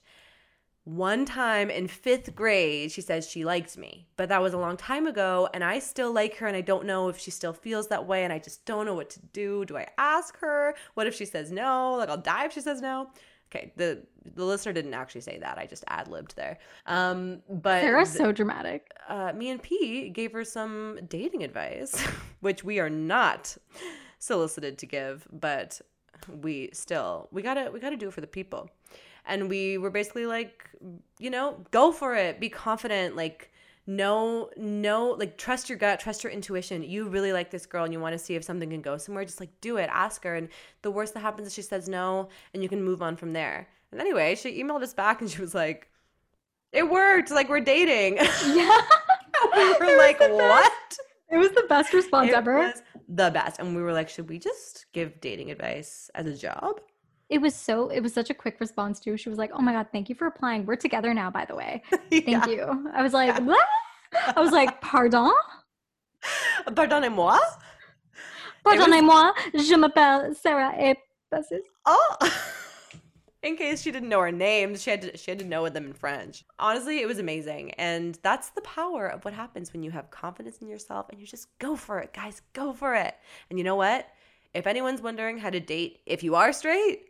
One 0.84 1.26
time 1.26 1.70
in 1.70 1.88
fifth 1.88 2.34
grade, 2.34 2.92
she 2.92 3.02
says 3.02 3.30
she 3.30 3.46
liked 3.46 3.78
me, 3.78 4.08
but 4.18 4.30
that 4.30 4.42
was 4.42 4.54
a 4.54 4.58
long 4.58 4.78
time 4.78 5.06
ago, 5.06 5.48
and 5.54 5.64
I 5.64 5.78
still 5.78 6.12
like 6.12 6.38
her, 6.38 6.48
and 6.48 6.58
I 6.58 6.62
don't 6.62 6.88
know 6.88 7.08
if 7.08 7.20
she 7.20 7.30
still 7.30 7.54
feels 7.54 7.88
that 7.90 8.08
way, 8.08 8.24
and 8.24 8.34
I 8.34 8.40
just 8.40 8.66
don't 8.66 8.88
know 8.88 8.96
what 8.96 9.12
to 9.12 9.20
do. 9.28 9.64
Do 9.64 9.78
I 9.78 9.88
ask 10.00 10.40
her? 10.40 10.74
What 10.96 11.06
if 11.06 11.14
she 11.14 11.26
says 11.26 11.52
no? 11.52 11.94
Like, 11.94 12.10
I'll 12.10 12.18
die 12.18 12.46
if 12.46 12.54
she 12.54 12.62
says 12.62 12.82
no. 12.82 13.10
Okay, 13.54 13.74
the 13.76 14.04
the 14.36 14.46
listener 14.46 14.72
didn't 14.72 14.94
actually 14.94 15.22
say 15.22 15.38
that. 15.40 15.58
I 15.58 15.66
just 15.66 15.84
ad 15.88 16.08
libbed 16.08 16.36
there. 16.38 16.58
Um, 16.86 17.42
but 17.50 17.82
Sarah's 17.82 18.12
th- 18.12 18.18
so 18.18 18.32
dramatic. 18.32 18.92
uh, 19.10 19.34
me 19.36 19.50
and 19.50 19.62
P 19.62 20.10
gave 20.10 20.32
her 20.32 20.46
some 20.46 21.00
dating 21.10 21.44
advice, 21.44 22.02
which 22.40 22.64
we 22.64 22.80
are 22.80 22.90
not 22.90 23.58
solicited 24.20 24.78
to 24.78 24.86
give, 24.86 25.28
but 25.32 25.82
we 26.42 26.70
still 26.72 27.28
we 27.32 27.42
gotta 27.42 27.70
we 27.74 27.80
gotta 27.80 27.98
do 27.98 28.08
it 28.08 28.14
for 28.14 28.22
the 28.22 28.28
people. 28.28 28.70
And 29.26 29.50
we 29.50 29.78
were 29.78 29.92
basically 29.92 30.26
like, 30.26 30.68
you 31.20 31.30
know, 31.30 31.64
go 31.72 31.92
for 31.92 32.16
it, 32.16 32.40
be 32.40 32.50
confident, 32.50 33.16
like 33.16 33.52
no 33.88 34.50
no 34.58 35.10
like 35.18 35.38
trust 35.38 35.68
your 35.70 35.78
gut 35.78 36.00
trust 36.00 36.24
your 36.24 36.32
intuition 36.32 36.84
you 36.84 37.08
really 37.10 37.34
like 37.34 37.50
this 37.50 37.66
girl 37.66 37.84
and 37.84 37.92
you 37.94 38.00
want 38.00 38.14
to 38.14 38.20
see 38.20 38.36
if 38.36 38.44
something 38.44 38.70
can 38.70 38.82
go 38.82 38.98
somewhere 38.98 39.26
just 39.26 39.40
like 39.40 39.50
do 39.60 39.78
it 39.78 39.90
ask 39.92 40.24
her 40.24 40.36
and 40.36 40.50
the 40.84 40.92
worst 40.92 41.14
that 41.14 41.22
happens 41.22 41.48
is 41.48 41.54
she 41.54 41.62
says 41.64 41.90
no 41.90 42.30
and 42.54 42.62
you 42.62 42.70
can 42.70 42.84
move 42.84 43.02
on 43.02 43.16
from 43.16 43.34
there 43.34 43.68
and 43.92 44.00
anyway 44.00 44.36
she 44.36 44.62
emailed 44.64 44.84
us 44.84 44.94
back 44.94 45.20
and 45.22 45.30
she 45.32 45.42
was 45.42 45.56
like 45.56 45.90
it 46.72 46.90
worked 46.90 47.32
like 47.32 47.50
we're 47.50 47.60
dating 47.60 48.16
Yeah. 48.18 48.80
we 49.56 49.74
were 49.80 49.98
like, 49.98 50.20
best. 50.20 50.32
what? 50.34 50.98
It 51.32 51.38
was 51.38 51.50
the 51.52 51.66
best 51.68 51.94
response 51.94 52.30
It 52.30 52.36
ever. 52.36 52.58
was 52.60 52.82
the 53.10 53.32
best. 53.32 53.60
And 53.60 53.76
we 53.76 53.82
were 53.82 53.94
like, 53.94 54.08
should 54.10 54.30
we 54.30 54.38
just 54.38 54.86
give 54.94 55.20
dating 55.22 55.50
advice 55.52 56.10
as 56.14 56.28
a 56.28 56.36
job? 56.38 56.80
It 57.32 57.40
was 57.42 57.56
so 57.56 57.88
it 57.88 58.02
was 58.02 58.14
such 58.14 58.30
a 58.30 58.34
quick 58.34 58.60
response 58.60 59.00
too. 59.00 59.16
She 59.16 59.30
was 59.30 59.38
like, 59.40 59.52
"Oh 59.54 59.62
my 59.62 59.72
god, 59.72 59.88
thank 59.94 60.10
you 60.10 60.16
for 60.16 60.28
applying. 60.28 60.66
We're 60.66 60.76
together 60.76 61.14
now, 61.14 61.32
by 61.32 61.46
the 61.46 61.56
way. 61.56 61.82
Thank 62.12 62.28
Yeah. 62.28 62.46
you." 62.48 62.92
I 62.94 63.02
was 63.02 63.14
like. 63.14 63.40
"What?" 63.52 63.66
I 64.36 64.40
was 64.42 64.52
like, 64.52 64.82
"Pardon? 64.82 65.32
Pardonnez-moi. 66.68 67.40
Pardonnez-moi. 68.66 69.32
Je 69.56 69.76
m'appelle 69.78 70.36
Sarah 70.36 70.74
et 70.78 70.98
Bassis." 71.32 71.64
Oh. 71.86 72.18
In 73.44 73.56
case 73.58 73.82
she 73.82 73.92
didn't 73.92 74.10
know 74.10 74.20
our 74.20 74.32
names, 74.32 74.84
she 74.84 74.92
had 74.92 75.02
to, 75.02 75.18
she 75.18 75.32
had 75.32 75.40
to 75.40 75.46
know 75.46 75.68
them 75.70 75.86
in 75.86 75.94
French. 75.94 76.44
Honestly, 76.60 77.00
it 77.02 77.08
was 77.08 77.18
amazing. 77.18 77.72
And 77.72 78.20
that's 78.22 78.50
the 78.52 78.62
power 78.62 79.08
of 79.08 79.26
what 79.26 79.34
happens 79.34 79.74
when 79.74 79.82
you 79.82 79.90
have 79.90 80.12
confidence 80.12 80.60
in 80.60 80.68
yourself 80.68 81.10
and 81.10 81.20
you 81.20 81.26
just 81.26 81.48
go 81.58 81.76
for 81.76 81.98
it, 82.00 82.14
guys. 82.14 82.44
Go 82.54 82.72
for 82.72 82.94
it. 82.94 83.16
And 83.50 83.58
you 83.58 83.64
know 83.66 83.76
what? 83.78 84.08
If 84.54 84.68
anyone's 84.68 85.02
wondering 85.02 85.40
how 85.40 85.50
to 85.50 85.60
date, 85.60 86.02
if 86.06 86.22
you 86.22 86.36
are 86.36 86.54
straight, 86.54 87.06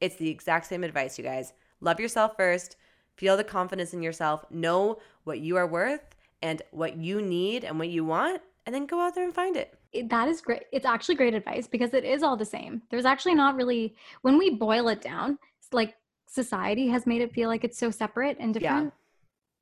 it's 0.00 0.16
the 0.16 0.28
exact 0.30 0.66
same 0.66 0.84
advice, 0.84 1.18
you 1.18 1.24
guys. 1.24 1.52
Love 1.80 2.00
yourself 2.00 2.36
first, 2.36 2.76
feel 3.16 3.36
the 3.36 3.44
confidence 3.44 3.92
in 3.94 4.02
yourself, 4.02 4.44
know 4.50 4.98
what 5.24 5.40
you 5.40 5.56
are 5.56 5.66
worth 5.66 6.02
and 6.42 6.62
what 6.70 6.96
you 6.96 7.20
need 7.20 7.64
and 7.64 7.78
what 7.78 7.88
you 7.88 8.04
want, 8.04 8.40
and 8.66 8.74
then 8.74 8.86
go 8.86 9.00
out 9.00 9.14
there 9.14 9.24
and 9.24 9.34
find 9.34 9.56
it. 9.56 9.74
It- 9.92 10.08
That 10.08 10.28
is 10.28 10.40
great. 10.40 10.62
It's 10.72 10.86
actually 10.86 11.16
great 11.16 11.34
advice 11.34 11.66
because 11.66 11.92
it 11.94 12.04
is 12.04 12.22
all 12.22 12.36
the 12.36 12.44
same. 12.44 12.82
There's 12.90 13.04
actually 13.04 13.34
not 13.34 13.56
really 13.56 13.94
when 14.22 14.38
we 14.38 14.50
boil 14.50 14.88
it 14.88 15.00
down, 15.00 15.38
it's 15.58 15.72
like 15.72 15.96
society 16.26 16.86
has 16.88 17.06
made 17.06 17.20
it 17.22 17.32
feel 17.32 17.48
like 17.48 17.64
it's 17.64 17.78
so 17.78 17.90
separate 17.90 18.36
and 18.38 18.54
Yeah. 18.54 18.60
different. 18.60 18.94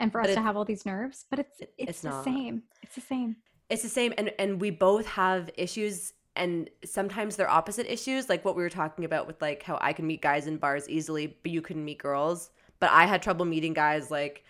And 0.00 0.12
for 0.12 0.20
But 0.20 0.30
us 0.30 0.34
to 0.36 0.42
have 0.42 0.56
all 0.56 0.64
these 0.64 0.86
nerves, 0.86 1.24
but 1.28 1.40
it's 1.40 1.60
it's, 1.60 1.72
it's 1.78 2.00
the 2.02 2.10
not. 2.10 2.24
same. 2.24 2.62
It's 2.82 2.94
the 2.94 3.00
same. 3.00 3.36
It's 3.68 3.82
the 3.82 3.88
same 3.88 4.12
and 4.16 4.32
and 4.38 4.60
we 4.60 4.70
both 4.70 5.06
have 5.06 5.50
issues 5.56 6.12
and 6.38 6.70
sometimes 6.84 7.36
they're 7.36 7.50
opposite 7.50 7.92
issues 7.92 8.28
like 8.28 8.44
what 8.44 8.56
we 8.56 8.62
were 8.62 8.70
talking 8.70 9.04
about 9.04 9.26
with 9.26 9.40
like 9.42 9.62
how 9.62 9.78
I 9.80 9.92
can 9.92 10.06
meet 10.06 10.22
guys 10.22 10.46
in 10.46 10.56
bars 10.56 10.88
easily 10.88 11.36
but 11.42 11.52
you 11.52 11.60
couldn't 11.60 11.84
meet 11.84 11.98
girls. 11.98 12.50
But 12.80 12.90
I 12.90 13.06
had 13.06 13.22
trouble 13.22 13.44
meeting 13.44 13.74
guys 13.74 14.10
like 14.10 14.44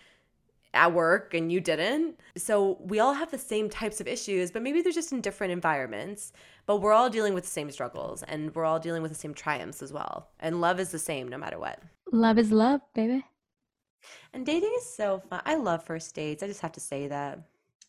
at 0.75 0.93
work 0.93 1.33
and 1.35 1.51
you 1.51 1.61
didn't. 1.61 2.21
So 2.37 2.77
we 2.81 3.01
all 3.01 3.15
have 3.15 3.31
the 3.31 3.39
same 3.39 3.71
types 3.71 4.01
of 4.01 4.07
issues 4.07 4.51
but 4.51 4.63
maybe 4.63 4.83
they're 4.83 4.93
just 4.93 5.13
in 5.13 5.21
different 5.21 5.53
environments. 5.53 6.33
But 6.67 6.83
we're 6.83 6.93
all 6.93 7.09
dealing 7.11 7.33
with 7.35 7.45
the 7.45 7.51
same 7.51 7.71
struggles 7.71 8.23
and 8.25 8.55
we're 8.55 8.67
all 8.67 8.79
dealing 8.79 9.01
with 9.03 9.11
the 9.11 9.19
same 9.19 9.35
triumphs 9.35 9.83
as 9.83 9.93
well. 9.93 10.29
And 10.41 10.61
love 10.61 10.79
is 10.79 10.91
the 10.91 10.99
same 10.99 11.27
no 11.29 11.39
matter 11.39 11.59
what. 11.59 11.81
Love 12.13 12.39
is 12.39 12.53
love, 12.53 12.81
baby. 12.95 13.25
and 14.35 14.45
dating 14.47 14.73
is 14.77 14.87
so 14.95 15.21
fun. 15.31 15.41
I 15.47 15.55
love 15.57 15.83
first 15.85 16.15
dates. 16.15 16.43
I 16.43 16.47
just 16.47 16.61
have 16.61 16.73
to 16.73 16.81
say 16.81 17.09
that. 17.09 17.39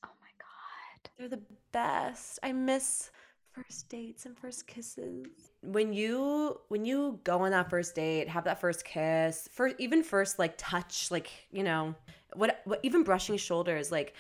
Oh 0.05 0.09
my 0.21 0.31
god. 0.39 1.09
They're 1.17 1.27
the 1.27 1.43
best. 1.73 2.39
I 2.41 2.53
miss 2.53 3.11
first 3.51 3.89
dates 3.89 4.25
and 4.25 4.37
first 4.37 4.67
kisses. 4.67 5.27
When 5.61 5.93
you 5.93 6.59
when 6.69 6.85
you 6.85 7.19
go 7.23 7.41
on 7.41 7.51
that 7.51 7.69
first 7.69 7.95
date, 7.95 8.27
have 8.29 8.43
that 8.45 8.59
first 8.59 8.83
kiss, 8.85 9.49
first 9.51 9.75
even 9.79 10.03
first 10.03 10.39
like 10.39 10.55
touch, 10.57 11.11
like, 11.11 11.29
you 11.51 11.63
know, 11.63 11.95
what 12.33 12.61
what 12.65 12.79
even 12.83 13.03
brushing 13.03 13.37
shoulders, 13.37 13.91
like 13.91 14.13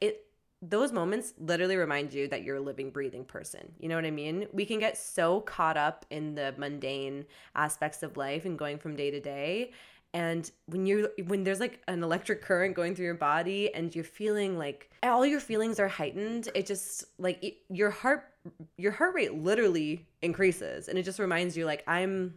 it 0.00 0.26
those 0.60 0.92
moments 0.92 1.34
literally 1.38 1.76
remind 1.76 2.12
you 2.12 2.28
that 2.28 2.44
you're 2.44 2.56
a 2.56 2.60
living 2.60 2.90
breathing 2.90 3.24
person. 3.24 3.72
You 3.78 3.88
know 3.88 3.96
what 3.96 4.04
I 4.04 4.10
mean? 4.10 4.46
We 4.52 4.64
can 4.64 4.78
get 4.78 4.96
so 4.96 5.40
caught 5.40 5.76
up 5.76 6.06
in 6.10 6.34
the 6.34 6.54
mundane 6.56 7.24
aspects 7.54 8.02
of 8.02 8.16
life 8.16 8.44
and 8.44 8.58
going 8.58 8.78
from 8.78 8.94
day 8.94 9.10
to 9.10 9.20
day 9.20 9.72
and 10.14 10.50
when 10.66 10.86
you're 10.86 11.08
when 11.26 11.42
there's 11.42 11.60
like 11.60 11.80
an 11.88 12.02
electric 12.02 12.42
current 12.42 12.74
going 12.74 12.94
through 12.94 13.06
your 13.06 13.14
body 13.14 13.72
and 13.74 13.94
you're 13.94 14.04
feeling 14.04 14.58
like 14.58 14.90
all 15.02 15.24
your 15.24 15.40
feelings 15.40 15.80
are 15.80 15.88
heightened 15.88 16.48
it 16.54 16.66
just 16.66 17.04
like 17.18 17.42
it, 17.42 17.56
your 17.70 17.90
heart 17.90 18.31
your 18.76 18.92
heart 18.92 19.14
rate 19.14 19.34
literally 19.34 20.06
increases 20.22 20.88
and 20.88 20.98
it 20.98 21.04
just 21.04 21.18
reminds 21.18 21.56
you 21.56 21.64
like 21.64 21.82
i'm 21.86 22.34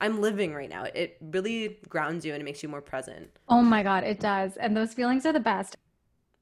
I'm 0.00 0.20
living 0.20 0.54
right 0.54 0.68
now. 0.68 0.84
It 0.84 1.16
really 1.20 1.78
grounds 1.88 2.24
you 2.24 2.32
and 2.32 2.40
it 2.40 2.44
makes 2.44 2.62
you 2.62 2.68
more 2.68 2.80
present. 2.80 3.30
Oh 3.48 3.62
my 3.62 3.82
God, 3.82 4.04
it 4.04 4.20
does. 4.20 4.56
And 4.56 4.76
those 4.76 4.94
feelings 4.94 5.24
are 5.26 5.32
the 5.32 5.40
best. 5.40 5.76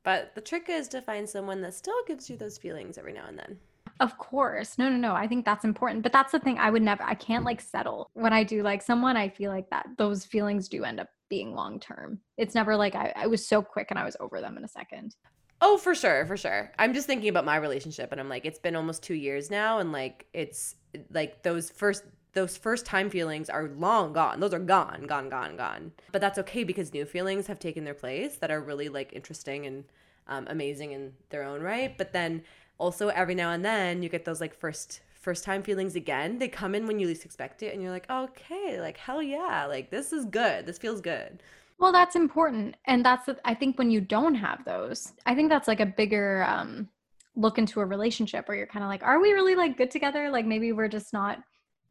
But 0.03 0.35
the 0.35 0.41
trick 0.41 0.67
is 0.69 0.89
to 0.89 1.01
find 1.01 1.29
someone 1.29 1.61
that 1.63 1.75
still 1.75 1.95
gives 2.07 2.29
you 2.29 2.37
those 2.37 2.59
feelings 2.59 2.99
every 2.99 3.13
now 3.13 3.27
and 3.27 3.39
then. 3.39 3.59
Of 4.01 4.19
course. 4.19 4.77
No, 4.77 4.89
no, 4.89 4.97
no. 4.97 5.15
I 5.15 5.29
think 5.29 5.45
that's 5.45 5.65
important. 5.65 6.03
But 6.03 6.13
that's 6.13 6.33
the 6.33 6.41
thing. 6.41 6.59
I 6.59 6.71
would 6.71 6.83
never, 6.83 7.03
I 7.05 7.15
can't 7.15 7.45
like 7.45 7.61
settle. 7.61 8.11
When 8.15 8.33
I 8.33 8.43
do 8.43 8.63
like 8.63 8.83
someone, 8.83 9.17
I 9.17 9.29
feel 9.29 9.51
like 9.51 9.71
that 9.71 9.87
those 9.97 10.25
feelings 10.25 10.69
do 10.69 10.85
end 10.85 11.01
up 11.01 11.09
being 11.31 11.55
long 11.55 11.79
term. 11.79 12.19
It's 12.37 12.55
never 12.55 12.77
like 12.77 12.95
I, 12.95 13.13
I 13.15 13.27
was 13.29 13.47
so 13.47 13.63
quick 13.63 13.89
and 13.91 13.99
I 13.99 14.05
was 14.05 14.17
over 14.21 14.41
them 14.41 14.59
in 14.59 14.65
a 14.65 14.69
second. 14.69 15.15
Oh, 15.61 15.79
for 15.79 15.95
sure, 15.95 16.27
for 16.27 16.37
sure. 16.37 16.73
I'm 16.79 16.93
just 16.93 17.07
thinking 17.07 17.29
about 17.29 17.45
my 17.45 17.57
relationship 17.57 18.13
and 18.13 18.21
I'm 18.21 18.29
like, 18.29 18.45
it's 18.45 18.59
been 18.59 18.77
almost 18.77 19.03
two 19.03 19.15
years 19.15 19.51
now. 19.51 19.79
And 19.79 19.93
like, 19.93 20.27
it's 20.33 20.77
like 21.11 21.43
those 21.43 21.71
first 21.71 22.05
those 22.35 22.57
first 22.57 22.85
time 22.85 23.09
feelings 23.11 23.49
are 23.49 23.69
long 23.77 24.13
gone. 24.13 24.41
Those 24.41 24.53
are 24.53 24.59
gone, 24.59 25.05
gone, 25.07 25.29
gone, 25.29 25.57
gone. 25.57 25.93
But 26.11 26.21
that's 26.21 26.39
okay 26.41 26.65
because 26.65 26.93
new 26.93 27.05
feelings 27.05 27.47
have 27.47 27.61
taken 27.61 27.85
their 27.85 27.95
place 27.95 28.37
that 28.37 28.51
are 28.51 28.61
really 28.61 28.89
like 28.89 29.13
interesting 29.13 29.67
and 29.67 29.85
um, 30.27 30.47
amazing 30.51 30.93
in 30.93 31.13
their 31.31 31.45
own 31.45 31.63
right. 31.63 31.97
But 31.97 32.13
then 32.13 32.43
also 32.79 33.09
every 33.09 33.37
now 33.37 33.53
and 33.53 33.65
then 33.65 34.03
you 34.03 34.09
get 34.09 34.25
those 34.25 34.41
like 34.41 34.55
first 34.55 35.01
first 35.21 35.45
time 35.45 35.63
feelings 35.63 35.97
again. 35.97 36.39
They 36.39 36.49
come 36.49 36.75
in 36.75 36.87
when 36.87 36.99
you 36.99 37.07
least 37.07 37.25
expect 37.25 37.63
it, 37.63 37.73
and 37.73 37.83
you're 37.83 37.93
like, 37.93 38.11
okay, 38.11 38.81
like 38.81 38.99
hell 38.99 39.23
yeah, 39.23 39.67
like 39.67 39.91
this 39.91 40.13
is 40.13 40.27
good. 40.27 40.67
This 40.67 40.79
feels 40.79 41.01
good. 41.01 41.43
Well, 41.79 41.93
that's 41.93 42.17
important, 42.17 42.77
and 42.87 43.05
that's 43.05 43.29
I 43.45 43.55
think 43.55 43.79
when 43.79 43.91
you 43.91 44.01
don't 44.01 44.35
have 44.37 44.65
those, 44.65 45.13
I 45.27 45.35
think 45.35 45.51
that's 45.51 45.69
like 45.69 45.81
a 45.81 45.87
bigger 45.87 46.45
um, 46.49 46.89
look 47.37 47.59
into 47.59 47.81
a 47.81 47.87
relationship 47.87 48.49
where 48.49 48.57
you're 48.57 48.67
kind 48.67 48.85
of 48.85 48.89
like, 48.89 49.03
are 49.03 49.21
we 49.21 49.33
really 49.33 49.55
like 49.55 49.77
good 49.77 49.91
together? 49.91 50.31
Like 50.31 50.47
maybe 50.47 50.73
we're 50.73 50.89
just 50.89 51.13
not 51.13 51.39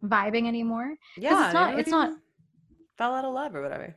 vibing 0.04 0.48
anymore. 0.48 0.96
Yeah, 1.18 1.46
it's 1.46 1.54
not. 1.54 1.80
It's 1.80 1.90
not. 1.90 2.14
Fell 2.98 3.14
out 3.14 3.26
of 3.26 3.34
love 3.34 3.56
or 3.56 3.62
whatever. 3.62 3.96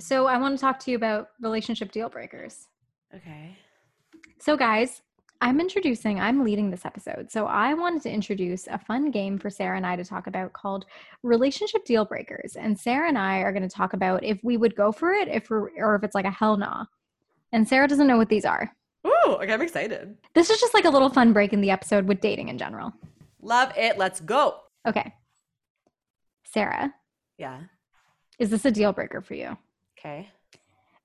So 0.00 0.26
I 0.26 0.38
want 0.38 0.56
to 0.56 0.60
talk 0.60 0.78
to 0.80 0.90
you 0.90 0.96
about 0.96 1.28
relationship 1.40 1.92
deal 1.92 2.08
breakers. 2.08 2.66
Okay. 3.14 3.56
So 4.40 4.56
guys, 4.56 5.02
I'm 5.44 5.60
introducing. 5.60 6.18
I'm 6.18 6.42
leading 6.42 6.70
this 6.70 6.86
episode, 6.86 7.30
so 7.30 7.44
I 7.44 7.74
wanted 7.74 8.00
to 8.04 8.10
introduce 8.10 8.66
a 8.66 8.78
fun 8.78 9.10
game 9.10 9.38
for 9.38 9.50
Sarah 9.50 9.76
and 9.76 9.86
I 9.86 9.94
to 9.94 10.02
talk 10.02 10.26
about 10.26 10.54
called 10.54 10.86
relationship 11.22 11.84
deal 11.84 12.06
breakers. 12.06 12.56
And 12.56 12.80
Sarah 12.80 13.08
and 13.08 13.18
I 13.18 13.40
are 13.40 13.52
going 13.52 13.62
to 13.62 13.68
talk 13.68 13.92
about 13.92 14.24
if 14.24 14.42
we 14.42 14.56
would 14.56 14.74
go 14.74 14.90
for 14.90 15.12
it, 15.12 15.28
if 15.28 15.50
we're, 15.50 15.68
or 15.76 15.96
if 15.96 16.02
it's 16.02 16.14
like 16.14 16.24
a 16.24 16.30
hell 16.30 16.56
nah. 16.56 16.86
And 17.52 17.68
Sarah 17.68 17.86
doesn't 17.86 18.06
know 18.06 18.16
what 18.16 18.30
these 18.30 18.46
are. 18.46 18.74
Ooh, 19.06 19.32
okay, 19.32 19.52
I'm 19.52 19.60
excited. 19.60 20.16
This 20.32 20.48
is 20.48 20.58
just 20.58 20.72
like 20.72 20.86
a 20.86 20.90
little 20.90 21.10
fun 21.10 21.34
break 21.34 21.52
in 21.52 21.60
the 21.60 21.70
episode 21.70 22.08
with 22.08 22.22
dating 22.22 22.48
in 22.48 22.56
general. 22.56 22.94
Love 23.42 23.70
it. 23.76 23.98
Let's 23.98 24.20
go. 24.20 24.60
Okay. 24.88 25.12
Sarah. 26.46 26.94
Yeah. 27.36 27.60
Is 28.38 28.48
this 28.48 28.64
a 28.64 28.70
deal 28.70 28.94
breaker 28.94 29.20
for 29.20 29.34
you? 29.34 29.58
Okay. 29.98 30.30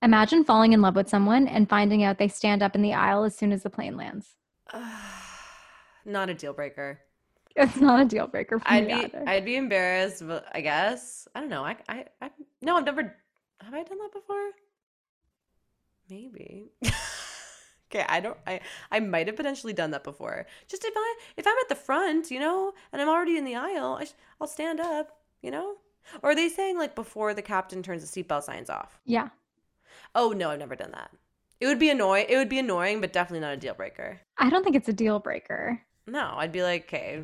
Imagine 0.02 0.45
falling 0.45 0.74
in 0.74 0.82
love 0.82 0.95
with 0.95 1.10
someone 1.10 1.47
and 1.47 1.68
finding 1.68 2.04
out 2.04 2.18
they 2.18 2.30
stand 2.30 2.64
up 2.64 2.76
in 2.76 2.82
the 2.82 2.93
aisle 2.93 3.24
as 3.24 3.36
soon 3.36 3.52
as 3.52 3.64
the 3.64 3.70
plane 3.70 3.97
lands. 3.97 4.36
not 6.06 6.30
a 6.30 6.34
deal 6.34 6.54
breaker. 6.54 7.02
It's 7.56 7.78
not 7.78 8.00
a 8.00 8.06
deal 8.06 8.28
breaker 8.28 8.60
for 8.60 8.68
I'd 8.70 8.88
me 8.88 8.93
be 8.93 9.06
either. 9.06 9.24
I'd 9.28 9.45
be 9.45 9.56
embarrassed, 9.56 10.26
but 10.26 10.45
I 10.54 10.62
guess 10.62 11.28
I 11.36 11.41
don't 11.41 11.50
know. 11.50 11.64
I 11.64 11.76
I 11.89 12.06
I 12.22 12.30
no, 12.62 12.78
I've 12.78 12.86
never. 12.86 13.16
Have 13.62 13.74
I 13.74 13.84
done 13.84 13.97
that 13.97 14.14
before? 14.14 14.52
Maybe. 16.10 16.72
okay, 17.91 18.06
I 18.08 18.22
don't. 18.22 18.38
I 18.47 18.62
I 18.91 19.02
might 19.02 19.28
have 19.28 19.36
potentially 19.36 19.74
done 19.74 19.91
that 19.91 20.06
before. 20.06 20.45
Just 20.70 20.86
if 20.86 20.93
I 20.95 21.16
if 21.36 21.45
I'm 21.45 21.58
at 21.62 21.70
the 21.70 21.76
front, 21.76 22.32
you 22.32 22.39
know, 22.39 22.74
and 22.93 23.02
I'm 23.02 23.10
already 23.10 23.38
in 23.38 23.43
the 23.43 23.56
aisle, 23.56 23.97
I 24.00 24.06
sh- 24.06 24.14
I'll 24.39 24.47
stand 24.47 24.80
up, 24.80 25.18
you 25.41 25.52
know. 25.52 25.76
Or 26.24 26.32
are 26.32 26.36
they 26.36 26.47
saying 26.47 26.78
like 26.78 26.95
before 26.95 27.34
the 27.34 27.41
captain 27.41 27.84
turns 27.84 28.10
the 28.10 28.24
seatbelt 28.24 28.43
signs 28.43 28.70
off? 28.70 29.02
yeah. 29.06 29.30
Oh 30.16 30.32
no, 30.32 30.49
I've 30.49 30.60
never 30.60 30.76
done 30.76 30.91
that. 30.91 31.12
It 31.60 31.68
would 31.68 31.80
be 31.80 31.89
annoying. 31.89 32.26
It 32.30 32.38
would 32.38 32.49
be 32.49 32.60
annoying, 32.60 33.01
but 33.01 33.14
definitely 33.14 33.41
not 33.41 33.53
a 33.53 33.57
deal 33.57 33.74
breaker. 33.74 34.20
I 34.38 34.49
don't 34.49 34.64
think 34.64 34.76
it's 34.76 34.89
a 34.89 34.93
deal 34.93 35.20
breaker. 35.20 35.82
No, 36.07 36.34
I'd 36.38 36.51
be 36.51 36.64
like, 36.64 36.84
okay, 36.84 37.24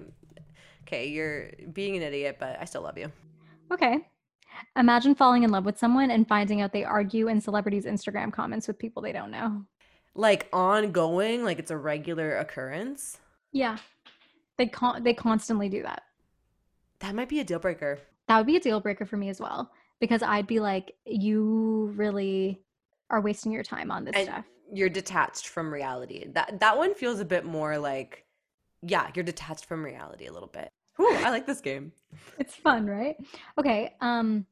okay, 0.83 1.07
you're 1.07 1.51
being 1.71 1.95
an 1.95 2.03
idiot, 2.03 2.37
but 2.39 2.57
I 2.59 2.65
still 2.65 2.81
love 2.81 2.97
you. 2.97 3.11
Okay. 3.71 4.07
Imagine 4.77 5.15
falling 5.15 5.43
in 5.43 5.51
love 5.51 5.65
with 5.65 5.77
someone 5.77 6.11
and 6.11 6.27
finding 6.27 6.61
out 6.61 6.71
they 6.71 6.83
argue 6.83 7.27
in 7.27 7.41
celebrities' 7.41 7.85
Instagram 7.85 8.31
comments 8.31 8.67
with 8.67 8.77
people 8.77 9.01
they 9.01 9.11
don't 9.11 9.31
know. 9.31 9.63
Like 10.13 10.47
ongoing, 10.53 11.43
like 11.43 11.59
it's 11.59 11.71
a 11.71 11.77
regular 11.77 12.37
occurrence. 12.37 13.17
Yeah. 13.51 13.77
They 14.57 14.67
con- 14.67 15.03
they 15.03 15.13
constantly 15.13 15.67
do 15.69 15.83
that. 15.83 16.03
That 16.99 17.15
might 17.15 17.29
be 17.29 17.39
a 17.39 17.43
deal 17.43 17.59
breaker. 17.59 17.99
That 18.27 18.37
would 18.37 18.47
be 18.47 18.55
a 18.55 18.61
deal 18.61 18.79
breaker 18.79 19.05
for 19.05 19.17
me 19.17 19.29
as 19.29 19.39
well 19.39 19.71
because 19.99 20.23
I'd 20.23 20.47
be 20.47 20.59
like 20.59 20.93
you 21.05 21.93
really 21.95 22.61
are 23.09 23.21
wasting 23.21 23.51
your 23.51 23.63
time 23.63 23.91
on 23.91 24.05
this 24.05 24.15
And 24.15 24.27
stuff. 24.27 24.45
you're 24.71 24.89
detached 24.89 25.47
from 25.47 25.73
reality. 25.73 26.25
That 26.33 26.59
that 26.59 26.77
one 26.77 26.93
feels 26.95 27.19
a 27.19 27.25
bit 27.25 27.45
more 27.45 27.77
like, 27.77 28.25
yeah, 28.81 29.09
you're 29.13 29.23
detached 29.23 29.65
from 29.65 29.83
reality 29.83 30.25
a 30.27 30.33
little 30.33 30.49
bit. 30.49 30.71
Ooh, 30.99 31.13
I 31.13 31.29
like 31.29 31.45
this 31.45 31.61
game. 31.61 31.91
It's 32.39 32.55
fun, 32.55 32.87
right? 32.87 33.15
Okay. 33.59 33.93
Um 34.01 34.45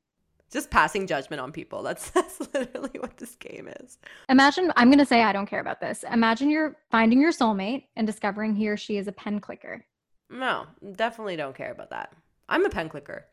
Just 0.51 0.69
passing 0.69 1.07
judgment 1.07 1.39
on 1.41 1.51
people. 1.51 1.81
That's 1.83 2.09
that's 2.17 2.39
literally 2.53 2.99
what 2.99 3.17
this 3.17 3.35
game 3.35 3.67
is. 3.79 3.97
imagine 4.29 4.71
I'm 4.75 4.89
going 4.89 4.99
to 4.99 5.05
say 5.05 5.23
I 5.23 5.33
don't 5.33 5.47
care 5.49 5.61
about 5.61 5.81
this. 5.81 6.03
Imagine 6.11 6.49
you're 6.49 6.75
finding 6.91 7.19
your 7.21 7.31
soulmate 7.31 7.85
and 7.95 8.05
discovering 8.05 8.55
he 8.55 8.69
or 8.69 8.77
she 8.77 8.97
is 8.97 9.07
a 9.07 9.11
pen 9.11 9.39
clicker. 9.39 9.85
No, 10.29 10.65
definitely 10.95 11.35
don't 11.35 11.55
care 11.55 11.71
about 11.71 11.89
that. 11.91 12.13
I'm 12.49 12.65
a 12.65 12.69
pen 12.69 12.89
clicker. 12.89 13.25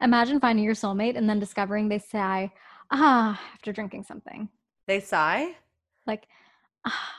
Imagine 0.00 0.40
finding 0.40 0.64
your 0.64 0.74
soulmate 0.74 1.16
and 1.16 1.28
then 1.28 1.38
discovering 1.40 1.88
they 1.88 1.98
sigh 1.98 2.52
ah 2.90 3.40
after 3.54 3.72
drinking 3.72 4.04
something. 4.04 4.48
They 4.86 5.00
sigh. 5.00 5.56
Like 6.06 6.26
ah 6.84 7.10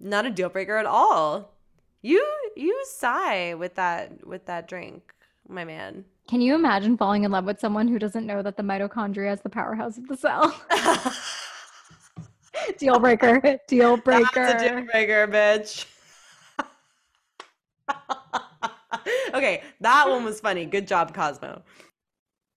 Not 0.00 0.26
a 0.26 0.30
deal 0.30 0.48
breaker 0.48 0.76
at 0.76 0.86
all. 0.86 1.54
You 2.02 2.24
you 2.56 2.84
sigh 2.86 3.54
with 3.54 3.74
that 3.76 4.26
with 4.26 4.46
that 4.46 4.68
drink, 4.68 5.14
my 5.48 5.64
man. 5.64 6.04
Can 6.28 6.40
you 6.40 6.54
imagine 6.54 6.96
falling 6.96 7.24
in 7.24 7.30
love 7.30 7.44
with 7.44 7.60
someone 7.60 7.88
who 7.88 7.98
doesn't 7.98 8.26
know 8.26 8.42
that 8.42 8.56
the 8.56 8.62
mitochondria 8.62 9.32
is 9.32 9.40
the 9.42 9.50
powerhouse 9.50 9.98
of 9.98 10.08
the 10.08 10.16
cell? 10.16 10.54
deal 12.78 12.98
breaker. 12.98 13.58
Deal 13.66 13.96
breaker. 13.96 14.28
That's 14.34 14.62
a 14.62 14.68
deal 14.68 14.86
breaker, 14.86 15.28
bitch. 15.28 15.86
okay, 19.34 19.62
that 19.80 20.08
one 20.08 20.24
was 20.24 20.40
funny. 20.40 20.64
Good 20.66 20.86
job, 20.86 21.14
Cosmo. 21.14 21.62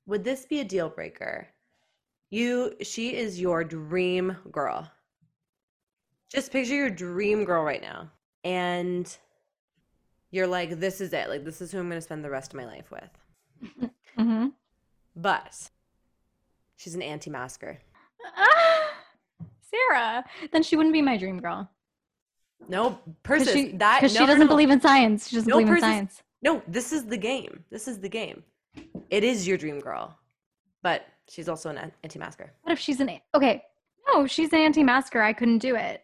Would 0.06 0.24
this 0.24 0.46
be 0.46 0.60
a 0.60 0.64
deal 0.64 0.90
breaker? 0.90 1.48
You, 2.30 2.74
she 2.82 3.16
is 3.16 3.40
your 3.40 3.64
dream 3.64 4.38
girl. 4.52 4.92
Just 6.32 6.52
picture 6.52 6.76
your 6.76 6.90
dream 6.90 7.46
girl 7.46 7.64
right 7.64 7.82
now. 7.82 8.12
And 8.44 9.16
you're 10.32 10.48
like, 10.48 10.80
this 10.80 11.00
is 11.00 11.14
it. 11.14 11.30
Like, 11.30 11.46
this 11.46 11.62
is 11.62 11.72
who 11.72 11.80
I'm 11.80 11.88
going 11.90 11.98
to 11.98 12.02
spend 12.02 12.24
the 12.24 12.30
rest 12.30 12.54
of 12.54 12.58
my 12.60 12.66
life 12.66 12.92
with. 12.92 13.90
hmm 14.18 14.48
But 15.16 15.70
she's 16.76 16.96
an 16.96 17.02
anti 17.02 17.30
masker. 17.30 17.80
Ah, 18.36 18.90
Sarah. 19.62 20.26
Then 20.52 20.64
she 20.64 20.76
wouldn't 20.76 20.94
be 20.94 21.02
my 21.02 21.18
dream 21.18 21.40
girl. 21.40 21.70
No, 22.68 23.00
Persis, 23.24 23.54
she, 23.54 23.72
that 23.78 24.02
'cause 24.02 24.14
no, 24.14 24.22
she 24.22 24.26
doesn't 24.26 24.42
no. 24.42 24.48
believe 24.48 24.70
in 24.70 24.82
science. 24.82 25.30
She 25.30 25.36
doesn't 25.38 25.50
No, 25.50 25.60
believe 25.60 25.74
in 25.76 25.80
science. 25.80 26.24
No, 26.42 26.62
this 26.68 26.92
is 26.92 27.06
the 27.06 27.16
game. 27.18 27.64
This 27.70 27.88
is 27.88 28.00
the 28.00 28.10
game. 28.10 28.44
It 29.10 29.24
is 29.24 29.48
your 29.48 29.58
dream 29.58 29.80
girl, 29.80 30.18
but 30.84 31.06
she's 31.30 31.50
also 31.50 31.70
an 31.70 31.92
anti 32.04 32.20
masker. 32.20 32.52
What 32.64 32.74
if 32.74 32.80
she's 32.80 33.00
an 33.00 33.20
okay? 33.36 33.64
No, 34.14 34.26
she's 34.26 34.54
an 34.54 34.60
anti-masker. 34.60 35.22
I 35.22 35.34
couldn't 35.34 35.58
do 35.58 35.76
it. 35.76 36.02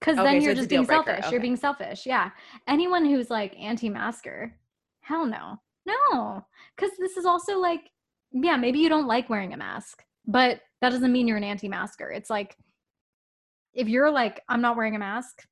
Because 0.00 0.18
Okay, 0.18 0.32
then 0.34 0.42
you're 0.42 0.50
a 0.52 0.54
just 0.56 0.68
being 0.68 0.84
breaker. 0.84 1.04
selfish. 1.14 1.30
You're 1.30 1.40
being 1.40 1.56
selfish. 1.56 2.04
Yeah. 2.04 2.30
Anyone 2.66 3.04
who's 3.04 3.30
like 3.30 3.56
anti-masker, 3.58 4.52
hell 5.00 5.24
no, 5.26 5.56
no. 5.86 6.44
Because 6.76 6.90
this 6.98 7.16
is 7.16 7.24
also 7.24 7.58
like, 7.58 7.88
yeah, 8.32 8.56
maybe 8.56 8.80
you 8.80 8.88
don't 8.88 9.06
like 9.06 9.30
wearing 9.30 9.54
a 9.54 9.56
mask, 9.56 10.02
but 10.26 10.60
that 10.82 10.90
doesn't 10.90 11.12
mean 11.12 11.28
you're 11.28 11.36
an 11.36 11.44
anti-masker. 11.44 12.10
It's 12.10 12.28
like 12.30 12.56
if 13.74 13.88
you're 13.88 14.10
like, 14.10 14.42
I'm 14.48 14.60
not 14.60 14.76
wearing 14.76 14.96
a 14.96 14.98
mask 14.98 15.42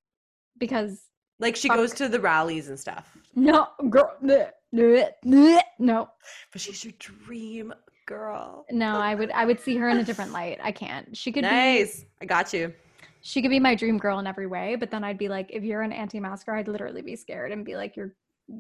because 0.59 1.01
Like 1.39 1.55
she 1.57 1.69
Fuck. 1.69 1.77
goes 1.77 1.93
to 1.95 2.09
the 2.09 2.21
rallies 2.21 2.69
and 2.69 2.79
stuff, 2.79 3.17
no, 3.37 3.69
girl, 3.89 4.17
bleh, 4.23 4.51
bleh, 4.75 5.09
bleh, 5.25 5.61
no, 5.79 6.09
but 6.53 6.61
she's 6.61 6.85
your 6.85 6.93
dream 6.99 7.73
girl. 8.07 8.65
no. 8.71 8.97
I 8.97 9.15
would, 9.15 9.31
I 9.31 9.45
would 9.45 9.61
see 9.61 9.77
her 9.77 9.89
in 9.89 9.99
a 9.99 10.05
different 10.05 10.33
light. 10.33 10.59
I 10.63 10.73
can't. 10.73 11.17
She 11.17 11.33
could 11.33 11.43
be 11.43 11.49
Nice. 11.51 12.05
I 12.21 12.25
got 12.25 12.53
you. 12.53 12.73
she 13.23 13.41
could 13.43 13.51
be 13.51 13.61
my 13.61 13.75
dream 13.75 13.97
girl 13.99 14.19
in 14.19 14.27
every 14.27 14.47
way 14.47 14.77
but 14.77 14.91
then 14.91 15.03
i'd 15.03 15.17
be 15.17 15.29
like 15.31 15.49
if 15.51 15.63
you're 15.65 15.81
an 15.81 15.93
anti-masker 15.93 16.55
i'd 16.57 16.69
literally 16.69 17.01
be 17.01 17.17
scared 17.17 17.53
and 17.53 17.65
be 17.65 17.75
like 17.75 17.97
you're 17.97 18.13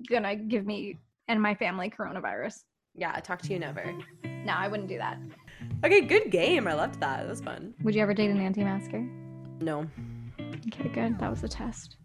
gonna 0.08 0.34
give 0.34 0.64
me 0.64 0.98
and 1.28 1.40
my 1.40 1.54
family 1.54 1.90
coronavirus 1.90 2.60
Yeah, 2.94 3.12
I 3.14 3.20
talk 3.20 3.42
to 3.42 3.52
you 3.52 3.58
never. 3.58 3.84
no 4.24 4.52
i 4.54 4.66
wouldn't 4.68 4.88
do 4.88 4.96
that 4.98 5.18
Okay, 5.84 6.00
good 6.02 6.30
game. 6.30 6.66
I 6.68 6.74
loved 6.74 6.98
that. 7.00 7.18
That 7.20 7.28
was 7.28 7.40
fun. 7.40 7.74
would 7.82 7.94
you 7.94 8.00
ever 8.02 8.14
date 8.14 8.30
an 8.30 8.40
anti-masker 8.40 9.00
No. 9.60 9.86
okay 10.68 10.88
good 10.88 11.18
that 11.18 11.30
was 11.30 11.42
a 11.44 11.48
test 11.48 11.96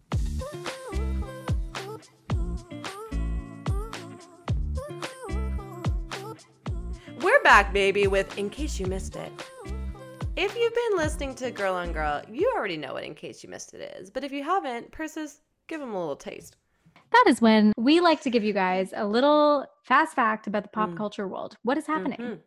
we're 7.20 7.42
back, 7.42 7.72
baby, 7.72 8.06
with 8.06 8.36
In 8.38 8.50
Case 8.50 8.78
You 8.80 8.86
Missed 8.86 9.16
It. 9.16 9.32
If 10.36 10.56
you've 10.56 10.74
been 10.74 10.96
listening 10.98 11.34
to 11.36 11.50
Girl 11.50 11.74
on 11.74 11.92
Girl, 11.92 12.22
you 12.30 12.50
already 12.56 12.76
know 12.76 12.94
what 12.94 13.04
In 13.04 13.14
Case 13.14 13.42
You 13.42 13.50
Missed 13.50 13.74
It 13.74 13.96
is. 13.98 14.10
But 14.10 14.24
if 14.24 14.32
you 14.32 14.42
haven't, 14.42 14.90
Persis, 14.92 15.40
give 15.66 15.80
them 15.80 15.92
a 15.94 15.98
little 15.98 16.16
taste. 16.16 16.56
That 17.12 17.24
is 17.26 17.40
when 17.40 17.72
we 17.76 18.00
like 18.00 18.20
to 18.22 18.30
give 18.30 18.44
you 18.44 18.52
guys 18.52 18.92
a 18.96 19.06
little 19.06 19.66
fast 19.82 20.14
fact 20.14 20.46
about 20.46 20.62
the 20.62 20.68
pop 20.68 20.90
Mm. 20.90 20.96
culture 20.96 21.26
world. 21.26 21.56
What 21.62 21.76
is 21.76 21.86
happening? 21.86 22.18
Mhm. 22.18 22.40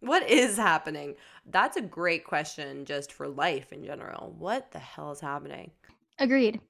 What 0.00 0.28
is 0.28 0.56
happening? 0.56 1.14
That's 1.46 1.76
a 1.76 1.82
great 1.82 2.24
question 2.24 2.84
just 2.84 3.12
for 3.12 3.28
life 3.28 3.72
in 3.72 3.84
general. 3.84 4.34
What 4.38 4.72
the 4.72 4.78
hell 4.80 5.12
is 5.12 5.20
happening? 5.20 5.70
Agreed. 6.18 6.60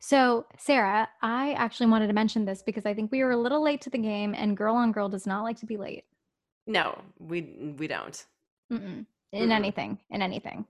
So, 0.00 0.46
Sarah, 0.58 1.08
I 1.22 1.52
actually 1.52 1.86
wanted 1.86 2.08
to 2.08 2.12
mention 2.12 2.44
this 2.44 2.62
because 2.62 2.84
I 2.84 2.92
think 2.92 3.10
we 3.10 3.22
were 3.22 3.30
a 3.30 3.36
little 3.36 3.62
late 3.62 3.80
to 3.82 3.90
the 3.90 3.98
game, 3.98 4.34
and 4.34 4.56
Girl 4.56 4.74
on 4.74 4.92
Girl 4.92 5.08
does 5.08 5.26
not 5.26 5.42
like 5.42 5.56
to 5.58 5.66
be 5.66 5.76
late. 5.76 6.04
No, 6.66 7.00
we 7.18 7.74
we 7.78 7.86
don't. 7.86 8.24
Mm-mm. 8.72 9.06
In 9.32 9.48
Mm-mm. 9.48 9.52
anything, 9.52 9.98
in 10.10 10.22
anything. 10.22 10.66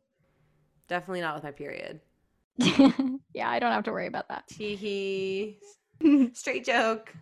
Definitely 0.88 1.20
not 1.20 1.34
with 1.34 1.44
my 1.44 1.50
period. 1.50 2.00
yeah, 2.58 3.48
I 3.50 3.58
don't 3.58 3.72
have 3.72 3.84
to 3.84 3.92
worry 3.92 4.06
about 4.06 4.28
that. 4.28 4.46
Tee 4.48 4.76
hee. 4.76 5.58
Straight 6.32 6.64
joke. 6.64 7.14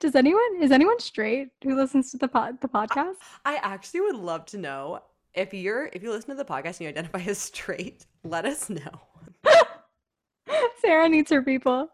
Does 0.00 0.14
anyone 0.14 0.62
is 0.62 0.70
anyone 0.70 1.00
straight 1.00 1.48
who 1.64 1.74
listens 1.74 2.12
to 2.12 2.16
the 2.16 2.28
pod 2.28 2.60
the 2.60 2.68
podcast? 2.68 3.16
I 3.44 3.56
actually 3.56 4.02
would 4.02 4.14
love 4.16 4.46
to 4.46 4.58
know 4.58 5.00
if 5.34 5.52
you're 5.52 5.90
if 5.92 6.02
you 6.02 6.10
listen 6.10 6.30
to 6.30 6.36
the 6.36 6.44
podcast 6.44 6.78
and 6.78 6.82
you 6.82 6.88
identify 6.88 7.20
as 7.26 7.38
straight, 7.38 8.06
let 8.24 8.44
us 8.44 8.70
know. 8.70 9.00
Sarah 10.80 11.08
needs 11.08 11.30
her 11.30 11.42
people. 11.42 11.88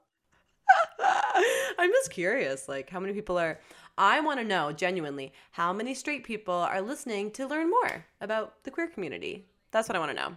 I'm 1.78 1.90
just 1.90 2.10
curious, 2.10 2.68
like 2.68 2.90
how 2.90 3.00
many 3.00 3.12
people 3.12 3.38
are 3.38 3.60
I 3.98 4.20
want 4.20 4.38
to 4.40 4.44
know 4.44 4.72
genuinely 4.72 5.32
how 5.52 5.72
many 5.72 5.94
straight 5.94 6.22
people 6.24 6.54
are 6.54 6.80
listening 6.80 7.30
to 7.32 7.46
learn 7.46 7.70
more 7.70 8.06
about 8.20 8.62
the 8.64 8.70
queer 8.70 8.86
community. 8.88 9.46
That's 9.72 9.88
what 9.88 9.96
I 9.96 9.98
want 9.98 10.10
to 10.10 10.16
know. 10.16 10.36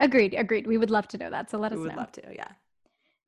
Agreed, 0.00 0.32
agreed. 0.34 0.66
We 0.66 0.78
would 0.78 0.90
love 0.90 1.06
to 1.08 1.18
know 1.18 1.28
that. 1.30 1.50
So 1.50 1.58
let 1.58 1.72
We 1.72 1.78
us 1.78 1.80
would 1.80 1.94
know. 1.94 1.96
love 1.96 2.12
to, 2.12 2.22
yeah. 2.34 2.52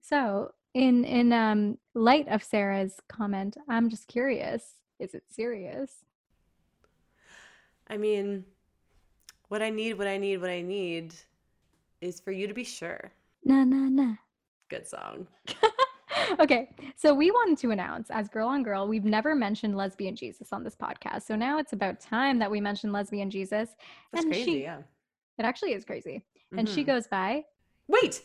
So, 0.00 0.52
in 0.74 1.04
in 1.04 1.32
um 1.32 1.78
light 1.94 2.28
of 2.28 2.42
Sarah's 2.42 3.00
comment, 3.08 3.56
I'm 3.68 3.88
just 3.90 4.08
curious. 4.08 4.82
Is 4.98 5.14
it 5.14 5.24
serious? 5.30 6.04
I 7.88 7.96
mean, 7.96 8.44
what 9.48 9.62
I 9.62 9.70
need, 9.70 9.94
what 9.98 10.06
I 10.06 10.18
need, 10.18 10.40
what 10.40 10.50
I 10.50 10.62
need 10.62 11.14
is 12.00 12.20
for 12.20 12.32
you 12.32 12.46
to 12.48 12.54
be 12.54 12.64
sure. 12.64 13.12
Na 13.48 13.58
na 13.70 13.80
na. 13.96 14.08
Good 14.68 14.86
song. 14.86 15.26
okay, 16.40 16.70
so 16.96 17.14
we 17.14 17.30
wanted 17.30 17.58
to 17.58 17.70
announce 17.70 18.10
as 18.10 18.28
Girl 18.28 18.48
on 18.48 18.62
Girl, 18.62 18.86
we've 18.88 19.04
never 19.04 19.34
mentioned 19.34 19.76
lesbian 19.76 20.14
Jesus 20.16 20.52
on 20.52 20.64
this 20.64 20.74
podcast. 20.76 21.22
So 21.22 21.36
now 21.36 21.58
it's 21.58 21.72
about 21.72 22.00
time 22.00 22.38
that 22.38 22.50
we 22.50 22.60
mention 22.60 22.92
lesbian 22.92 23.30
Jesus. 23.30 23.70
That's 24.12 24.24
And 24.24 24.32
crazy, 24.32 24.44
she- 24.52 24.62
yeah. 24.62 24.78
It 25.38 25.44
actually 25.44 25.72
is 25.74 25.84
crazy. 25.84 26.24
And 26.56 26.68
she 26.68 26.82
Mhm. 26.82 26.86
goes 26.86 27.06
by, 27.06 27.44
Wait, 27.86 28.22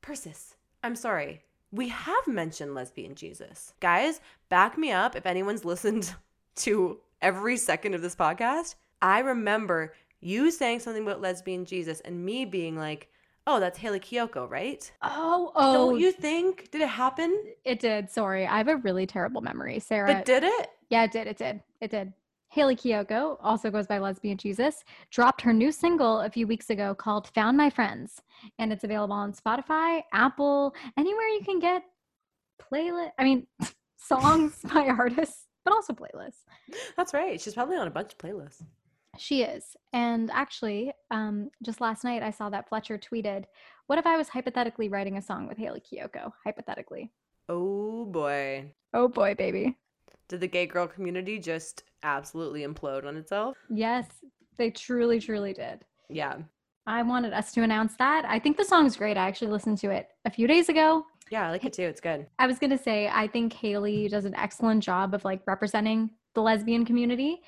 Persis, 0.00 0.54
I'm 0.82 0.96
sorry. 0.96 1.42
We 1.72 1.88
have 1.88 2.26
mentioned 2.26 2.74
lesbian 2.74 3.14
Jesus. 3.14 3.74
Guys, 3.80 4.20
back 4.48 4.78
me 4.78 4.90
up 4.90 5.14
if 5.16 5.26
anyone's 5.26 5.64
listened 5.64 6.14
to 6.56 7.00
every 7.22 7.56
second 7.56 7.94
of 7.94 8.02
this 8.02 8.16
podcast. 8.16 8.74
I 9.02 9.20
remember 9.20 9.94
you 10.20 10.50
saying 10.50 10.80
something 10.80 11.02
about 11.02 11.20
lesbian 11.20 11.64
Jesus 11.64 12.00
and 12.00 12.24
me 12.24 12.44
being 12.44 12.76
like, 12.76 13.10
oh, 13.50 13.58
that's 13.58 13.78
Hayley 13.78 13.98
Kiyoko, 14.00 14.48
right? 14.48 14.90
oh, 15.02 15.50
oh, 15.56 15.72
Don't 15.90 16.00
you 16.00 16.12
think? 16.12 16.70
Did 16.70 16.82
it 16.82 16.88
happen? 16.88 17.36
it 17.64 17.80
did. 17.80 18.08
Sorry, 18.08 18.46
I 18.46 18.58
have 18.58 18.68
a 18.68 18.76
really 18.76 19.06
terrible 19.06 19.40
memory. 19.40 19.80
Sarah, 19.80 20.14
But 20.14 20.24
did 20.24 20.44
it? 20.44 20.70
Yeah, 20.88 21.04
it 21.04 21.12
did. 21.12 21.26
It 21.26 21.36
did. 21.36 21.60
It 21.80 21.90
did. 21.90 22.12
Hayley 22.48 22.74
Kiyoko, 22.76 23.36
also 23.40 23.70
goes 23.70 23.86
by 23.86 23.98
Lesbian 23.98 24.36
Jesus, 24.36 24.84
dropped 25.10 25.40
her 25.42 25.52
new 25.52 25.70
single 25.70 26.20
a 26.20 26.30
few 26.30 26.46
weeks 26.46 26.70
ago 26.70 26.94
called 26.94 27.28
Found 27.28 27.56
My 27.56 27.70
Friends. 27.70 28.22
And 28.58 28.72
it's 28.72 28.82
available 28.82 29.14
on 29.14 29.32
Spotify, 29.32 30.02
Apple, 30.12 30.74
anywhere 30.96 31.28
you 31.28 31.42
can 31.44 31.60
get 31.60 31.82
playlist. 32.60 33.12
I 33.18 33.24
mean, 33.24 33.46
songs 33.96 34.58
by 34.72 34.86
artists, 34.86 35.46
but 35.64 35.74
also 35.74 35.92
playlists. 35.92 36.42
That's 36.96 37.14
right. 37.14 37.40
She's 37.40 37.54
probably 37.54 37.76
on 37.76 37.86
a 37.86 37.90
bunch 37.90 38.12
of 38.12 38.18
playlists. 38.18 38.62
She 39.20 39.42
is. 39.42 39.76
And 39.92 40.30
actually, 40.30 40.92
um, 41.10 41.50
just 41.62 41.82
last 41.82 42.04
night 42.04 42.22
I 42.22 42.30
saw 42.30 42.48
that 42.48 42.70
Fletcher 42.70 42.96
tweeted, 42.96 43.44
What 43.86 43.98
if 43.98 44.06
I 44.06 44.16
was 44.16 44.30
hypothetically 44.30 44.88
writing 44.88 45.18
a 45.18 45.22
song 45.22 45.46
with 45.46 45.58
Hayley 45.58 45.82
Kiyoko? 45.82 46.32
Hypothetically. 46.42 47.12
Oh 47.46 48.06
boy. 48.06 48.72
Oh 48.94 49.08
boy, 49.08 49.34
baby. 49.34 49.76
Did 50.28 50.40
the 50.40 50.46
gay 50.46 50.64
girl 50.64 50.86
community 50.86 51.38
just 51.38 51.82
absolutely 52.02 52.62
implode 52.62 53.04
on 53.04 53.18
itself? 53.18 53.58
Yes, 53.68 54.06
they 54.56 54.70
truly, 54.70 55.20
truly 55.20 55.52
did. 55.52 55.84
Yeah. 56.08 56.38
I 56.86 57.02
wanted 57.02 57.34
us 57.34 57.52
to 57.52 57.62
announce 57.62 57.96
that. 57.96 58.24
I 58.24 58.38
think 58.38 58.56
the 58.56 58.64
song's 58.64 58.96
great. 58.96 59.18
I 59.18 59.28
actually 59.28 59.50
listened 59.50 59.76
to 59.78 59.90
it 59.90 60.08
a 60.24 60.30
few 60.30 60.46
days 60.46 60.70
ago. 60.70 61.04
Yeah, 61.30 61.46
I 61.46 61.50
like 61.50 61.66
it 61.66 61.74
too. 61.74 61.82
It's 61.82 62.00
good. 62.00 62.26
I 62.38 62.46
was 62.46 62.58
going 62.58 62.70
to 62.70 62.78
say, 62.78 63.08
I 63.12 63.28
think 63.28 63.52
Hayley 63.52 64.08
does 64.08 64.24
an 64.24 64.34
excellent 64.34 64.82
job 64.82 65.12
of 65.12 65.26
like 65.26 65.46
representing 65.46 66.10
the 66.34 66.40
lesbian 66.40 66.86
community. 66.86 67.42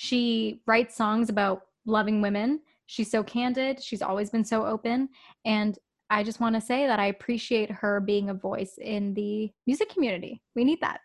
She 0.00 0.60
writes 0.64 0.94
songs 0.94 1.28
about 1.28 1.62
loving 1.84 2.22
women. 2.22 2.60
She's 2.86 3.10
so 3.10 3.24
candid. 3.24 3.82
She's 3.82 4.00
always 4.00 4.30
been 4.30 4.44
so 4.44 4.64
open. 4.64 5.08
And 5.44 5.76
I 6.08 6.22
just 6.22 6.38
want 6.38 6.54
to 6.54 6.60
say 6.60 6.86
that 6.86 7.00
I 7.00 7.06
appreciate 7.06 7.68
her 7.68 7.98
being 7.98 8.30
a 8.30 8.34
voice 8.34 8.78
in 8.80 9.12
the 9.14 9.50
music 9.66 9.88
community. 9.92 10.40
We 10.54 10.62
need 10.62 10.80
that. 10.82 11.00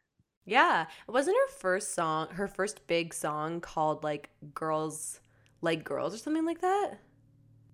Yeah. 0.45 0.85
Wasn't 1.07 1.35
her 1.35 1.53
first 1.55 1.95
song, 1.95 2.27
her 2.29 2.47
first 2.47 2.85
big 2.85 3.15
song 3.15 3.61
called 3.61 4.03
like 4.03 4.29
Girls 4.53 5.21
Like 5.63 5.83
Girls 5.83 6.13
or 6.13 6.19
something 6.19 6.45
like 6.45 6.61
that? 6.61 6.99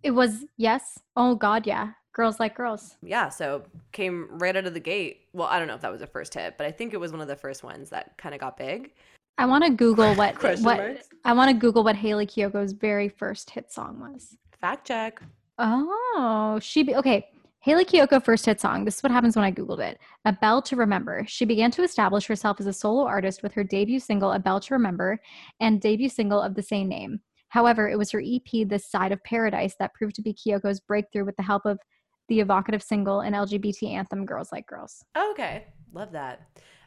It 0.03 0.11
was, 0.11 0.45
yes. 0.55 0.99
Oh, 1.17 1.35
God, 1.35 1.67
yeah. 1.67 1.91
Girls 2.13 2.39
like 2.39 2.55
girls. 2.55 2.95
Yeah. 3.03 3.27
So 3.27 3.63
came 3.91 4.29
right 4.39 4.55
out 4.55 4.65
of 4.65 4.73
the 4.73 4.79
gate. 4.79 5.27
Well, 5.33 5.49
I 5.49 5.59
don't 5.59 5.67
know 5.67 5.75
if 5.75 5.81
that 5.81 5.91
was 5.91 6.01
a 6.01 6.07
first 6.07 6.33
hit, 6.33 6.57
but 6.57 6.65
I 6.65 6.71
think 6.71 6.93
it 6.93 6.99
was 6.99 7.11
one 7.11 7.19
of 7.19 7.27
the 7.27 7.35
first 7.35 7.61
ones 7.61 7.89
that 7.89 8.17
kind 8.17 8.33
of 8.33 8.39
got 8.39 8.55
big. 8.55 8.93
I 9.39 9.45
want 9.45 9.63
to 9.63 9.69
Google 9.69 10.13
what, 10.15 10.43
what 10.43 10.61
marks? 10.61 11.07
I 11.23 11.31
want 11.31 11.49
to 11.49 11.53
Google 11.53 11.85
what 11.85 11.95
Hayley 11.95 12.27
Kiyoko's 12.27 12.73
very 12.73 13.07
first 13.07 13.49
hit 13.49 13.71
song 13.71 13.97
was. 14.01 14.35
Fact 14.59 14.85
check. 14.85 15.21
Oh, 15.57 16.59
she 16.61 16.83
be 16.83 16.95
okay. 16.97 17.25
Hayley 17.61 17.85
Kiyoko 17.85 18.23
first 18.23 18.45
hit 18.45 18.59
song. 18.59 18.83
This 18.83 18.97
is 18.97 19.03
what 19.03 19.13
happens 19.13 19.37
when 19.37 19.45
I 19.45 19.51
googled 19.51 19.79
it. 19.79 19.97
A 20.25 20.33
Belle 20.33 20.61
to 20.63 20.75
Remember. 20.75 21.23
She 21.25 21.45
began 21.45 21.71
to 21.71 21.83
establish 21.83 22.25
herself 22.27 22.59
as 22.59 22.67
a 22.67 22.73
solo 22.73 23.05
artist 23.05 23.41
with 23.41 23.53
her 23.53 23.63
debut 23.63 24.01
single 24.01 24.33
A 24.33 24.39
Belle 24.39 24.59
to 24.59 24.73
Remember 24.73 25.19
and 25.61 25.79
debut 25.79 26.09
single 26.09 26.41
of 26.41 26.55
the 26.55 26.63
same 26.63 26.89
name. 26.89 27.21
However, 27.47 27.89
it 27.89 27.97
was 27.97 28.11
her 28.11 28.21
EP 28.21 28.67
This 28.67 28.91
Side 28.91 29.13
of 29.13 29.23
Paradise 29.23 29.75
that 29.79 29.93
proved 29.93 30.15
to 30.15 30.21
be 30.21 30.33
Kiyoko's 30.33 30.81
breakthrough 30.81 31.25
with 31.25 31.37
the 31.37 31.43
help 31.43 31.65
of 31.65 31.79
the 32.27 32.41
evocative 32.41 32.83
single 32.83 33.21
and 33.21 33.35
LGBT 33.35 33.93
anthem 33.93 34.25
Girls 34.25 34.51
Like 34.51 34.67
Girls. 34.67 35.03
Okay. 35.31 35.65
Love 35.93 36.11
that. 36.11 36.41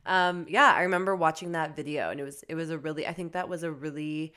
Um, 0.07 0.47
yeah, 0.49 0.73
I 0.77 0.83
remember 0.83 1.15
watching 1.15 1.53
that 1.53 1.77
video 1.77 2.11
and 2.11 2.21
it 2.21 2.25
was 2.25 2.45
it 2.49 2.55
was 2.55 2.71
a 2.71 2.79
really 2.79 3.07
I 3.07 3.13
think 3.13 3.33
that 3.33 3.49
was 3.49 3.63
a 3.63 3.71
really, 3.71 4.33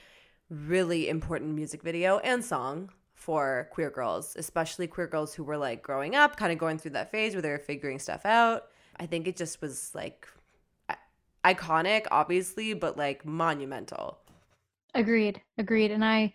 really 0.49 1.09
important 1.09 1.55
music 1.55 1.82
video 1.82 2.20
and 2.20 2.43
song 2.43 2.91
for 3.13 3.70
queer 3.72 3.89
girls, 3.89 4.36
especially 4.38 4.88
queer 4.88 5.07
girls 5.07 5.34
who 5.34 5.43
were 5.43 5.57
like 5.57 5.82
growing 5.82 6.16
up, 6.16 6.38
kind 6.38 6.51
of 6.51 6.59
going 6.59 6.78
through 6.78 6.91
that 6.91 7.11
phase 7.11 7.34
where 7.34 7.41
they 7.41 7.49
were 7.49 7.57
figuring 7.57 7.97
stuff 7.97 8.26
out. 8.26 8.68
I 8.99 9.05
think 9.05 9.28
it 9.28 9.36
just 9.36 9.61
was 9.61 9.91
like 9.95 10.28
iconic, 11.43 12.05
obviously, 12.11 12.74
but 12.74 12.97
like 12.97 13.26
monumental. 13.26 14.20
Agreed. 14.93 15.41
Agreed. 15.57 15.91
And 15.91 16.05
I 16.05 16.34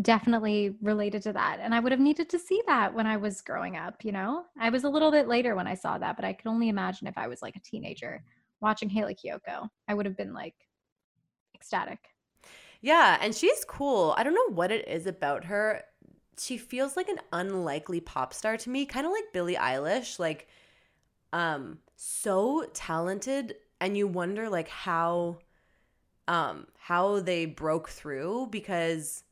definitely 0.00 0.76
related 0.80 1.22
to 1.22 1.32
that. 1.34 1.58
And 1.60 1.74
I 1.74 1.80
would 1.80 1.92
have 1.92 2.00
needed 2.00 2.28
to 2.30 2.38
see 2.38 2.62
that 2.66 2.94
when 2.94 3.06
I 3.06 3.16
was 3.16 3.42
growing 3.42 3.76
up, 3.76 4.04
you 4.04 4.12
know? 4.12 4.44
I 4.58 4.70
was 4.70 4.84
a 4.84 4.88
little 4.88 5.10
bit 5.10 5.28
later 5.28 5.54
when 5.54 5.66
I 5.66 5.74
saw 5.74 5.98
that, 5.98 6.16
but 6.16 6.24
I 6.24 6.32
could 6.32 6.48
only 6.48 6.68
imagine 6.68 7.06
if 7.06 7.18
I 7.18 7.28
was 7.28 7.42
like 7.42 7.56
a 7.56 7.60
teenager 7.60 8.22
watching 8.62 8.88
Hayley 8.88 9.14
Kiyoko. 9.14 9.68
I 9.88 9.94
would 9.94 10.06
have 10.06 10.16
been 10.16 10.32
like 10.32 10.54
ecstatic. 11.54 11.98
Yeah, 12.80 13.18
and 13.20 13.34
she's 13.34 13.64
cool. 13.64 14.14
I 14.16 14.22
don't 14.22 14.34
know 14.34 14.54
what 14.54 14.72
it 14.72 14.88
is 14.88 15.06
about 15.06 15.44
her. 15.44 15.82
She 16.38 16.56
feels 16.56 16.96
like 16.96 17.08
an 17.08 17.20
unlikely 17.32 18.00
pop 18.00 18.32
star 18.32 18.56
to 18.56 18.70
me, 18.70 18.86
kind 18.86 19.06
of 19.06 19.12
like 19.12 19.32
Billie 19.32 19.56
Eilish, 19.56 20.18
like 20.18 20.48
um 21.32 21.78
so 21.96 22.66
talented 22.74 23.54
and 23.80 23.96
you 23.96 24.06
wonder 24.06 24.50
like 24.50 24.68
how 24.68 25.38
um 26.28 26.66
how 26.76 27.20
they 27.20 27.46
broke 27.46 27.88
through 27.88 28.48
because 28.50 29.24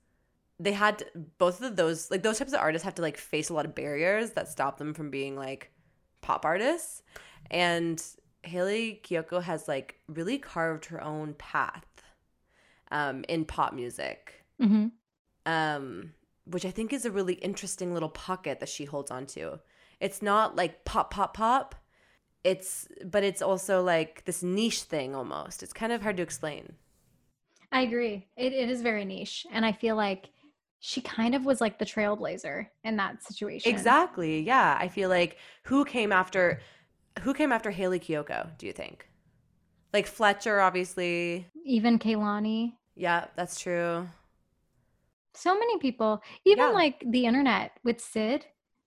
they 0.59 0.73
had 0.73 0.99
to, 0.99 1.07
both 1.39 1.63
of 1.63 1.77
those 1.77 2.11
like 2.11 2.23
those 2.23 2.39
types 2.39 2.53
of 2.53 2.61
artists 2.61 2.85
have 2.85 2.95
to 2.95 3.03
like 3.03 3.17
face 3.17 3.49
a 3.49 3.55
lot 3.55 3.65
of 3.65 3.75
barriers 3.75 4.33
that 4.33 4.49
stop 4.49 4.79
them 4.79 4.95
from 4.95 5.11
being 5.11 5.37
like 5.37 5.73
pop 6.21 6.45
artists 6.45 7.03
and 7.51 8.03
Hayley 8.43 9.01
Kiyoko 9.05 9.43
has 9.43 9.69
like 9.69 9.97
really 10.09 10.39
carved 10.39 10.87
her 10.87 11.03
own 11.03 11.35
path 11.35 11.87
um, 12.91 13.25
in 13.29 13.45
pop 13.45 13.73
music, 13.73 14.45
hmm 14.59 14.89
um, 15.47 16.13
which 16.45 16.65
I 16.65 16.71
think 16.71 16.93
is 16.93 17.05
a 17.05 17.11
really 17.11 17.35
interesting 17.35 17.95
little 17.95 18.09
pocket 18.09 18.61
that 18.61 18.69
she 18.69 18.85
holds 18.85 19.11
on 19.11 19.27
to. 19.27 19.61
It's 20.01 20.23
not 20.23 20.57
like 20.57 20.85
pop, 20.85 21.11
pop, 21.11 21.35
pop. 21.35 21.75
It's, 22.43 22.89
but 23.05 23.23
it's 23.23 23.43
also 23.43 23.83
like 23.83 24.25
this 24.25 24.43
niche 24.43 24.83
thing 24.83 25.15
almost. 25.15 25.63
It's 25.63 25.73
kind 25.73 25.93
of 25.93 26.03
hard 26.03 26.17
to 26.17 26.23
explain. 26.23 26.75
I 27.71 27.83
agree. 27.83 28.27
It, 28.37 28.53
it 28.53 28.71
is 28.71 28.83
very 28.83 29.05
niche. 29.05 29.47
And 29.53 29.65
I 29.65 29.73
feel 29.73 29.95
like 29.95 30.31
she 30.81 31.03
kind 31.03 31.35
of 31.35 31.45
was 31.45 31.61
like 31.61 31.79
the 31.79 31.85
trailblazer 31.85 32.67
in 32.83 32.97
that 32.97 33.23
situation. 33.23 33.71
Exactly. 33.71 34.41
Yeah. 34.41 34.77
I 34.81 34.89
feel 34.89 35.11
like 35.11 35.37
who 35.65 35.85
came 35.85 36.13
after 36.13 36.61
who 37.21 37.35
came 37.35 37.53
after 37.53 37.71
Hayley 37.71 38.01
Kiyoko, 38.01 38.57
do 38.59 38.67
you 38.67 38.73
think? 38.73 39.07
Like 39.93 40.07
Fletcher, 40.07 40.61
obviously. 40.61 41.47
Even 41.65 41.99
Kehlani. 41.99 42.75
Yeah, 42.95 43.27
that's 43.37 43.59
true. 43.59 44.09
So 45.35 45.55
many 45.59 45.79
people. 45.79 46.23
Even 46.45 46.67
Yeah. 46.67 46.71
like 46.71 47.03
the 47.07 47.27
internet 47.27 47.73
with 47.85 48.01
Syd. 48.01 48.47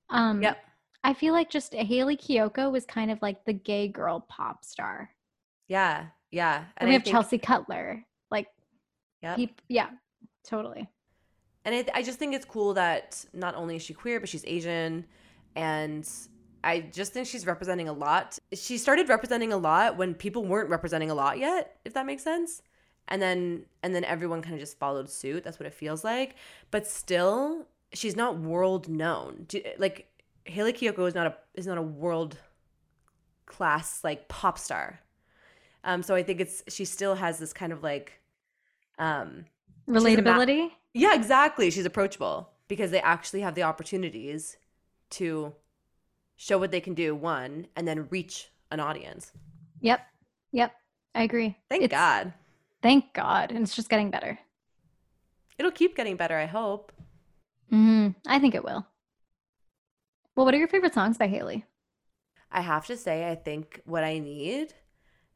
Um 0.10 0.42
Yep. 0.42 0.58
I 1.04 1.14
feel 1.14 1.34
like 1.34 1.50
just 1.50 1.74
Hayley 1.74 2.16
Kiyoko 2.16 2.72
was 2.72 2.86
kind 2.86 3.12
of 3.12 3.22
like 3.22 3.44
the 3.46 3.54
gay 3.54 3.88
girl 3.90 4.22
pop 4.30 4.64
star. 4.64 5.10
Yeah. 5.68 6.08
Yeah. 6.32 6.66
And 6.78 6.88
we 6.88 6.92
I 6.92 6.94
have 6.94 7.04
think- 7.04 7.14
Chelsea 7.14 7.38
Cutler. 7.38 8.06
Like 8.32 8.48
Yep. 9.22 9.50
yeah, 9.70 9.90
totally. 10.44 10.90
And 11.66 11.74
I, 11.76 11.86
I 12.00 12.04
just 12.04 12.20
think 12.20 12.34
it's 12.36 12.46
cool 12.46 12.74
that 12.76 13.24
not 13.34 13.56
only 13.56 13.78
is 13.78 13.82
she 13.82 13.94
queer, 13.94 14.20
but 14.20 14.28
she's 14.30 14.44
Asian. 14.46 15.06
And 15.56 16.10
I 16.64 16.82
just 16.82 17.14
think 17.14 17.28
she's 17.28 17.46
representing 17.46 17.90
a 17.90 17.94
lot. 17.94 18.40
She 18.54 18.78
started 18.78 19.10
representing 19.10 19.52
a 19.52 19.58
lot 19.58 19.98
when 19.98 20.14
people 20.14 20.46
weren't 20.46 20.70
representing 20.70 21.12
a 21.12 21.14
lot 21.16 21.38
yet, 21.40 21.78
if 21.86 21.94
that 21.94 22.06
makes 22.06 22.24
sense. 22.24 22.62
And 23.08 23.22
then 23.22 23.66
and 23.84 23.94
then 23.94 24.04
everyone 24.06 24.42
kind 24.42 24.54
of 24.56 24.60
just 24.62 24.80
followed 24.80 25.10
suit. 25.10 25.44
That's 25.44 25.60
what 25.60 25.68
it 25.68 25.74
feels 25.74 26.04
like. 26.04 26.36
But 26.72 26.88
still, 26.88 27.68
she's 27.94 28.16
not 28.16 28.38
world 28.40 28.88
known. 28.88 29.46
Do, 29.50 29.62
like 29.78 30.08
Hayley 30.46 30.74
Kiyoko 30.74 31.08
is 31.08 31.16
not 31.16 31.28
a 31.28 31.36
is 31.54 31.68
not 31.68 31.78
a 31.78 31.82
world 31.82 32.38
class 33.46 34.04
like 34.04 34.28
pop 34.30 34.58
star. 34.58 35.00
Um, 35.84 36.02
so 36.04 36.16
I 36.16 36.24
think 36.24 36.40
it's 36.42 36.64
she 36.70 36.86
still 36.86 37.16
has 37.16 37.40
this 37.40 37.54
kind 37.54 37.74
of 37.74 37.84
like 37.84 38.20
um 39.00 39.46
a 39.94 40.18
ma- 40.18 40.42
Relatability. 40.42 40.72
yeah, 40.94 41.16
exactly. 41.16 41.70
She's 41.72 41.86
approachable 41.86 42.50
because 42.68 42.92
they 42.92 43.02
actually 43.02 43.42
have 43.42 43.56
the 43.56 43.64
opportunities 43.64 44.58
to 45.12 45.54
show 46.44 46.58
what 46.58 46.72
they 46.72 46.82
can 46.82 46.94
do, 46.94 47.16
one, 47.16 47.68
and 47.78 47.88
then 47.88 48.08
reach 48.10 48.50
an 48.70 48.82
audience. 48.82 49.32
Yep. 49.80 50.02
Yep. 50.52 50.74
I 51.16 51.24
agree. 51.24 51.56
Thank 51.70 51.84
It's- 51.84 51.98
God. 51.98 52.34
Thank 52.82 53.14
God. 53.14 53.52
And 53.52 53.62
it's 53.62 53.76
just 53.78 53.90
getting 53.90 54.12
better. 54.12 54.38
It'll 55.58 55.72
keep 55.72 55.96
getting 55.96 56.18
better, 56.18 56.38
I 56.38 56.48
hope. 56.48 56.92
mm-hmm. 57.72 58.10
I 58.28 58.40
think 58.40 58.56
it 58.56 58.64
will. 58.66 58.86
Well, 60.36 60.46
what 60.46 60.54
are 60.54 60.58
your 60.58 60.68
favorite 60.68 60.94
songs 60.94 61.18
by 61.18 61.28
Hayley? 61.28 61.64
I 62.52 62.60
have 62.62 62.86
to 62.88 62.98
say, 62.98 63.30
I 63.32 63.36
think 63.36 63.80
what 63.86 64.04
I 64.04 64.20
need. 64.20 64.74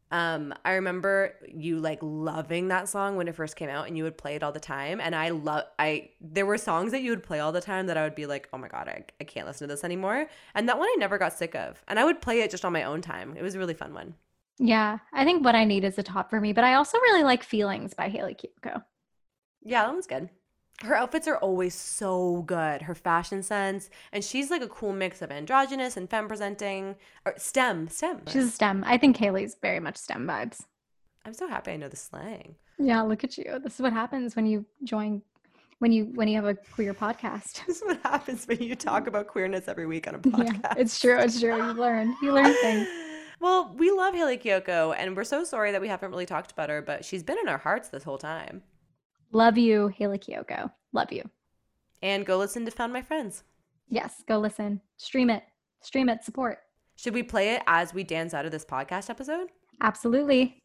Um, 0.10 0.53
I 0.64 0.74
remember 0.74 1.34
you 1.47 1.80
like 1.80 1.99
loving 2.01 2.70
that 2.70 2.88
song 2.88 3.18
when 3.18 3.28
it 3.28 3.36
first 3.36 3.55
came 3.55 3.70
out, 3.70 3.88
and 3.88 3.97
you 3.97 4.03
would 4.03 4.18
play 4.18 4.36
it 4.36 4.43
all 4.43 4.51
the 4.51 4.60
time. 4.60 5.01
And 5.01 5.14
I 5.16 5.30
love, 5.30 5.66
I 5.78 6.12
there 6.22 6.45
were 6.45 6.58
songs 6.58 6.91
that 6.91 7.01
you 7.01 7.12
would 7.12 7.24
play 7.24 7.39
all 7.39 7.51
the 7.51 7.62
time 7.62 7.88
that 7.88 7.97
I 7.97 8.03
would 8.03 8.16
be 8.16 8.26
like, 8.26 8.47
oh 8.53 8.58
my 8.58 8.68
god, 8.68 8.88
I, 8.88 9.03
I 9.20 9.24
can't 9.26 9.47
listen 9.47 9.68
to 9.68 9.74
this 9.74 9.84
anymore. 9.84 10.28
And 10.55 10.70
that 10.70 10.80
one 10.80 10.88
I 10.88 10.95
never 10.97 11.18
got 11.18 11.34
sick 11.34 11.55
of, 11.55 11.84
and 11.88 11.99
I 11.99 12.05
would 12.05 12.22
play 12.22 12.41
it 12.41 12.51
just 12.51 12.66
on 12.66 12.74
my 12.74 12.84
own 12.84 13.01
time. 13.01 13.36
It 13.38 13.43
was 13.43 13.55
a 13.55 13.60
really 13.60 13.74
fun 13.74 13.93
one. 13.93 14.16
Yeah, 14.60 14.99
I 15.14 15.24
think 15.24 15.43
what 15.43 15.55
I 15.55 15.66
need 15.66 15.84
is 15.84 15.99
a 15.99 16.03
top 16.03 16.30
for 16.30 16.41
me, 16.41 16.53
but 16.53 16.64
I 16.64 16.76
also 16.76 16.97
really 16.97 17.24
like 17.24 17.43
Feelings 17.43 17.93
by 17.93 18.10
Hayley 18.10 18.36
Kiyoko. 18.36 18.84
Yeah, 19.64 19.84
that 19.84 19.93
one's 19.93 20.08
good. 20.08 20.30
Her 20.84 20.96
outfits 20.96 21.28
are 21.28 21.38
always 21.38 21.74
so 21.74 22.44
good. 22.44 22.84
Her 22.84 22.94
fashion 22.94 23.42
sense, 23.42 23.90
and 24.12 24.24
she's 24.24 24.52
like 24.52 24.62
a 24.62 24.68
cool 24.68 24.94
mix 24.94 25.22
of 25.24 25.32
androgynous 25.32 25.98
and 25.98 26.08
femme 26.10 26.28
presenting, 26.28 26.96
or 27.26 27.34
STEM, 27.38 27.88
STEM. 27.88 28.22
She's 28.28 28.46
a 28.46 28.52
STEM. 28.52 28.84
I 28.86 28.98
think 28.98 29.18
Hayley's 29.18 29.56
very 29.62 29.80
much 29.80 29.98
STEM 29.98 30.28
vibes. 30.28 30.62
I'm 31.26 31.34
so 31.34 31.48
happy 31.48 31.72
I 31.72 31.78
know 31.78 31.90
the 31.90 31.96
slang. 31.98 32.56
Yeah, 32.78 33.02
look 33.02 33.24
at 33.24 33.38
you. 33.38 33.60
This 33.64 33.74
is 33.76 33.82
what 33.82 33.92
happens 33.94 34.36
when 34.36 34.46
you 34.46 34.66
join 34.84 35.24
when 35.80 35.92
you 35.92 36.06
when 36.16 36.28
you 36.28 36.36
have 36.36 36.46
a 36.46 36.54
queer 36.56 36.94
podcast. 36.94 37.64
This 37.68 37.78
is 37.78 37.84
what 37.84 38.00
happens 38.04 38.46
when 38.48 38.62
you 38.62 38.76
talk 38.76 39.08
about 39.08 39.28
queerness 39.28 39.68
every 39.68 39.88
week 39.88 40.08
on 40.08 40.16
a 40.16 40.18
Yeah, 40.26 40.32
podcast. 40.54 40.78
it's 40.78 41.00
true. 41.00 41.18
It's 41.20 41.40
true. 41.40 41.56
You 41.58 41.74
learn. 41.74 42.16
You 42.22 42.34
learn 42.34 42.54
things. 42.62 42.88
Well, 43.40 43.72
we 43.78 43.92
love 43.92 44.16
Hayley 44.16 44.40
Kiyoko, 44.40 44.96
and 44.98 45.16
we're 45.16 45.24
so 45.24 45.44
sorry 45.44 45.72
that 45.72 45.80
we 45.80 45.88
haven't 45.88 46.10
really 46.10 46.26
talked 46.26 46.52
about 46.52 46.70
her, 46.70 46.82
but 46.82 47.06
she's 47.06 47.22
been 47.22 47.38
in 47.38 47.48
our 47.48 47.60
hearts 47.60 47.90
this 47.90 48.04
whole 48.04 48.18
time. 48.18 48.64
Love 49.32 49.58
you, 49.58 49.90
Hayley 49.90 50.20
Kiyoko. 50.20 50.72
Love 50.94 51.12
you. 51.12 51.30
And 52.02 52.26
go 52.26 52.38
listen 52.38 52.66
to 52.66 52.72
Found 52.72 52.94
My 52.94 53.02
Friends. 53.02 53.44
Yes, 53.90 54.24
go 54.28 54.38
listen. 54.40 54.82
Stream 54.98 55.30
it. 55.30 55.44
Stream 55.82 56.10
it. 56.10 56.24
Support. 56.24 56.60
Should 56.96 57.14
we 57.14 57.24
play 57.24 57.56
it 57.56 57.62
as 57.68 57.94
we 57.94 58.04
dance 58.04 58.34
out 58.34 58.46
of 58.46 58.52
this 58.52 58.66
podcast 58.66 59.10
episode? 59.10 59.50
Absolutely. 59.82 60.64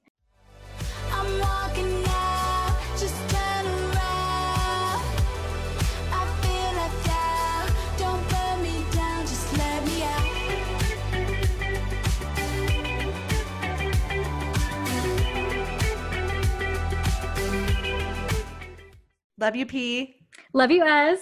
Love 19.43 19.57
you, 19.57 19.67
P. 19.67 20.15
Love 20.53 20.71
you, 20.71 20.85
Ez. 20.87 21.19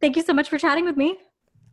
Thank 0.00 0.14
you 0.14 0.22
so 0.22 0.32
much 0.32 0.48
for 0.48 0.58
chatting 0.58 0.84
with 0.84 0.96
me. 0.96 1.18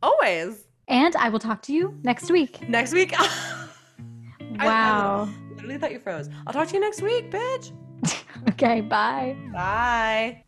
Always. 0.01 0.65
And 0.87 1.15
I 1.15 1.29
will 1.29 1.37
talk 1.37 1.61
to 1.67 1.73
you 1.73 1.99
next 2.03 2.31
week. 2.31 2.67
Next 2.67 2.91
week. 2.91 3.13
I- 3.15 3.67
I 4.59 4.65
Wow. 4.65 5.29
literally 5.51 5.77
thought 5.77 5.91
you 5.91 5.99
froze. 5.99 6.27
I'll 6.47 6.53
talk 6.53 6.69
to 6.69 6.73
you 6.73 6.79
next 6.81 7.03
week, 7.03 7.29
bitch. 7.29 7.71
okay, 8.49 8.81
bye. 8.81 9.37
Bye. 9.53 10.43